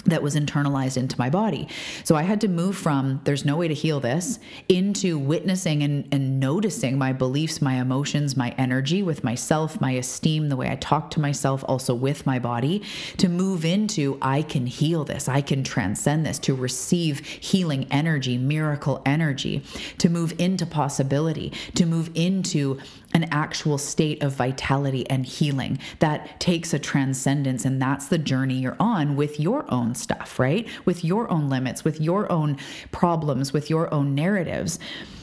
that 0.05 0.21
was 0.21 0.35
internalized 0.35 0.97
into 0.97 1.17
my 1.19 1.29
body. 1.29 1.67
So 2.03 2.15
I 2.15 2.23
had 2.23 2.41
to 2.41 2.47
move 2.47 2.77
from 2.77 3.21
there's 3.23 3.45
no 3.45 3.57
way 3.57 3.67
to 3.67 3.73
heal 3.73 3.99
this 3.99 4.39
into 4.69 5.17
witnessing 5.17 5.83
and, 5.83 6.07
and 6.11 6.39
noticing 6.39 6.97
my 6.97 7.11
beliefs, 7.11 7.61
my 7.61 7.75
emotions, 7.75 8.37
my 8.37 8.51
energy 8.57 9.01
with 9.03 9.23
myself, 9.23 9.81
my 9.81 9.91
esteem, 9.91 10.49
the 10.49 10.55
way 10.55 10.69
I 10.69 10.75
talk 10.75 11.11
to 11.11 11.19
myself, 11.19 11.63
also 11.67 11.93
with 11.93 12.25
my 12.25 12.39
body, 12.39 12.83
to 13.17 13.27
move 13.27 13.65
into 13.65 14.17
I 14.21 14.41
can 14.41 14.67
heal 14.67 15.03
this, 15.03 15.27
I 15.27 15.41
can 15.41 15.63
transcend 15.63 16.25
this, 16.25 16.39
to 16.39 16.55
receive 16.55 17.19
healing 17.25 17.87
energy, 17.91 18.37
miracle 18.37 19.01
energy, 19.05 19.63
to 19.97 20.09
move 20.09 20.39
into 20.39 20.65
possibility, 20.65 21.51
to 21.75 21.85
move 21.85 22.11
into 22.13 22.79
an 23.15 23.23
actual 23.31 23.77
state 23.77 24.21
of 24.21 24.33
vitality 24.33 25.09
and 25.09 25.25
healing 25.25 25.79
that 25.99 26.37
takes 26.41 26.73
a 26.73 26.79
transcendence. 26.79 27.63
And 27.63 27.81
that's 27.81 28.09
the 28.09 28.17
journey 28.17 28.55
you're 28.55 28.75
on 28.77 29.15
with 29.15 29.39
your 29.39 29.65
own 29.73 29.95
stuff, 29.95 30.37
right? 30.37 30.67
With 30.83 31.05
your 31.05 31.31
own 31.31 31.49
limits, 31.49 31.85
with 31.85 32.01
your 32.01 32.29
own 32.29 32.57
problems, 32.91 33.53
with 33.53 33.69
your 33.69 33.91
own 33.93 34.13
narratives. 34.15 34.79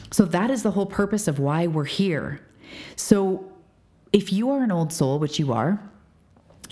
So 0.09 0.25
that 0.25 0.49
is 0.49 0.63
the 0.63 0.71
whole 0.71 0.87
purpose 0.87 1.27
of 1.27 1.37
why 1.37 1.67
we're 1.67 1.85
here. 1.85 2.41
So 2.95 3.51
if 4.11 4.33
you 4.33 4.49
are 4.49 4.63
an 4.63 4.71
old 4.71 4.91
soul, 4.91 5.19
which 5.19 5.37
you 5.37 5.53
are, 5.53 5.79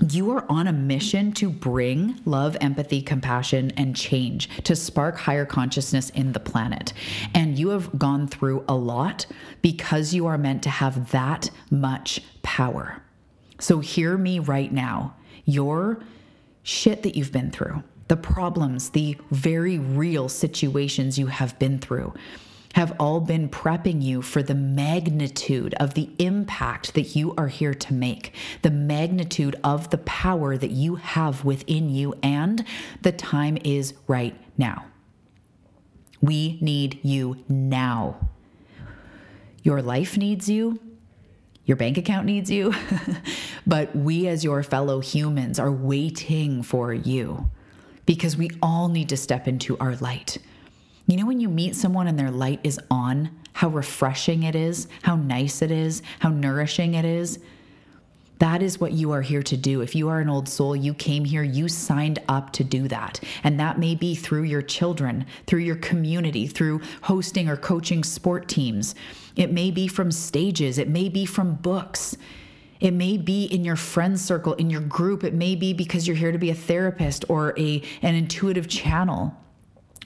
you 0.09 0.31
are 0.31 0.45
on 0.49 0.67
a 0.67 0.73
mission 0.73 1.31
to 1.33 1.49
bring 1.49 2.19
love, 2.25 2.57
empathy, 2.59 3.01
compassion, 3.01 3.71
and 3.77 3.95
change 3.95 4.49
to 4.63 4.75
spark 4.75 5.17
higher 5.17 5.45
consciousness 5.45 6.09
in 6.11 6.31
the 6.31 6.39
planet. 6.39 6.93
And 7.33 7.57
you 7.57 7.69
have 7.69 7.97
gone 7.97 8.27
through 8.27 8.65
a 8.67 8.75
lot 8.75 9.25
because 9.61 10.13
you 10.13 10.25
are 10.25 10.37
meant 10.37 10.63
to 10.63 10.69
have 10.69 11.11
that 11.11 11.51
much 11.69 12.21
power. 12.41 13.03
So, 13.59 13.79
hear 13.79 14.17
me 14.17 14.39
right 14.39 14.71
now. 14.71 15.15
Your 15.45 16.01
shit 16.63 17.03
that 17.03 17.15
you've 17.15 17.31
been 17.31 17.51
through, 17.51 17.83
the 18.07 18.17
problems, 18.17 18.91
the 18.91 19.17
very 19.29 19.77
real 19.77 20.29
situations 20.29 21.19
you 21.19 21.27
have 21.27 21.57
been 21.59 21.79
through 21.79 22.13
have 22.73 22.93
all 22.99 23.19
been 23.19 23.49
prepping 23.49 24.01
you 24.01 24.21
for 24.21 24.41
the 24.41 24.55
magnitude 24.55 25.73
of 25.75 25.93
the 25.93 26.09
impact 26.19 26.93
that 26.93 27.15
you 27.15 27.33
are 27.37 27.47
here 27.47 27.73
to 27.73 27.93
make, 27.93 28.33
the 28.61 28.71
magnitude 28.71 29.55
of 29.63 29.89
the 29.89 29.97
power 29.99 30.57
that 30.57 30.71
you 30.71 30.95
have 30.95 31.43
within 31.43 31.89
you, 31.89 32.13
and 32.23 32.65
the 33.01 33.11
time 33.11 33.57
is 33.63 33.93
right 34.07 34.35
now. 34.57 34.85
We 36.21 36.59
need 36.61 36.99
you 37.03 37.43
now. 37.49 38.29
Your 39.63 39.81
life 39.81 40.17
needs 40.17 40.49
you. 40.49 40.79
Your 41.65 41.77
bank 41.77 41.97
account 41.97 42.25
needs 42.25 42.49
you. 42.49 42.73
but 43.67 43.95
we, 43.95 44.27
as 44.27 44.43
your 44.43 44.63
fellow 44.63 44.99
humans, 44.99 45.59
are 45.59 45.71
waiting 45.71 46.63
for 46.63 46.93
you 46.93 47.49
because 48.05 48.35
we 48.35 48.49
all 48.61 48.87
need 48.87 49.09
to 49.09 49.17
step 49.17 49.47
into 49.47 49.77
our 49.77 49.95
light. 49.97 50.37
You 51.11 51.17
know, 51.17 51.25
when 51.25 51.41
you 51.41 51.49
meet 51.49 51.75
someone 51.75 52.07
and 52.07 52.17
their 52.17 52.31
light 52.31 52.61
is 52.63 52.79
on, 52.89 53.37
how 53.51 53.67
refreshing 53.67 54.43
it 54.43 54.55
is, 54.55 54.87
how 55.01 55.17
nice 55.17 55.61
it 55.61 55.69
is, 55.69 56.01
how 56.19 56.29
nourishing 56.29 56.93
it 56.93 57.03
is. 57.03 57.39
That 58.39 58.61
is 58.61 58.79
what 58.79 58.93
you 58.93 59.11
are 59.11 59.21
here 59.21 59.43
to 59.43 59.57
do. 59.57 59.81
If 59.81 59.93
you 59.93 60.07
are 60.07 60.21
an 60.21 60.29
old 60.29 60.47
soul, 60.47 60.73
you 60.73 60.93
came 60.93 61.25
here, 61.25 61.43
you 61.43 61.67
signed 61.67 62.19
up 62.29 62.53
to 62.53 62.63
do 62.63 62.87
that. 62.87 63.19
And 63.43 63.59
that 63.59 63.77
may 63.77 63.93
be 63.93 64.15
through 64.15 64.43
your 64.43 64.61
children, 64.61 65.25
through 65.47 65.59
your 65.59 65.75
community, 65.75 66.47
through 66.47 66.79
hosting 67.01 67.49
or 67.49 67.57
coaching 67.57 68.05
sport 68.05 68.47
teams. 68.47 68.95
It 69.35 69.51
may 69.51 69.69
be 69.69 69.89
from 69.89 70.13
stages, 70.13 70.77
it 70.77 70.87
may 70.87 71.09
be 71.09 71.25
from 71.25 71.55
books. 71.55 72.15
It 72.79 72.93
may 72.93 73.17
be 73.17 73.43
in 73.43 73.65
your 73.65 73.75
friend 73.75 74.17
circle, 74.17 74.53
in 74.53 74.69
your 74.69 74.81
group. 74.81 75.25
It 75.25 75.33
may 75.33 75.55
be 75.55 75.73
because 75.73 76.07
you're 76.07 76.15
here 76.15 76.31
to 76.31 76.39
be 76.39 76.51
a 76.51 76.55
therapist 76.55 77.25
or 77.27 77.53
a 77.59 77.83
an 78.01 78.15
intuitive 78.15 78.69
channel. 78.69 79.35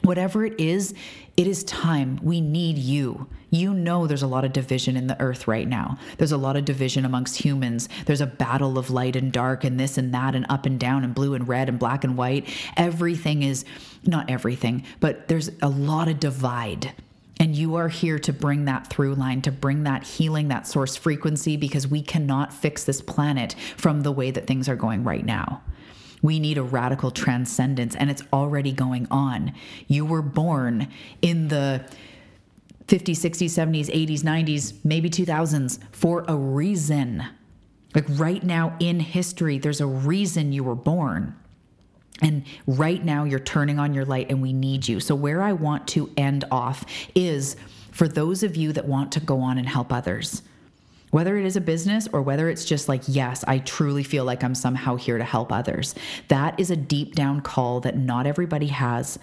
Whatever 0.05 0.45
it 0.45 0.59
is, 0.59 0.93
it 1.35 1.47
is 1.47 1.63
time. 1.63 2.19
We 2.21 2.39
need 2.39 2.77
you. 2.77 3.27
You 3.49 3.73
know, 3.73 4.05
there's 4.05 4.21
a 4.21 4.27
lot 4.27 4.45
of 4.45 4.53
division 4.53 4.95
in 4.95 5.07
the 5.07 5.19
earth 5.19 5.47
right 5.47 5.67
now. 5.67 5.97
There's 6.19 6.31
a 6.31 6.37
lot 6.37 6.55
of 6.55 6.63
division 6.63 7.05
amongst 7.05 7.37
humans. 7.37 7.89
There's 8.05 8.21
a 8.21 8.27
battle 8.27 8.77
of 8.77 8.91
light 8.91 9.15
and 9.15 9.31
dark, 9.31 9.63
and 9.63 9.79
this 9.79 9.97
and 9.97 10.13
that, 10.13 10.35
and 10.35 10.45
up 10.47 10.67
and 10.67 10.79
down, 10.79 11.03
and 11.03 11.15
blue 11.15 11.33
and 11.33 11.47
red, 11.47 11.69
and 11.69 11.79
black 11.79 12.03
and 12.03 12.15
white. 12.15 12.47
Everything 12.77 13.41
is 13.41 13.65
not 14.05 14.29
everything, 14.29 14.83
but 14.99 15.27
there's 15.27 15.49
a 15.63 15.69
lot 15.69 16.07
of 16.07 16.19
divide. 16.19 16.93
And 17.39 17.55
you 17.55 17.75
are 17.75 17.89
here 17.89 18.19
to 18.19 18.31
bring 18.31 18.65
that 18.65 18.87
through 18.87 19.15
line, 19.15 19.41
to 19.41 19.51
bring 19.51 19.85
that 19.85 20.03
healing, 20.03 20.49
that 20.49 20.67
source 20.67 20.95
frequency, 20.95 21.57
because 21.57 21.87
we 21.87 22.03
cannot 22.03 22.53
fix 22.53 22.83
this 22.83 23.01
planet 23.01 23.55
from 23.75 24.01
the 24.01 24.11
way 24.11 24.29
that 24.29 24.45
things 24.45 24.69
are 24.69 24.75
going 24.75 25.03
right 25.03 25.25
now. 25.25 25.63
We 26.25 26.39
need 26.39 26.57
a 26.57 26.63
radical 26.63 27.11
transcendence, 27.11 27.95
and 27.95 28.09
it's 28.09 28.23
already 28.33 28.71
going 28.71 29.07
on. 29.11 29.53
You 29.87 30.07
were 30.07 30.23
born 30.23 30.87
in 31.21 31.49
the 31.49 31.85
50s, 32.87 33.19
60s, 33.19 33.51
70s, 33.51 33.93
80s, 33.93 34.21
90s, 34.21 34.73
maybe 34.83 35.07
2000s 35.07 35.77
for 35.91 36.25
a 36.27 36.35
reason. 36.35 37.23
Like 37.93 38.05
right 38.09 38.43
now 38.43 38.75
in 38.79 38.99
history, 38.99 39.59
there's 39.59 39.81
a 39.81 39.85
reason 39.85 40.51
you 40.51 40.63
were 40.63 40.73
born. 40.73 41.35
And 42.23 42.45
right 42.65 43.05
now, 43.05 43.25
you're 43.25 43.39
turning 43.39 43.77
on 43.77 43.93
your 43.93 44.05
light, 44.05 44.31
and 44.31 44.41
we 44.41 44.51
need 44.51 44.87
you. 44.87 44.99
So, 44.99 45.13
where 45.13 45.43
I 45.43 45.53
want 45.53 45.87
to 45.89 46.09
end 46.17 46.43
off 46.49 46.85
is 47.13 47.55
for 47.91 48.07
those 48.07 48.41
of 48.41 48.55
you 48.55 48.73
that 48.73 48.87
want 48.87 49.11
to 49.11 49.19
go 49.19 49.41
on 49.41 49.59
and 49.59 49.69
help 49.69 49.93
others 49.93 50.41
whether 51.15 51.37
it 51.37 51.45
is 51.45 51.55
a 51.55 51.61
business 51.61 52.09
or 52.11 52.21
whether 52.21 52.49
it's 52.49 52.65
just 52.65 52.89
like, 52.89 53.01
yes, 53.07 53.41
I 53.47 53.59
truly 53.59 54.03
feel 54.03 54.25
like 54.25 54.43
I'm 54.43 54.53
somehow 54.53 54.97
here 54.97 55.17
to 55.17 55.23
help 55.23 55.49
others. 55.49 55.95
That 56.27 56.59
is 56.59 56.71
a 56.71 56.75
deep 56.75 57.15
down 57.15 57.39
call 57.39 57.79
that 57.79 57.97
not 57.97 58.27
everybody 58.27 58.67
has, 58.67 59.17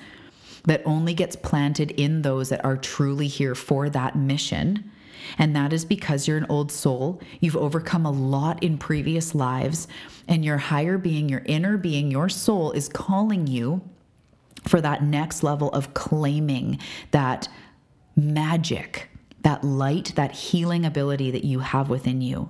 that 0.64 0.80
only 0.86 1.12
gets 1.12 1.36
planted 1.36 1.90
in 1.90 2.22
those 2.22 2.48
that 2.48 2.64
are 2.64 2.78
truly 2.78 3.26
here 3.26 3.54
for 3.54 3.90
that 3.90 4.16
mission. 4.16 4.90
And 5.36 5.54
that 5.54 5.74
is 5.74 5.84
because 5.84 6.26
you're 6.26 6.38
an 6.38 6.46
old 6.48 6.72
soul. 6.72 7.20
You've 7.40 7.58
overcome 7.58 8.06
a 8.06 8.10
lot 8.10 8.62
in 8.62 8.78
previous 8.78 9.34
lives, 9.34 9.86
and 10.26 10.42
your 10.46 10.56
higher 10.56 10.96
being, 10.96 11.28
your 11.28 11.42
inner 11.44 11.76
being, 11.76 12.10
your 12.10 12.30
soul 12.30 12.72
is 12.72 12.88
calling 12.88 13.46
you 13.46 13.82
for 14.66 14.80
that 14.80 15.04
next 15.04 15.42
level 15.42 15.68
of 15.72 15.92
claiming 15.92 16.78
that 17.10 17.50
magic 18.16 19.10
that 19.42 19.64
light, 19.64 20.12
that 20.16 20.32
healing 20.32 20.84
ability 20.84 21.30
that 21.30 21.44
you 21.44 21.60
have 21.60 21.90
within 21.90 22.20
you 22.20 22.48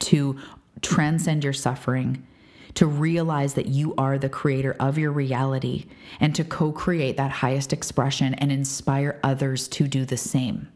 to 0.00 0.38
transcend 0.80 1.44
your 1.44 1.52
suffering, 1.52 2.26
to 2.74 2.86
realize 2.86 3.54
that 3.54 3.66
you 3.66 3.94
are 3.96 4.18
the 4.18 4.28
creator 4.28 4.74
of 4.80 4.98
your 4.98 5.12
reality, 5.12 5.86
and 6.20 6.34
to 6.34 6.44
co 6.44 6.72
create 6.72 7.16
that 7.16 7.30
highest 7.30 7.72
expression 7.72 8.34
and 8.34 8.50
inspire 8.50 9.20
others 9.22 9.68
to 9.68 9.86
do 9.86 10.04
the 10.04 10.16
same. 10.16 10.68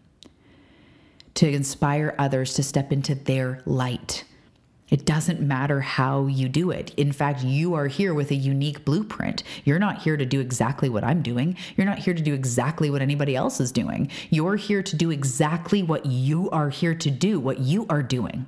To 1.34 1.48
inspire 1.48 2.14
others 2.18 2.54
to 2.54 2.62
step 2.62 2.92
into 2.92 3.14
their 3.14 3.62
light 3.66 4.24
it 4.88 5.04
doesn't 5.04 5.40
matter 5.40 5.80
how 5.80 6.26
you 6.26 6.48
do 6.48 6.70
it. 6.70 6.92
In 6.96 7.12
fact, 7.12 7.42
you 7.42 7.74
are 7.74 7.88
here 7.88 8.14
with 8.14 8.30
a 8.30 8.36
unique 8.36 8.84
blueprint. 8.84 9.42
You're 9.64 9.78
not 9.78 10.02
here 10.02 10.16
to 10.16 10.24
do 10.24 10.40
exactly 10.40 10.88
what 10.88 11.04
I'm 11.04 11.22
doing. 11.22 11.56
You're 11.76 11.86
not 11.86 11.98
here 11.98 12.14
to 12.14 12.22
do 12.22 12.34
exactly 12.34 12.90
what 12.90 13.02
anybody 13.02 13.34
else 13.34 13.60
is 13.60 13.72
doing. 13.72 14.10
You're 14.30 14.56
here 14.56 14.82
to 14.82 14.96
do 14.96 15.10
exactly 15.10 15.82
what 15.82 16.06
you 16.06 16.48
are 16.50 16.70
here 16.70 16.94
to 16.94 17.10
do, 17.10 17.40
what 17.40 17.58
you 17.58 17.86
are 17.88 18.02
doing. 18.02 18.46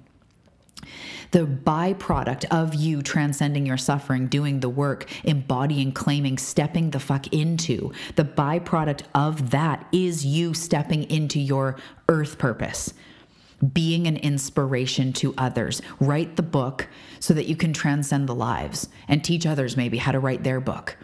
The 1.32 1.44
byproduct 1.44 2.46
of 2.46 2.74
you 2.74 3.02
transcending 3.02 3.66
your 3.66 3.76
suffering, 3.76 4.28
doing 4.28 4.60
the 4.60 4.68
work, 4.68 5.06
embodying, 5.24 5.92
claiming, 5.92 6.38
stepping 6.38 6.90
the 6.90 7.00
fuck 7.00 7.26
into, 7.34 7.92
the 8.16 8.24
byproduct 8.24 9.02
of 9.14 9.50
that 9.50 9.86
is 9.92 10.24
you 10.24 10.54
stepping 10.54 11.02
into 11.10 11.38
your 11.38 11.76
earth 12.08 12.38
purpose 12.38 12.94
being 13.72 14.06
an 14.06 14.16
inspiration 14.16 15.12
to 15.14 15.34
others. 15.36 15.82
Write 16.00 16.36
the 16.36 16.42
book 16.42 16.88
so 17.20 17.34
that 17.34 17.46
you 17.46 17.56
can 17.56 17.72
transcend 17.72 18.28
the 18.28 18.34
lives 18.34 18.88
and 19.08 19.22
teach 19.22 19.46
others 19.46 19.76
maybe 19.76 19.98
how 19.98 20.12
to 20.12 20.20
write 20.20 20.44
their 20.44 20.60
book. 20.60 20.96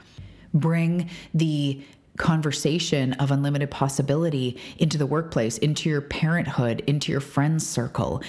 Bring 0.52 1.10
the 1.32 1.82
conversation 2.16 3.12
of 3.14 3.32
unlimited 3.32 3.70
possibility 3.70 4.56
into 4.78 4.96
the 4.96 5.06
workplace, 5.06 5.58
into 5.58 5.88
your 5.88 6.00
parenthood, 6.00 6.80
into 6.86 7.10
your 7.10 7.20
friends 7.20 7.66
circle 7.66 8.22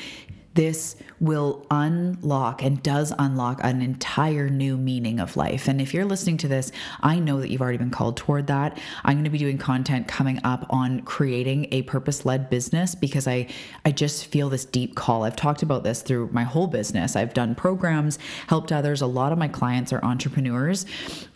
this 0.55 0.95
will 1.19 1.65
unlock 1.69 2.63
and 2.63 2.81
does 2.81 3.13
unlock 3.19 3.59
an 3.63 3.81
entire 3.81 4.49
new 4.49 4.77
meaning 4.77 5.19
of 5.19 5.37
life. 5.37 5.67
And 5.67 5.79
if 5.79 5.93
you're 5.93 6.05
listening 6.05 6.37
to 6.37 6.47
this, 6.47 6.71
I 7.01 7.19
know 7.19 7.39
that 7.41 7.49
you've 7.49 7.61
already 7.61 7.77
been 7.77 7.91
called 7.91 8.17
toward 8.17 8.47
that. 8.47 8.79
I'm 9.03 9.15
going 9.15 9.25
to 9.25 9.29
be 9.29 9.37
doing 9.37 9.57
content 9.57 10.07
coming 10.07 10.39
up 10.43 10.65
on 10.69 11.01
creating 11.01 11.67
a 11.71 11.83
purpose-led 11.83 12.49
business 12.49 12.95
because 12.95 13.27
I 13.27 13.47
I 13.83 13.91
just 13.91 14.25
feel 14.27 14.49
this 14.49 14.65
deep 14.65 14.95
call. 14.95 15.23
I've 15.23 15.35
talked 15.35 15.61
about 15.61 15.83
this 15.83 16.01
through 16.01 16.29
my 16.31 16.43
whole 16.43 16.67
business. 16.67 17.15
I've 17.15 17.33
done 17.33 17.53
programs, 17.53 18.17
helped 18.47 18.71
others. 18.71 19.01
A 19.01 19.07
lot 19.07 19.31
of 19.31 19.37
my 19.37 19.47
clients 19.47 19.91
are 19.93 20.03
entrepreneurs, 20.03 20.85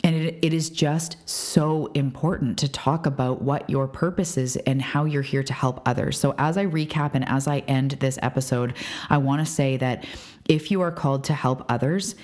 and 0.02 0.16
it, 0.16 0.38
it 0.42 0.52
is 0.52 0.70
just 0.70 1.16
so 1.28 1.86
important 1.94 2.58
to 2.58 2.68
talk 2.68 3.06
about 3.06 3.42
what 3.42 3.68
your 3.68 3.86
purpose 3.86 4.36
is 4.36 4.56
and 4.56 4.80
how 4.80 5.04
you're 5.04 5.22
here 5.22 5.42
to 5.42 5.52
help 5.52 5.82
others. 5.86 6.18
So 6.18 6.34
as 6.38 6.56
I 6.56 6.66
recap 6.66 7.10
and 7.14 7.28
as 7.28 7.46
I 7.46 7.58
end 7.60 7.92
this 7.92 8.18
episode, 8.22 8.74
I 9.10 9.18
want 9.18 9.44
to 9.44 9.52
say 9.52 9.76
that 9.78 10.06
if 10.48 10.70
you 10.70 10.80
are 10.80 10.90
called 10.90 11.24
to 11.24 11.34
help 11.34 11.64
others, 11.68 12.14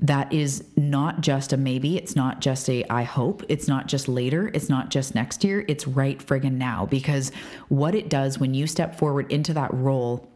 that 0.00 0.32
is 0.32 0.64
not 0.76 1.20
just 1.20 1.52
a 1.52 1.56
maybe. 1.56 1.96
It's 1.96 2.16
not 2.16 2.40
just 2.40 2.68
a 2.68 2.84
I 2.90 3.02
hope. 3.02 3.42
It's 3.48 3.68
not 3.68 3.86
just 3.86 4.08
later. 4.08 4.50
It's 4.52 4.68
not 4.68 4.90
just 4.90 5.14
next 5.14 5.42
year. 5.42 5.64
It's 5.68 5.86
right 5.86 6.18
friggin' 6.18 6.52
now. 6.52 6.86
Because 6.86 7.32
what 7.68 7.94
it 7.94 8.08
does 8.08 8.38
when 8.38 8.54
you 8.54 8.66
step 8.66 8.98
forward 8.98 9.30
into 9.32 9.54
that 9.54 9.72
role 9.72 10.28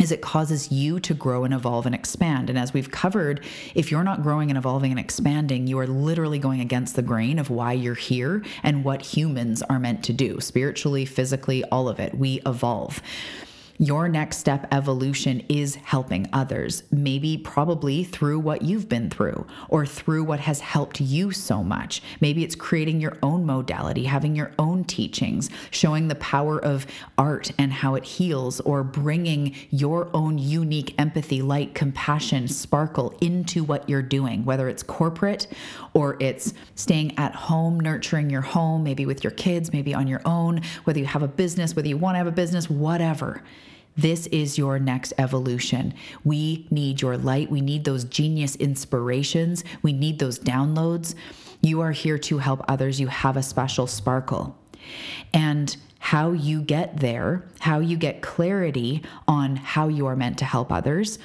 is 0.00 0.10
it 0.10 0.22
causes 0.22 0.72
you 0.72 0.98
to 1.00 1.12
grow 1.12 1.44
and 1.44 1.52
evolve 1.52 1.84
and 1.84 1.94
expand. 1.94 2.48
And 2.48 2.58
as 2.58 2.72
we've 2.72 2.90
covered, 2.90 3.44
if 3.74 3.90
you're 3.90 4.02
not 4.02 4.22
growing 4.22 4.50
and 4.50 4.56
evolving 4.56 4.90
and 4.90 5.00
expanding, 5.00 5.66
you 5.66 5.78
are 5.78 5.86
literally 5.86 6.38
going 6.38 6.60
against 6.60 6.96
the 6.96 7.02
grain 7.02 7.38
of 7.38 7.50
why 7.50 7.74
you're 7.74 7.94
here 7.94 8.42
and 8.62 8.82
what 8.82 9.02
humans 9.02 9.62
are 9.62 9.78
meant 9.78 10.02
to 10.04 10.14
do 10.14 10.40
spiritually, 10.40 11.04
physically, 11.04 11.64
all 11.64 11.88
of 11.88 12.00
it. 12.00 12.14
We 12.14 12.40
evolve. 12.46 13.02
Your 13.82 14.10
next 14.10 14.36
step 14.36 14.68
evolution 14.72 15.42
is 15.48 15.76
helping 15.76 16.28
others, 16.34 16.82
maybe 16.90 17.38
probably 17.38 18.04
through 18.04 18.38
what 18.38 18.60
you've 18.60 18.90
been 18.90 19.08
through 19.08 19.46
or 19.70 19.86
through 19.86 20.24
what 20.24 20.40
has 20.40 20.60
helped 20.60 21.00
you 21.00 21.32
so 21.32 21.64
much. 21.64 22.02
Maybe 22.20 22.44
it's 22.44 22.54
creating 22.54 23.00
your 23.00 23.16
own 23.22 23.46
modality, 23.46 24.04
having 24.04 24.36
your 24.36 24.52
own 24.58 24.84
teachings, 24.84 25.48
showing 25.70 26.08
the 26.08 26.14
power 26.16 26.62
of 26.62 26.86
art 27.16 27.52
and 27.58 27.72
how 27.72 27.94
it 27.94 28.04
heals, 28.04 28.60
or 28.60 28.84
bringing 28.84 29.54
your 29.70 30.10
own 30.12 30.36
unique 30.36 30.94
empathy, 30.98 31.40
light, 31.40 31.74
compassion, 31.74 32.48
sparkle 32.48 33.16
into 33.22 33.64
what 33.64 33.88
you're 33.88 34.02
doing, 34.02 34.44
whether 34.44 34.68
it's 34.68 34.82
corporate 34.82 35.46
or 35.94 36.18
it's 36.20 36.52
staying 36.74 37.16
at 37.18 37.34
home, 37.34 37.80
nurturing 37.80 38.28
your 38.28 38.42
home, 38.42 38.84
maybe 38.84 39.06
with 39.06 39.24
your 39.24 39.30
kids, 39.30 39.72
maybe 39.72 39.94
on 39.94 40.06
your 40.06 40.20
own, 40.26 40.60
whether 40.84 40.98
you 40.98 41.06
have 41.06 41.22
a 41.22 41.28
business, 41.28 41.74
whether 41.74 41.88
you 41.88 41.96
want 41.96 42.12
to 42.14 42.18
have 42.18 42.26
a 42.26 42.30
business, 42.30 42.68
whatever. 42.68 43.42
This 43.96 44.26
is 44.28 44.56
your 44.56 44.78
next 44.78 45.12
evolution. 45.18 45.94
We 46.24 46.66
need 46.70 47.02
your 47.02 47.16
light. 47.16 47.50
We 47.50 47.60
need 47.60 47.84
those 47.84 48.04
genius 48.04 48.56
inspirations. 48.56 49.64
We 49.82 49.92
need 49.92 50.18
those 50.18 50.38
downloads. 50.38 51.14
You 51.60 51.80
are 51.82 51.92
here 51.92 52.18
to 52.18 52.38
help 52.38 52.62
others. 52.68 53.00
You 53.00 53.08
have 53.08 53.36
a 53.36 53.42
special 53.42 53.86
sparkle. 53.86 54.56
And 55.34 55.76
how 55.98 56.32
you 56.32 56.62
get 56.62 56.98
there, 56.98 57.44
how 57.60 57.78
you 57.78 57.96
get 57.96 58.22
clarity 58.22 59.02
on 59.28 59.56
how 59.56 59.88
you 59.88 60.06
are 60.06 60.16
meant 60.16 60.38
to 60.38 60.46
help 60.46 60.72
others 60.72 61.18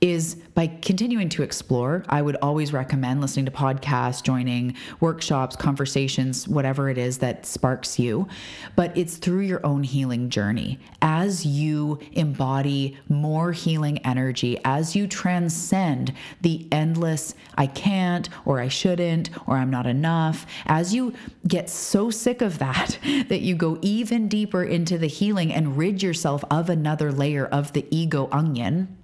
is 0.00 0.34
by 0.54 0.66
continuing 0.66 1.28
to 1.30 1.42
explore. 1.42 2.04
I 2.08 2.20
would 2.20 2.36
always 2.36 2.72
recommend 2.72 3.20
listening 3.20 3.46
to 3.46 3.50
podcasts, 3.50 4.22
joining 4.22 4.74
workshops, 5.00 5.56
conversations, 5.56 6.46
whatever 6.46 6.90
it 6.90 6.98
is 6.98 7.18
that 7.18 7.46
sparks 7.46 7.98
you. 7.98 8.28
But 8.74 8.96
it's 8.96 9.16
through 9.16 9.40
your 9.40 9.64
own 9.64 9.82
healing 9.82 10.28
journey. 10.28 10.78
As 11.00 11.46
you 11.46 11.98
embody 12.12 12.98
more 13.08 13.52
healing 13.52 13.98
energy, 13.98 14.58
as 14.64 14.94
you 14.94 15.06
transcend 15.06 16.12
the 16.42 16.68
endless, 16.72 17.34
I 17.56 17.66
can't, 17.66 18.28
or 18.44 18.60
I 18.60 18.68
shouldn't, 18.68 19.30
or 19.46 19.56
I'm 19.56 19.70
not 19.70 19.86
enough, 19.86 20.46
as 20.66 20.94
you 20.94 21.14
get 21.48 21.70
so 21.70 22.10
sick 22.10 22.42
of 22.42 22.58
that, 22.58 22.98
that 23.28 23.40
you 23.40 23.54
go 23.54 23.78
even 23.80 24.28
deeper 24.28 24.62
into 24.62 24.98
the 24.98 25.06
healing 25.06 25.52
and 25.52 25.78
rid 25.78 26.02
yourself 26.02 26.44
of 26.50 26.68
another 26.68 27.12
layer 27.12 27.46
of 27.46 27.72
the 27.72 27.86
ego 27.90 28.28
onion 28.30 28.96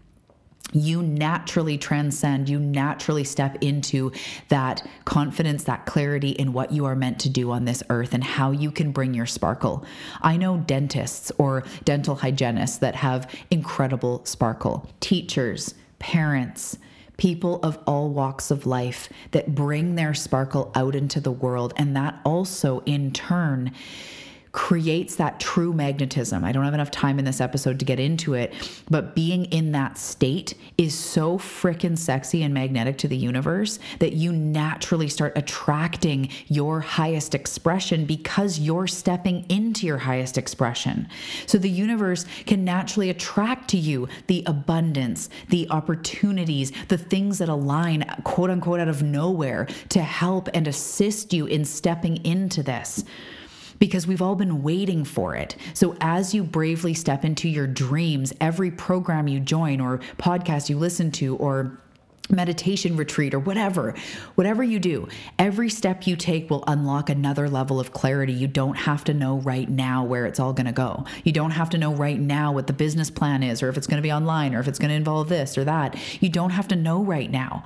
you 0.73 1.03
naturally 1.03 1.77
transcend, 1.77 2.49
you 2.49 2.59
naturally 2.59 3.25
step 3.25 3.59
into 3.61 4.13
that 4.49 4.87
confidence, 5.05 5.65
that 5.65 5.87
clarity 5.87 6.31
in 6.31 6.53
what 6.53 6.73
you 6.73 6.85
are 6.85 6.97
meant 6.97 7.19
to 7.21 7.29
do 7.29 7.51
on 7.51 7.65
this 7.65 7.83
earth 7.91 8.15
and 8.15 8.25
how 8.25 8.51
you 8.51 8.71
can 8.71 8.91
bring 8.91 9.15
your 9.15 9.27
sparkle. 9.27 9.85
I 10.23 10.37
know 10.37 10.59
dentists 10.59 11.31
or 11.39 11.65
dental 11.85 12.15
hygienists 12.15 12.79
that 12.79 12.95
have 12.97 13.31
incredible 13.51 14.25
sparkle, 14.25 14.89
teachers, 15.01 15.75
parents, 15.99 16.79
people 17.19 17.61
of 17.63 17.79
all 17.87 18.09
walks 18.09 18.51
of 18.51 18.67
life 18.67 19.09
that 19.33 19.55
bring 19.55 19.95
their 19.95 20.15
sparkle 20.15 20.73
out 20.75 20.95
into 20.95 21.21
the 21.21 21.31
world. 21.31 21.73
And 21.77 21.95
that 21.95 22.19
also, 22.25 22.81
in 22.81 23.13
turn, 23.13 23.73
creates 24.53 25.17
that 25.17 25.41
true 25.41 25.73
magnetism. 25.73 26.45
I 26.45 26.53
don't 26.53 26.65
have 26.65 26.75
enough 26.75 26.91
time 26.91 27.19
in 27.19 27.25
this 27.25 27.41
episode 27.41 27.79
to 27.79 27.87
get 27.87 27.99
into 27.99 28.35
it, 28.35 28.53
but 28.91 29.15
being 29.15 29.47
in 29.47 29.73
that 29.73 29.97
state 29.97 30.55
is 30.77 30.95
so 30.95 31.39
freaking 31.39 31.97
sexy 31.97 32.43
and 32.43 32.53
magnetic 32.53 32.99
to 32.99 33.09
the 33.09 33.17
universe 33.17 33.79
that 33.99 34.13
you 34.13 34.31
naturally 34.31 35.09
start 35.09 35.33
attracting 35.37 36.29
your 36.49 36.81
highest 36.81 37.35
expression 37.35 38.05
because 38.05 38.59
you're 38.59 38.87
stepping 38.87 39.47
into 39.49 39.87
your 39.87 39.99
highest 39.99 40.37
expression. 40.37 41.09
So 41.47 41.57
the 41.57 41.71
universe 41.71 42.27
can 42.45 42.63
naturally 42.63 43.09
attract 43.09 43.71
to 43.71 43.79
you 43.79 44.07
the 44.27 44.43
abundance, 44.47 45.31
the 45.49 45.67
opportunities, 45.71 46.73
the 46.89 46.99
things 46.99 47.39
that 47.39 47.49
align, 47.49 48.05
quote 48.25 48.51
unquote, 48.51 48.81
out 48.81 48.89
of 48.89 49.03
nowhere 49.03 49.67
to 49.89 50.03
help 50.03 50.51
and 50.53 50.69
assist 50.69 51.33
you 51.33 51.47
in 51.47 51.65
stepping 51.65 52.23
into 52.27 52.63
this 52.63 53.05
because 53.83 54.07
we've 54.07 54.23
all 54.23 54.37
been 54.37 54.63
waiting 54.63 55.05
for 55.05 55.35
it. 55.35 55.57
So 55.75 55.97
as 56.01 56.33
you 56.33 56.45
bravely 56.45 56.95
step 56.95 57.25
into 57.25 57.49
your 57.49 57.67
dreams, 57.67 58.33
every 58.41 58.71
program 58.71 59.27
you 59.27 59.41
join 59.41 59.81
or 59.81 59.99
podcast 60.19 60.71
you 60.71 60.79
listen 60.79 61.11
to 61.11 61.35
or 61.39 61.81
meditation 62.31 62.97
retreat 62.97 63.35
or 63.35 63.41
whatever, 63.41 63.97
whatever 64.37 64.63
you 64.63 64.79
do, 64.79 65.09
every 65.37 65.69
step 65.69 66.07
you 66.07 66.15
take 66.15 66.49
will 66.49 66.63
unlock 66.69 67.11
another 67.11 67.51
level 67.51 67.81
of 67.81 67.93
clarity. 67.93 68.33
You 68.33 68.47
don't 68.47 68.77
have 68.77 69.03
to 69.03 69.15
know 69.15 69.39
right 69.39 69.69
now 69.69 70.05
where 70.05 70.27
it's 70.27 70.39
all 70.39 70.53
going 70.53 70.67
to 70.67 70.73
go. 70.73 71.05
You 71.25 71.33
don't 71.33 71.51
have 71.51 71.71
to 71.71 71.79
know 71.79 71.93
right 71.93 72.21
now 72.21 72.53
what 72.53 72.69
the 72.69 72.73
business 72.73 73.11
plan 73.11 73.43
is 73.43 73.65
or 73.65 73.69
if 73.69 73.77
it's 73.77 73.89
going 73.89 74.01
to 74.01 74.07
be 74.07 74.13
online 74.13 74.55
or 74.55 74.61
if 74.61 74.69
it's 74.69 74.79
going 74.79 74.91
to 74.91 74.95
involve 74.95 75.29
this 75.29 75.59
or 75.59 75.65
that. 75.65 75.99
You 76.23 76.29
don't 76.29 76.51
have 76.51 76.69
to 76.69 76.77
know 76.77 77.03
right 77.03 77.29
now. 77.29 77.65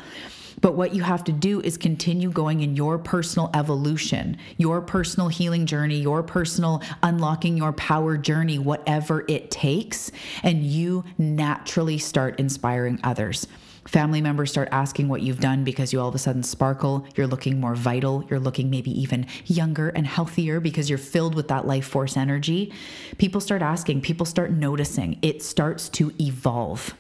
But 0.61 0.75
what 0.75 0.95
you 0.95 1.03
have 1.03 1.25
to 1.25 1.33
do 1.33 1.61
is 1.61 1.77
continue 1.77 2.31
going 2.31 2.61
in 2.61 2.77
your 2.77 2.99
personal 2.99 3.51
evolution, 3.55 4.39
your 4.57 4.81
personal 4.81 5.29
healing 5.29 5.67
journey, 5.67 5.99
your 6.01 6.23
personal 6.23 6.83
unlocking 7.03 7.57
your 7.57 7.73
power 7.73 8.17
journey, 8.17 8.59
whatever 8.59 9.25
it 9.29 9.51
takes. 9.51 10.11
And 10.43 10.63
you 10.63 11.05
naturally 11.19 11.99
start 11.99 12.41
inspiring 12.41 13.01
others. 13.05 13.47
Family 13.87 14.21
members 14.21 14.51
start 14.51 14.69
asking 14.73 15.09
what 15.09 15.23
you've 15.23 15.39
done 15.39 15.63
because 15.63 15.93
you 15.93 16.01
all 16.01 16.09
of 16.09 16.15
a 16.15 16.19
sudden 16.19 16.43
sparkle. 16.43 17.07
You're 17.15 17.29
looking 17.29 17.61
more 17.61 17.77
vital. 17.77 18.25
You're 18.29 18.41
looking 18.41 18.69
maybe 18.69 18.91
even 19.01 19.27
younger 19.45 19.91
and 19.91 20.07
healthier 20.07 20.59
because 20.59 20.91
you're 20.91 20.99
filled 20.99 21.37
with 21.37 21.49
that 21.49 21.67
life 21.67 21.87
force 21.87 22.17
energy. 22.17 22.73
People 23.19 23.41
start 23.41 23.63
asking, 23.63 24.01
people 24.01 24.27
start 24.27 24.51
noticing. 24.51 25.19
It 25.23 25.43
starts 25.43 25.89
to 25.91 26.13
evolve. 26.21 26.97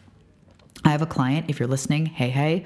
I 0.86 0.90
have 0.90 1.02
a 1.02 1.06
client, 1.06 1.46
if 1.48 1.58
you're 1.58 1.66
listening, 1.66 2.06
hey, 2.06 2.30
hey, 2.30 2.64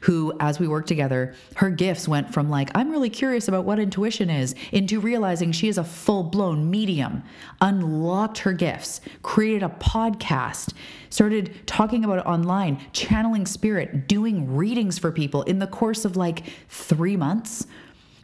who, 0.00 0.32
as 0.40 0.58
we 0.58 0.66
work 0.66 0.86
together, 0.86 1.34
her 1.56 1.68
gifts 1.68 2.08
went 2.08 2.32
from 2.32 2.48
like, 2.48 2.70
I'm 2.74 2.90
really 2.90 3.10
curious 3.10 3.46
about 3.46 3.66
what 3.66 3.78
intuition 3.78 4.30
is, 4.30 4.54
into 4.72 5.00
realizing 5.00 5.52
she 5.52 5.68
is 5.68 5.76
a 5.76 5.84
full 5.84 6.22
blown 6.22 6.70
medium, 6.70 7.22
unlocked 7.60 8.38
her 8.38 8.54
gifts, 8.54 9.02
created 9.22 9.62
a 9.62 9.68
podcast, 9.68 10.72
started 11.10 11.66
talking 11.66 12.06
about 12.06 12.20
it 12.20 12.26
online, 12.26 12.80
channeling 12.92 13.44
spirit, 13.44 14.08
doing 14.08 14.56
readings 14.56 14.98
for 14.98 15.12
people 15.12 15.42
in 15.42 15.58
the 15.58 15.66
course 15.66 16.06
of 16.06 16.16
like 16.16 16.44
three 16.70 17.18
months 17.18 17.66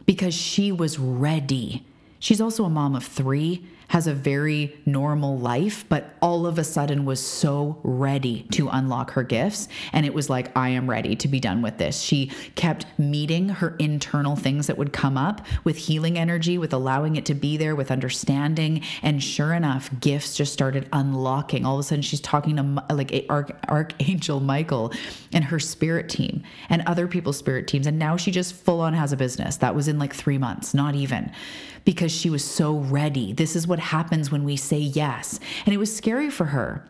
because 0.07 0.33
she 0.33 0.71
was 0.71 0.97
ready. 0.97 1.85
She's 2.17 2.41
also 2.41 2.63
a 2.63 2.69
mom 2.71 2.95
of 2.95 3.03
three, 3.03 3.67
has 3.89 4.07
a 4.07 4.13
very 4.13 4.75
normal 4.85 5.37
life, 5.37 5.85
but 5.89 6.15
all 6.21 6.45
of 6.45 6.57
a 6.57 6.63
sudden 6.63 7.05
was 7.05 7.19
so 7.19 7.79
ready 7.83 8.43
to 8.51 8.67
unlock 8.69 9.11
her 9.11 9.23
gifts. 9.23 9.67
And 9.93 10.05
it 10.05 10.13
was 10.13 10.29
like, 10.29 10.55
I 10.57 10.69
am 10.69 10.89
ready 10.89 11.15
to 11.15 11.27
be 11.27 11.39
done 11.39 11.61
with 11.61 11.77
this. 11.77 12.01
She 12.01 12.31
kept 12.55 12.85
meeting 12.97 13.49
her 13.49 13.75
internal 13.79 14.35
things 14.35 14.67
that 14.67 14.77
would 14.77 14.93
come 14.93 15.17
up 15.17 15.45
with 15.63 15.77
healing 15.77 16.17
energy, 16.17 16.57
with 16.57 16.73
allowing 16.73 17.15
it 17.15 17.25
to 17.25 17.33
be 17.33 17.57
there, 17.57 17.75
with 17.75 17.91
understanding. 17.91 18.81
And 19.01 19.21
sure 19.21 19.53
enough, 19.53 19.89
gifts 19.99 20.35
just 20.35 20.53
started 20.53 20.87
unlocking. 20.91 21.65
All 21.65 21.75
of 21.75 21.79
a 21.81 21.83
sudden, 21.83 22.01
she's 22.01 22.21
talking 22.21 22.55
to 22.55 22.83
like 22.93 23.25
Arch- 23.29 23.51
Archangel 23.67 24.39
Michael 24.39 24.93
and 25.33 25.43
her 25.43 25.59
spirit 25.59 26.09
team 26.09 26.43
and 26.69 26.81
other 26.85 27.07
people's 27.07 27.37
spirit 27.37 27.67
teams. 27.67 27.87
And 27.87 27.99
now 27.99 28.17
she 28.17 28.31
just 28.31 28.53
full 28.53 28.81
on 28.81 28.93
has 28.93 29.11
a 29.11 29.17
business. 29.17 29.57
That 29.57 29.75
was 29.75 29.87
in 29.87 29.99
like 29.99 30.13
three 30.13 30.37
months, 30.37 30.73
not 30.73 30.95
even 30.95 31.31
because 31.85 32.11
she 32.11 32.29
was 32.29 32.43
so 32.43 32.77
ready. 32.77 33.31
This 33.33 33.55
is 33.55 33.67
what 33.67 33.79
happens 33.79 34.31
when 34.31 34.43
we 34.43 34.57
say 34.57 34.79
yes. 34.79 35.39
And 35.65 35.73
it 35.73 35.77
was 35.77 35.95
scary 35.95 36.29
for 36.29 36.45
her 36.45 36.89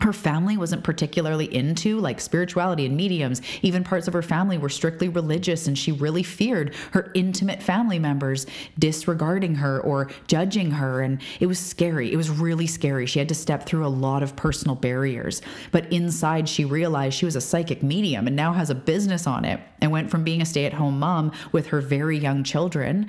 her 0.00 0.12
family 0.12 0.56
wasn't 0.56 0.84
particularly 0.84 1.52
into 1.54 1.98
like 1.98 2.20
spirituality 2.20 2.84
and 2.86 2.96
mediums. 2.96 3.40
Even 3.62 3.82
parts 3.82 4.06
of 4.06 4.14
her 4.14 4.22
family 4.22 4.58
were 4.58 4.68
strictly 4.68 5.08
religious, 5.08 5.66
and 5.66 5.78
she 5.78 5.92
really 5.92 6.22
feared 6.22 6.74
her 6.92 7.10
intimate 7.14 7.62
family 7.62 7.98
members 7.98 8.46
disregarding 8.78 9.54
her 9.54 9.80
or 9.80 10.10
judging 10.26 10.70
her. 10.70 11.00
And 11.00 11.20
it 11.40 11.46
was 11.46 11.58
scary. 11.58 12.12
It 12.12 12.16
was 12.16 12.28
really 12.30 12.66
scary. 12.66 13.06
She 13.06 13.18
had 13.18 13.28
to 13.28 13.34
step 13.34 13.64
through 13.64 13.86
a 13.86 13.88
lot 13.88 14.22
of 14.22 14.36
personal 14.36 14.76
barriers. 14.76 15.40
But 15.72 15.90
inside, 15.92 16.48
she 16.48 16.64
realized 16.64 17.16
she 17.16 17.24
was 17.24 17.36
a 17.36 17.40
psychic 17.40 17.82
medium 17.82 18.26
and 18.26 18.36
now 18.36 18.52
has 18.52 18.70
a 18.70 18.74
business 18.74 19.26
on 19.26 19.44
it 19.44 19.60
and 19.80 19.90
went 19.90 20.10
from 20.10 20.24
being 20.24 20.42
a 20.42 20.46
stay 20.46 20.66
at 20.66 20.74
home 20.74 20.98
mom 20.98 21.32
with 21.52 21.68
her 21.68 21.80
very 21.80 22.18
young 22.18 22.44
children 22.44 23.08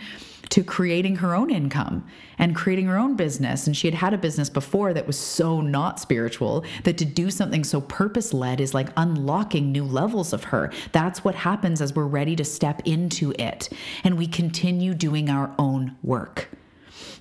to 0.49 0.63
creating 0.63 1.17
her 1.17 1.35
own 1.35 1.49
income 1.49 2.05
and 2.37 2.55
creating 2.55 2.85
her 2.85 2.97
own 2.97 3.15
business. 3.15 3.67
And 3.67 3.75
she 3.75 3.87
had 3.87 3.95
had 3.95 4.13
a 4.13 4.17
business 4.17 4.49
before 4.49 4.93
that 4.93 5.07
was 5.07 5.17
so 5.17 5.61
not 5.61 5.99
spiritual 5.99 6.63
that 6.83 6.97
to 6.97 7.05
do 7.05 7.29
something 7.29 7.63
so 7.63 7.81
purpose 7.81 8.33
led 8.33 8.61
is 8.61 8.73
like 8.73 8.89
unlocking 8.97 9.71
new 9.71 9.83
levels 9.83 10.33
of 10.33 10.45
her. 10.45 10.71
That's 10.91 11.23
what 11.23 11.35
happens 11.35 11.81
as 11.81 11.93
we're 11.93 12.05
ready 12.05 12.35
to 12.35 12.45
step 12.45 12.81
into 12.85 13.33
it 13.37 13.69
and 14.03 14.17
we 14.17 14.27
continue 14.27 14.93
doing 14.93 15.29
our 15.29 15.53
own 15.59 15.95
work. 16.03 16.49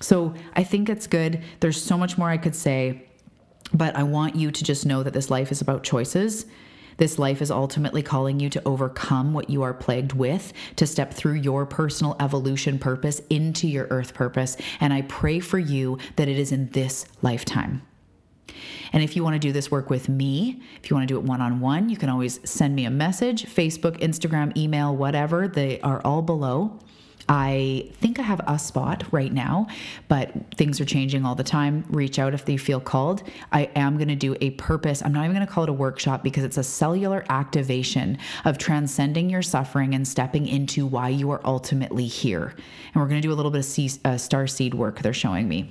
So 0.01 0.35
I 0.55 0.64
think 0.64 0.89
it's 0.89 1.07
good. 1.07 1.43
There's 1.61 1.81
so 1.81 1.97
much 1.97 2.18
more 2.18 2.29
I 2.29 2.37
could 2.37 2.55
say, 2.55 3.07
but 3.72 3.97
I 3.97 4.03
want 4.03 4.37
you 4.37 4.51
to 4.51 4.64
just 4.64 4.87
know 4.87 5.03
that 5.03 5.12
this 5.12 5.31
life 5.31 5.51
is 5.51 5.61
about 5.61 5.83
choices 5.83 6.47
this 6.97 7.18
life 7.18 7.42
is 7.42 7.51
ultimately 7.51 8.03
calling 8.03 8.40
you 8.40 8.49
to 8.51 8.62
overcome 8.66 9.32
what 9.32 9.51
you 9.51 9.62
are 9.62 9.74
plagued 9.74 10.12
with, 10.12 10.53
to 10.76 10.86
step 10.86 11.12
through 11.12 11.34
your 11.34 11.66
personal 11.66 12.16
evolution 12.20 12.78
purpose 12.78 13.20
into 13.30 13.68
your 13.68 13.86
earth 13.90 14.14
purpose. 14.14 14.57
And 14.80 14.92
I 14.92 15.03
pray 15.03 15.40
for 15.40 15.59
you 15.59 15.99
that 16.16 16.28
it 16.28 16.38
is 16.38 16.53
in 16.53 16.68
this 16.70 17.07
lifetime. 17.22 17.82
And 18.92 19.03
if 19.03 19.16
you 19.16 19.24
want 19.24 19.34
to 19.34 19.38
do 19.38 19.53
this 19.53 19.70
work 19.70 19.90
with 19.90 20.09
me, 20.09 20.62
if 20.82 20.88
you 20.88 20.97
want 20.97 21.07
to 21.09 21.12
do 21.12 21.18
it 21.18 21.24
one 21.24 21.42
on 21.42 21.61
one, 21.61 21.88
you 21.88 21.97
can 21.97 22.09
always 22.09 22.40
send 22.49 22.74
me 22.74 22.84
a 22.84 22.90
message 22.90 23.44
Facebook, 23.44 23.99
Instagram, 24.01 24.57
email, 24.57 24.94
whatever. 24.94 25.49
They 25.49 25.80
are 25.80 26.01
all 26.05 26.22
below. 26.22 26.78
I 27.29 27.91
think 27.95 28.18
I 28.18 28.22
have 28.22 28.41
a 28.47 28.59
spot 28.59 29.05
right 29.11 29.33
now, 29.33 29.66
but 30.09 30.31
things 30.55 30.81
are 30.81 30.85
changing 30.85 31.24
all 31.24 31.35
the 31.35 31.43
time. 31.43 31.85
Reach 31.89 32.18
out 32.18 32.35
if 32.35 32.49
you 32.49 32.59
feel 32.59 32.81
called. 32.81 33.22
I 33.53 33.64
am 33.74 33.97
going 33.97 34.09
to 34.09 34.16
do 34.16 34.37
a 34.41 34.51
purpose. 34.51 35.03
I'm 35.03 35.12
not 35.12 35.24
even 35.24 35.35
going 35.35 35.47
to 35.47 35.53
call 35.53 35.64
it 35.64 35.70
a 35.70 35.72
workshop 35.72 36.22
because 36.22 36.45
it's 36.45 36.59
a 36.59 36.62
cellular 36.62 37.24
activation 37.29 38.18
of 38.45 38.59
transcending 38.59 39.29
your 39.29 39.43
suffering 39.43 39.95
and 39.95 40.07
stepping 40.07 40.47
into 40.47 40.87
why 40.87 41.09
you 41.09 41.31
are 41.31 41.41
ultimately 41.45 42.07
here. 42.07 42.55
And 42.95 43.03
we're 43.03 43.09
going 43.09 43.20
to 43.20 43.27
do 43.27 43.33
a 43.33 43.35
little 43.35 43.51
bit 43.51 43.59
of 43.59 43.64
sea, 43.64 43.91
uh, 44.05 44.16
star 44.16 44.47
seed 44.47 44.74
work 44.74 45.01
they're 45.01 45.12
showing 45.12 45.49
me. 45.49 45.68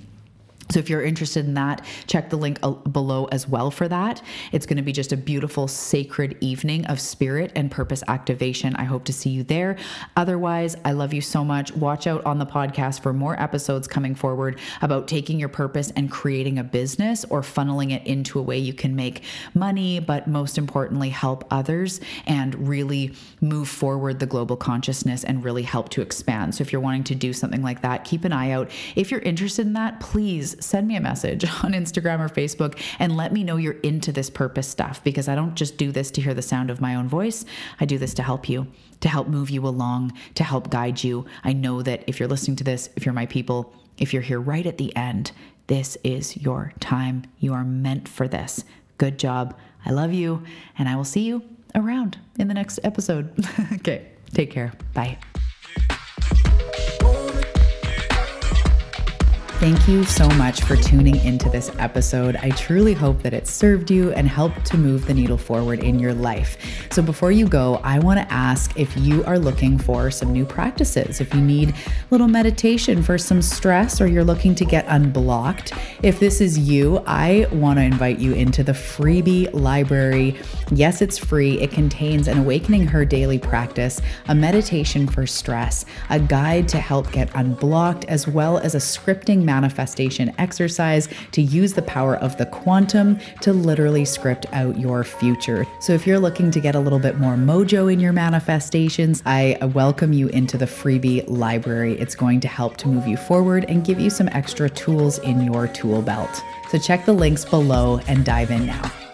So, 0.71 0.79
if 0.79 0.89
you're 0.89 1.03
interested 1.03 1.45
in 1.45 1.53
that, 1.53 1.85
check 2.07 2.31
the 2.31 2.37
link 2.37 2.57
uh, 2.63 2.71
below 2.71 3.25
as 3.25 3.47
well 3.47 3.69
for 3.69 3.87
that. 3.87 4.21
It's 4.51 4.65
going 4.65 4.77
to 4.77 4.83
be 4.83 4.91
just 4.91 5.11
a 5.11 5.17
beautiful, 5.17 5.67
sacred 5.67 6.37
evening 6.41 6.85
of 6.85 6.99
spirit 6.99 7.51
and 7.55 7.69
purpose 7.69 8.03
activation. 8.07 8.75
I 8.75 8.83
hope 8.83 9.05
to 9.05 9.13
see 9.13 9.29
you 9.29 9.43
there. 9.43 9.77
Otherwise, 10.17 10.75
I 10.83 10.93
love 10.93 11.13
you 11.13 11.21
so 11.21 11.45
much. 11.45 11.71
Watch 11.73 12.07
out 12.07 12.25
on 12.25 12.39
the 12.39 12.47
podcast 12.47 13.01
for 13.01 13.13
more 13.13 13.39
episodes 13.39 13.87
coming 13.87 14.15
forward 14.15 14.59
about 14.81 15.07
taking 15.07 15.39
your 15.39 15.49
purpose 15.49 15.91
and 15.95 16.09
creating 16.09 16.57
a 16.57 16.63
business 16.63 17.25
or 17.25 17.41
funneling 17.41 17.91
it 17.91 18.05
into 18.07 18.39
a 18.39 18.41
way 18.41 18.57
you 18.57 18.73
can 18.73 18.95
make 18.95 19.21
money, 19.53 19.99
but 19.99 20.27
most 20.27 20.57
importantly, 20.57 21.09
help 21.09 21.45
others 21.51 22.01
and 22.25 22.67
really 22.67 23.13
move 23.39 23.69
forward 23.69 24.19
the 24.19 24.25
global 24.25 24.57
consciousness 24.57 25.23
and 25.23 25.43
really 25.43 25.63
help 25.63 25.89
to 25.89 26.01
expand. 26.01 26.55
So, 26.55 26.63
if 26.63 26.71
you're 26.71 26.81
wanting 26.81 27.03
to 27.05 27.15
do 27.15 27.33
something 27.33 27.61
like 27.61 27.83
that, 27.83 28.03
keep 28.03 28.25
an 28.25 28.33
eye 28.33 28.49
out. 28.49 28.71
If 28.95 29.11
you're 29.11 29.21
interested 29.21 29.67
in 29.67 29.73
that, 29.73 29.99
please 29.99 30.54
send 30.63 30.87
me 30.87 30.95
a 30.95 31.01
message 31.01 31.43
on 31.63 31.73
Instagram 31.73 32.19
or 32.19 32.29
Facebook 32.29 32.79
and 32.99 33.15
let 33.15 33.33
me 33.33 33.43
know 33.43 33.57
you're 33.57 33.73
into 33.73 34.11
this 34.11 34.29
purpose 34.29 34.67
stuff 34.67 35.03
because 35.03 35.27
I 35.27 35.35
don't 35.35 35.55
just 35.55 35.77
do 35.77 35.91
this 35.91 36.11
to 36.11 36.21
hear 36.21 36.33
the 36.33 36.41
sound 36.41 36.69
of 36.69 36.81
my 36.81 36.95
own 36.95 37.07
voice. 37.07 37.45
I 37.79 37.85
do 37.85 37.97
this 37.97 38.13
to 38.15 38.23
help 38.23 38.49
you, 38.49 38.67
to 39.01 39.09
help 39.09 39.27
move 39.27 39.49
you 39.49 39.65
along, 39.65 40.13
to 40.35 40.43
help 40.43 40.69
guide 40.69 41.03
you. 41.03 41.25
I 41.43 41.53
know 41.53 41.81
that 41.81 42.03
if 42.07 42.19
you're 42.19 42.29
listening 42.29 42.57
to 42.57 42.63
this, 42.63 42.89
if 42.95 43.05
you're 43.05 43.13
my 43.13 43.25
people, 43.25 43.73
if 43.97 44.13
you're 44.13 44.21
here 44.21 44.39
right 44.39 44.65
at 44.65 44.77
the 44.77 44.95
end, 44.95 45.31
this 45.67 45.97
is 46.03 46.37
your 46.37 46.73
time. 46.79 47.23
You 47.39 47.53
are 47.53 47.63
meant 47.63 48.07
for 48.07 48.27
this. 48.27 48.63
Good 48.97 49.17
job. 49.17 49.57
I 49.85 49.91
love 49.91 50.13
you, 50.13 50.43
and 50.77 50.87
I 50.87 50.95
will 50.95 51.03
see 51.03 51.21
you 51.21 51.43
around 51.73 52.17
in 52.37 52.47
the 52.47 52.53
next 52.53 52.79
episode. 52.83 53.33
okay, 53.73 54.11
take 54.33 54.51
care. 54.51 54.73
Bye. 54.93 55.17
Thank 59.57 59.87
you 59.87 60.03
so 60.03 60.27
much 60.31 60.63
for 60.63 60.75
tuning 60.75 61.15
into 61.23 61.49
this 61.49 61.71
episode. 61.79 62.35
I 62.35 62.49
truly 62.49 62.93
hope 62.93 63.23
that 63.23 63.33
it 63.33 63.47
served 63.47 63.89
you 63.89 64.11
and 64.11 64.27
helped 64.27 64.65
to 64.65 64.77
move 64.77 65.07
the 65.07 65.13
needle 65.13 65.37
forward 65.37 65.79
in 65.79 65.97
your 65.97 66.13
life. 66.13 66.57
So, 66.91 67.01
before 67.01 67.31
you 67.31 67.47
go, 67.47 67.79
I 67.81 67.99
want 67.99 68.19
to 68.19 68.31
ask 68.31 68.77
if 68.77 68.95
you 68.97 69.23
are 69.23 69.39
looking 69.39 69.77
for 69.77 70.11
some 70.11 70.33
new 70.33 70.45
practices, 70.45 71.21
if 71.21 71.33
you 71.33 71.39
need 71.39 71.69
a 71.69 71.75
little 72.11 72.27
meditation 72.27 73.01
for 73.01 73.17
some 73.17 73.41
stress, 73.41 74.01
or 74.01 74.07
you're 74.07 74.25
looking 74.25 74.55
to 74.55 74.65
get 74.65 74.85
unblocked. 74.89 75.71
If 76.03 76.19
this 76.19 76.41
is 76.41 76.59
you, 76.59 77.01
I 77.07 77.47
want 77.53 77.79
to 77.79 77.83
invite 77.83 78.19
you 78.19 78.33
into 78.33 78.61
the 78.61 78.73
freebie 78.73 79.51
library. 79.53 80.37
Yes, 80.71 81.01
it's 81.01 81.17
free. 81.17 81.61
It 81.61 81.71
contains 81.71 82.27
an 82.27 82.39
Awakening 82.39 82.87
Her 82.87 83.05
daily 83.05 83.39
practice, 83.39 84.01
a 84.27 84.35
meditation 84.35 85.07
for 85.07 85.25
stress, 85.25 85.85
a 86.09 86.19
guide 86.19 86.67
to 86.67 86.77
help 86.77 87.09
get 87.13 87.33
unblocked, 87.35 88.03
as 88.05 88.27
well 88.27 88.57
as 88.57 88.75
a 88.75 88.79
scripting 88.79 89.44
manifestation 89.45 90.33
exercise 90.37 91.07
to 91.31 91.41
use 91.41 91.73
the 91.73 91.81
power 91.81 92.17
of 92.17 92.37
the 92.37 92.45
quantum 92.47 93.19
to 93.41 93.53
literally 93.53 94.05
script 94.05 94.45
out 94.53 94.77
your 94.79 95.03
future. 95.03 95.65
So, 95.79 95.93
if 95.93 96.05
you're 96.07 96.19
looking 96.19 96.51
to 96.51 96.59
get 96.59 96.75
a 96.75 96.79
little 96.79 96.99
bit 96.99 97.17
more 97.17 97.35
mojo 97.35 97.91
in 97.91 97.99
your 97.99 98.13
manifestations, 98.13 99.21
I 99.25 99.57
welcome 99.73 100.13
you 100.13 100.27
into 100.29 100.57
the 100.57 100.65
freebie 100.65 101.23
library. 101.27 101.99
It's 101.99 102.15
going 102.15 102.39
to 102.41 102.47
help 102.47 102.77
to 102.77 102.87
move 102.87 103.07
you 103.07 103.17
forward 103.17 103.65
and 103.69 103.85
give 103.85 103.99
you 103.99 104.09
some 104.09 104.29
extra 104.29 104.69
tools 104.69 105.19
in 105.19 105.41
your 105.41 105.67
tool 105.67 106.01
belt. 106.01 106.43
So, 106.69 106.77
check 106.77 107.05
the 107.05 107.13
links 107.13 107.45
below 107.45 107.99
and 108.07 108.25
dive 108.25 108.51
in 108.51 108.65
now. 108.65 109.04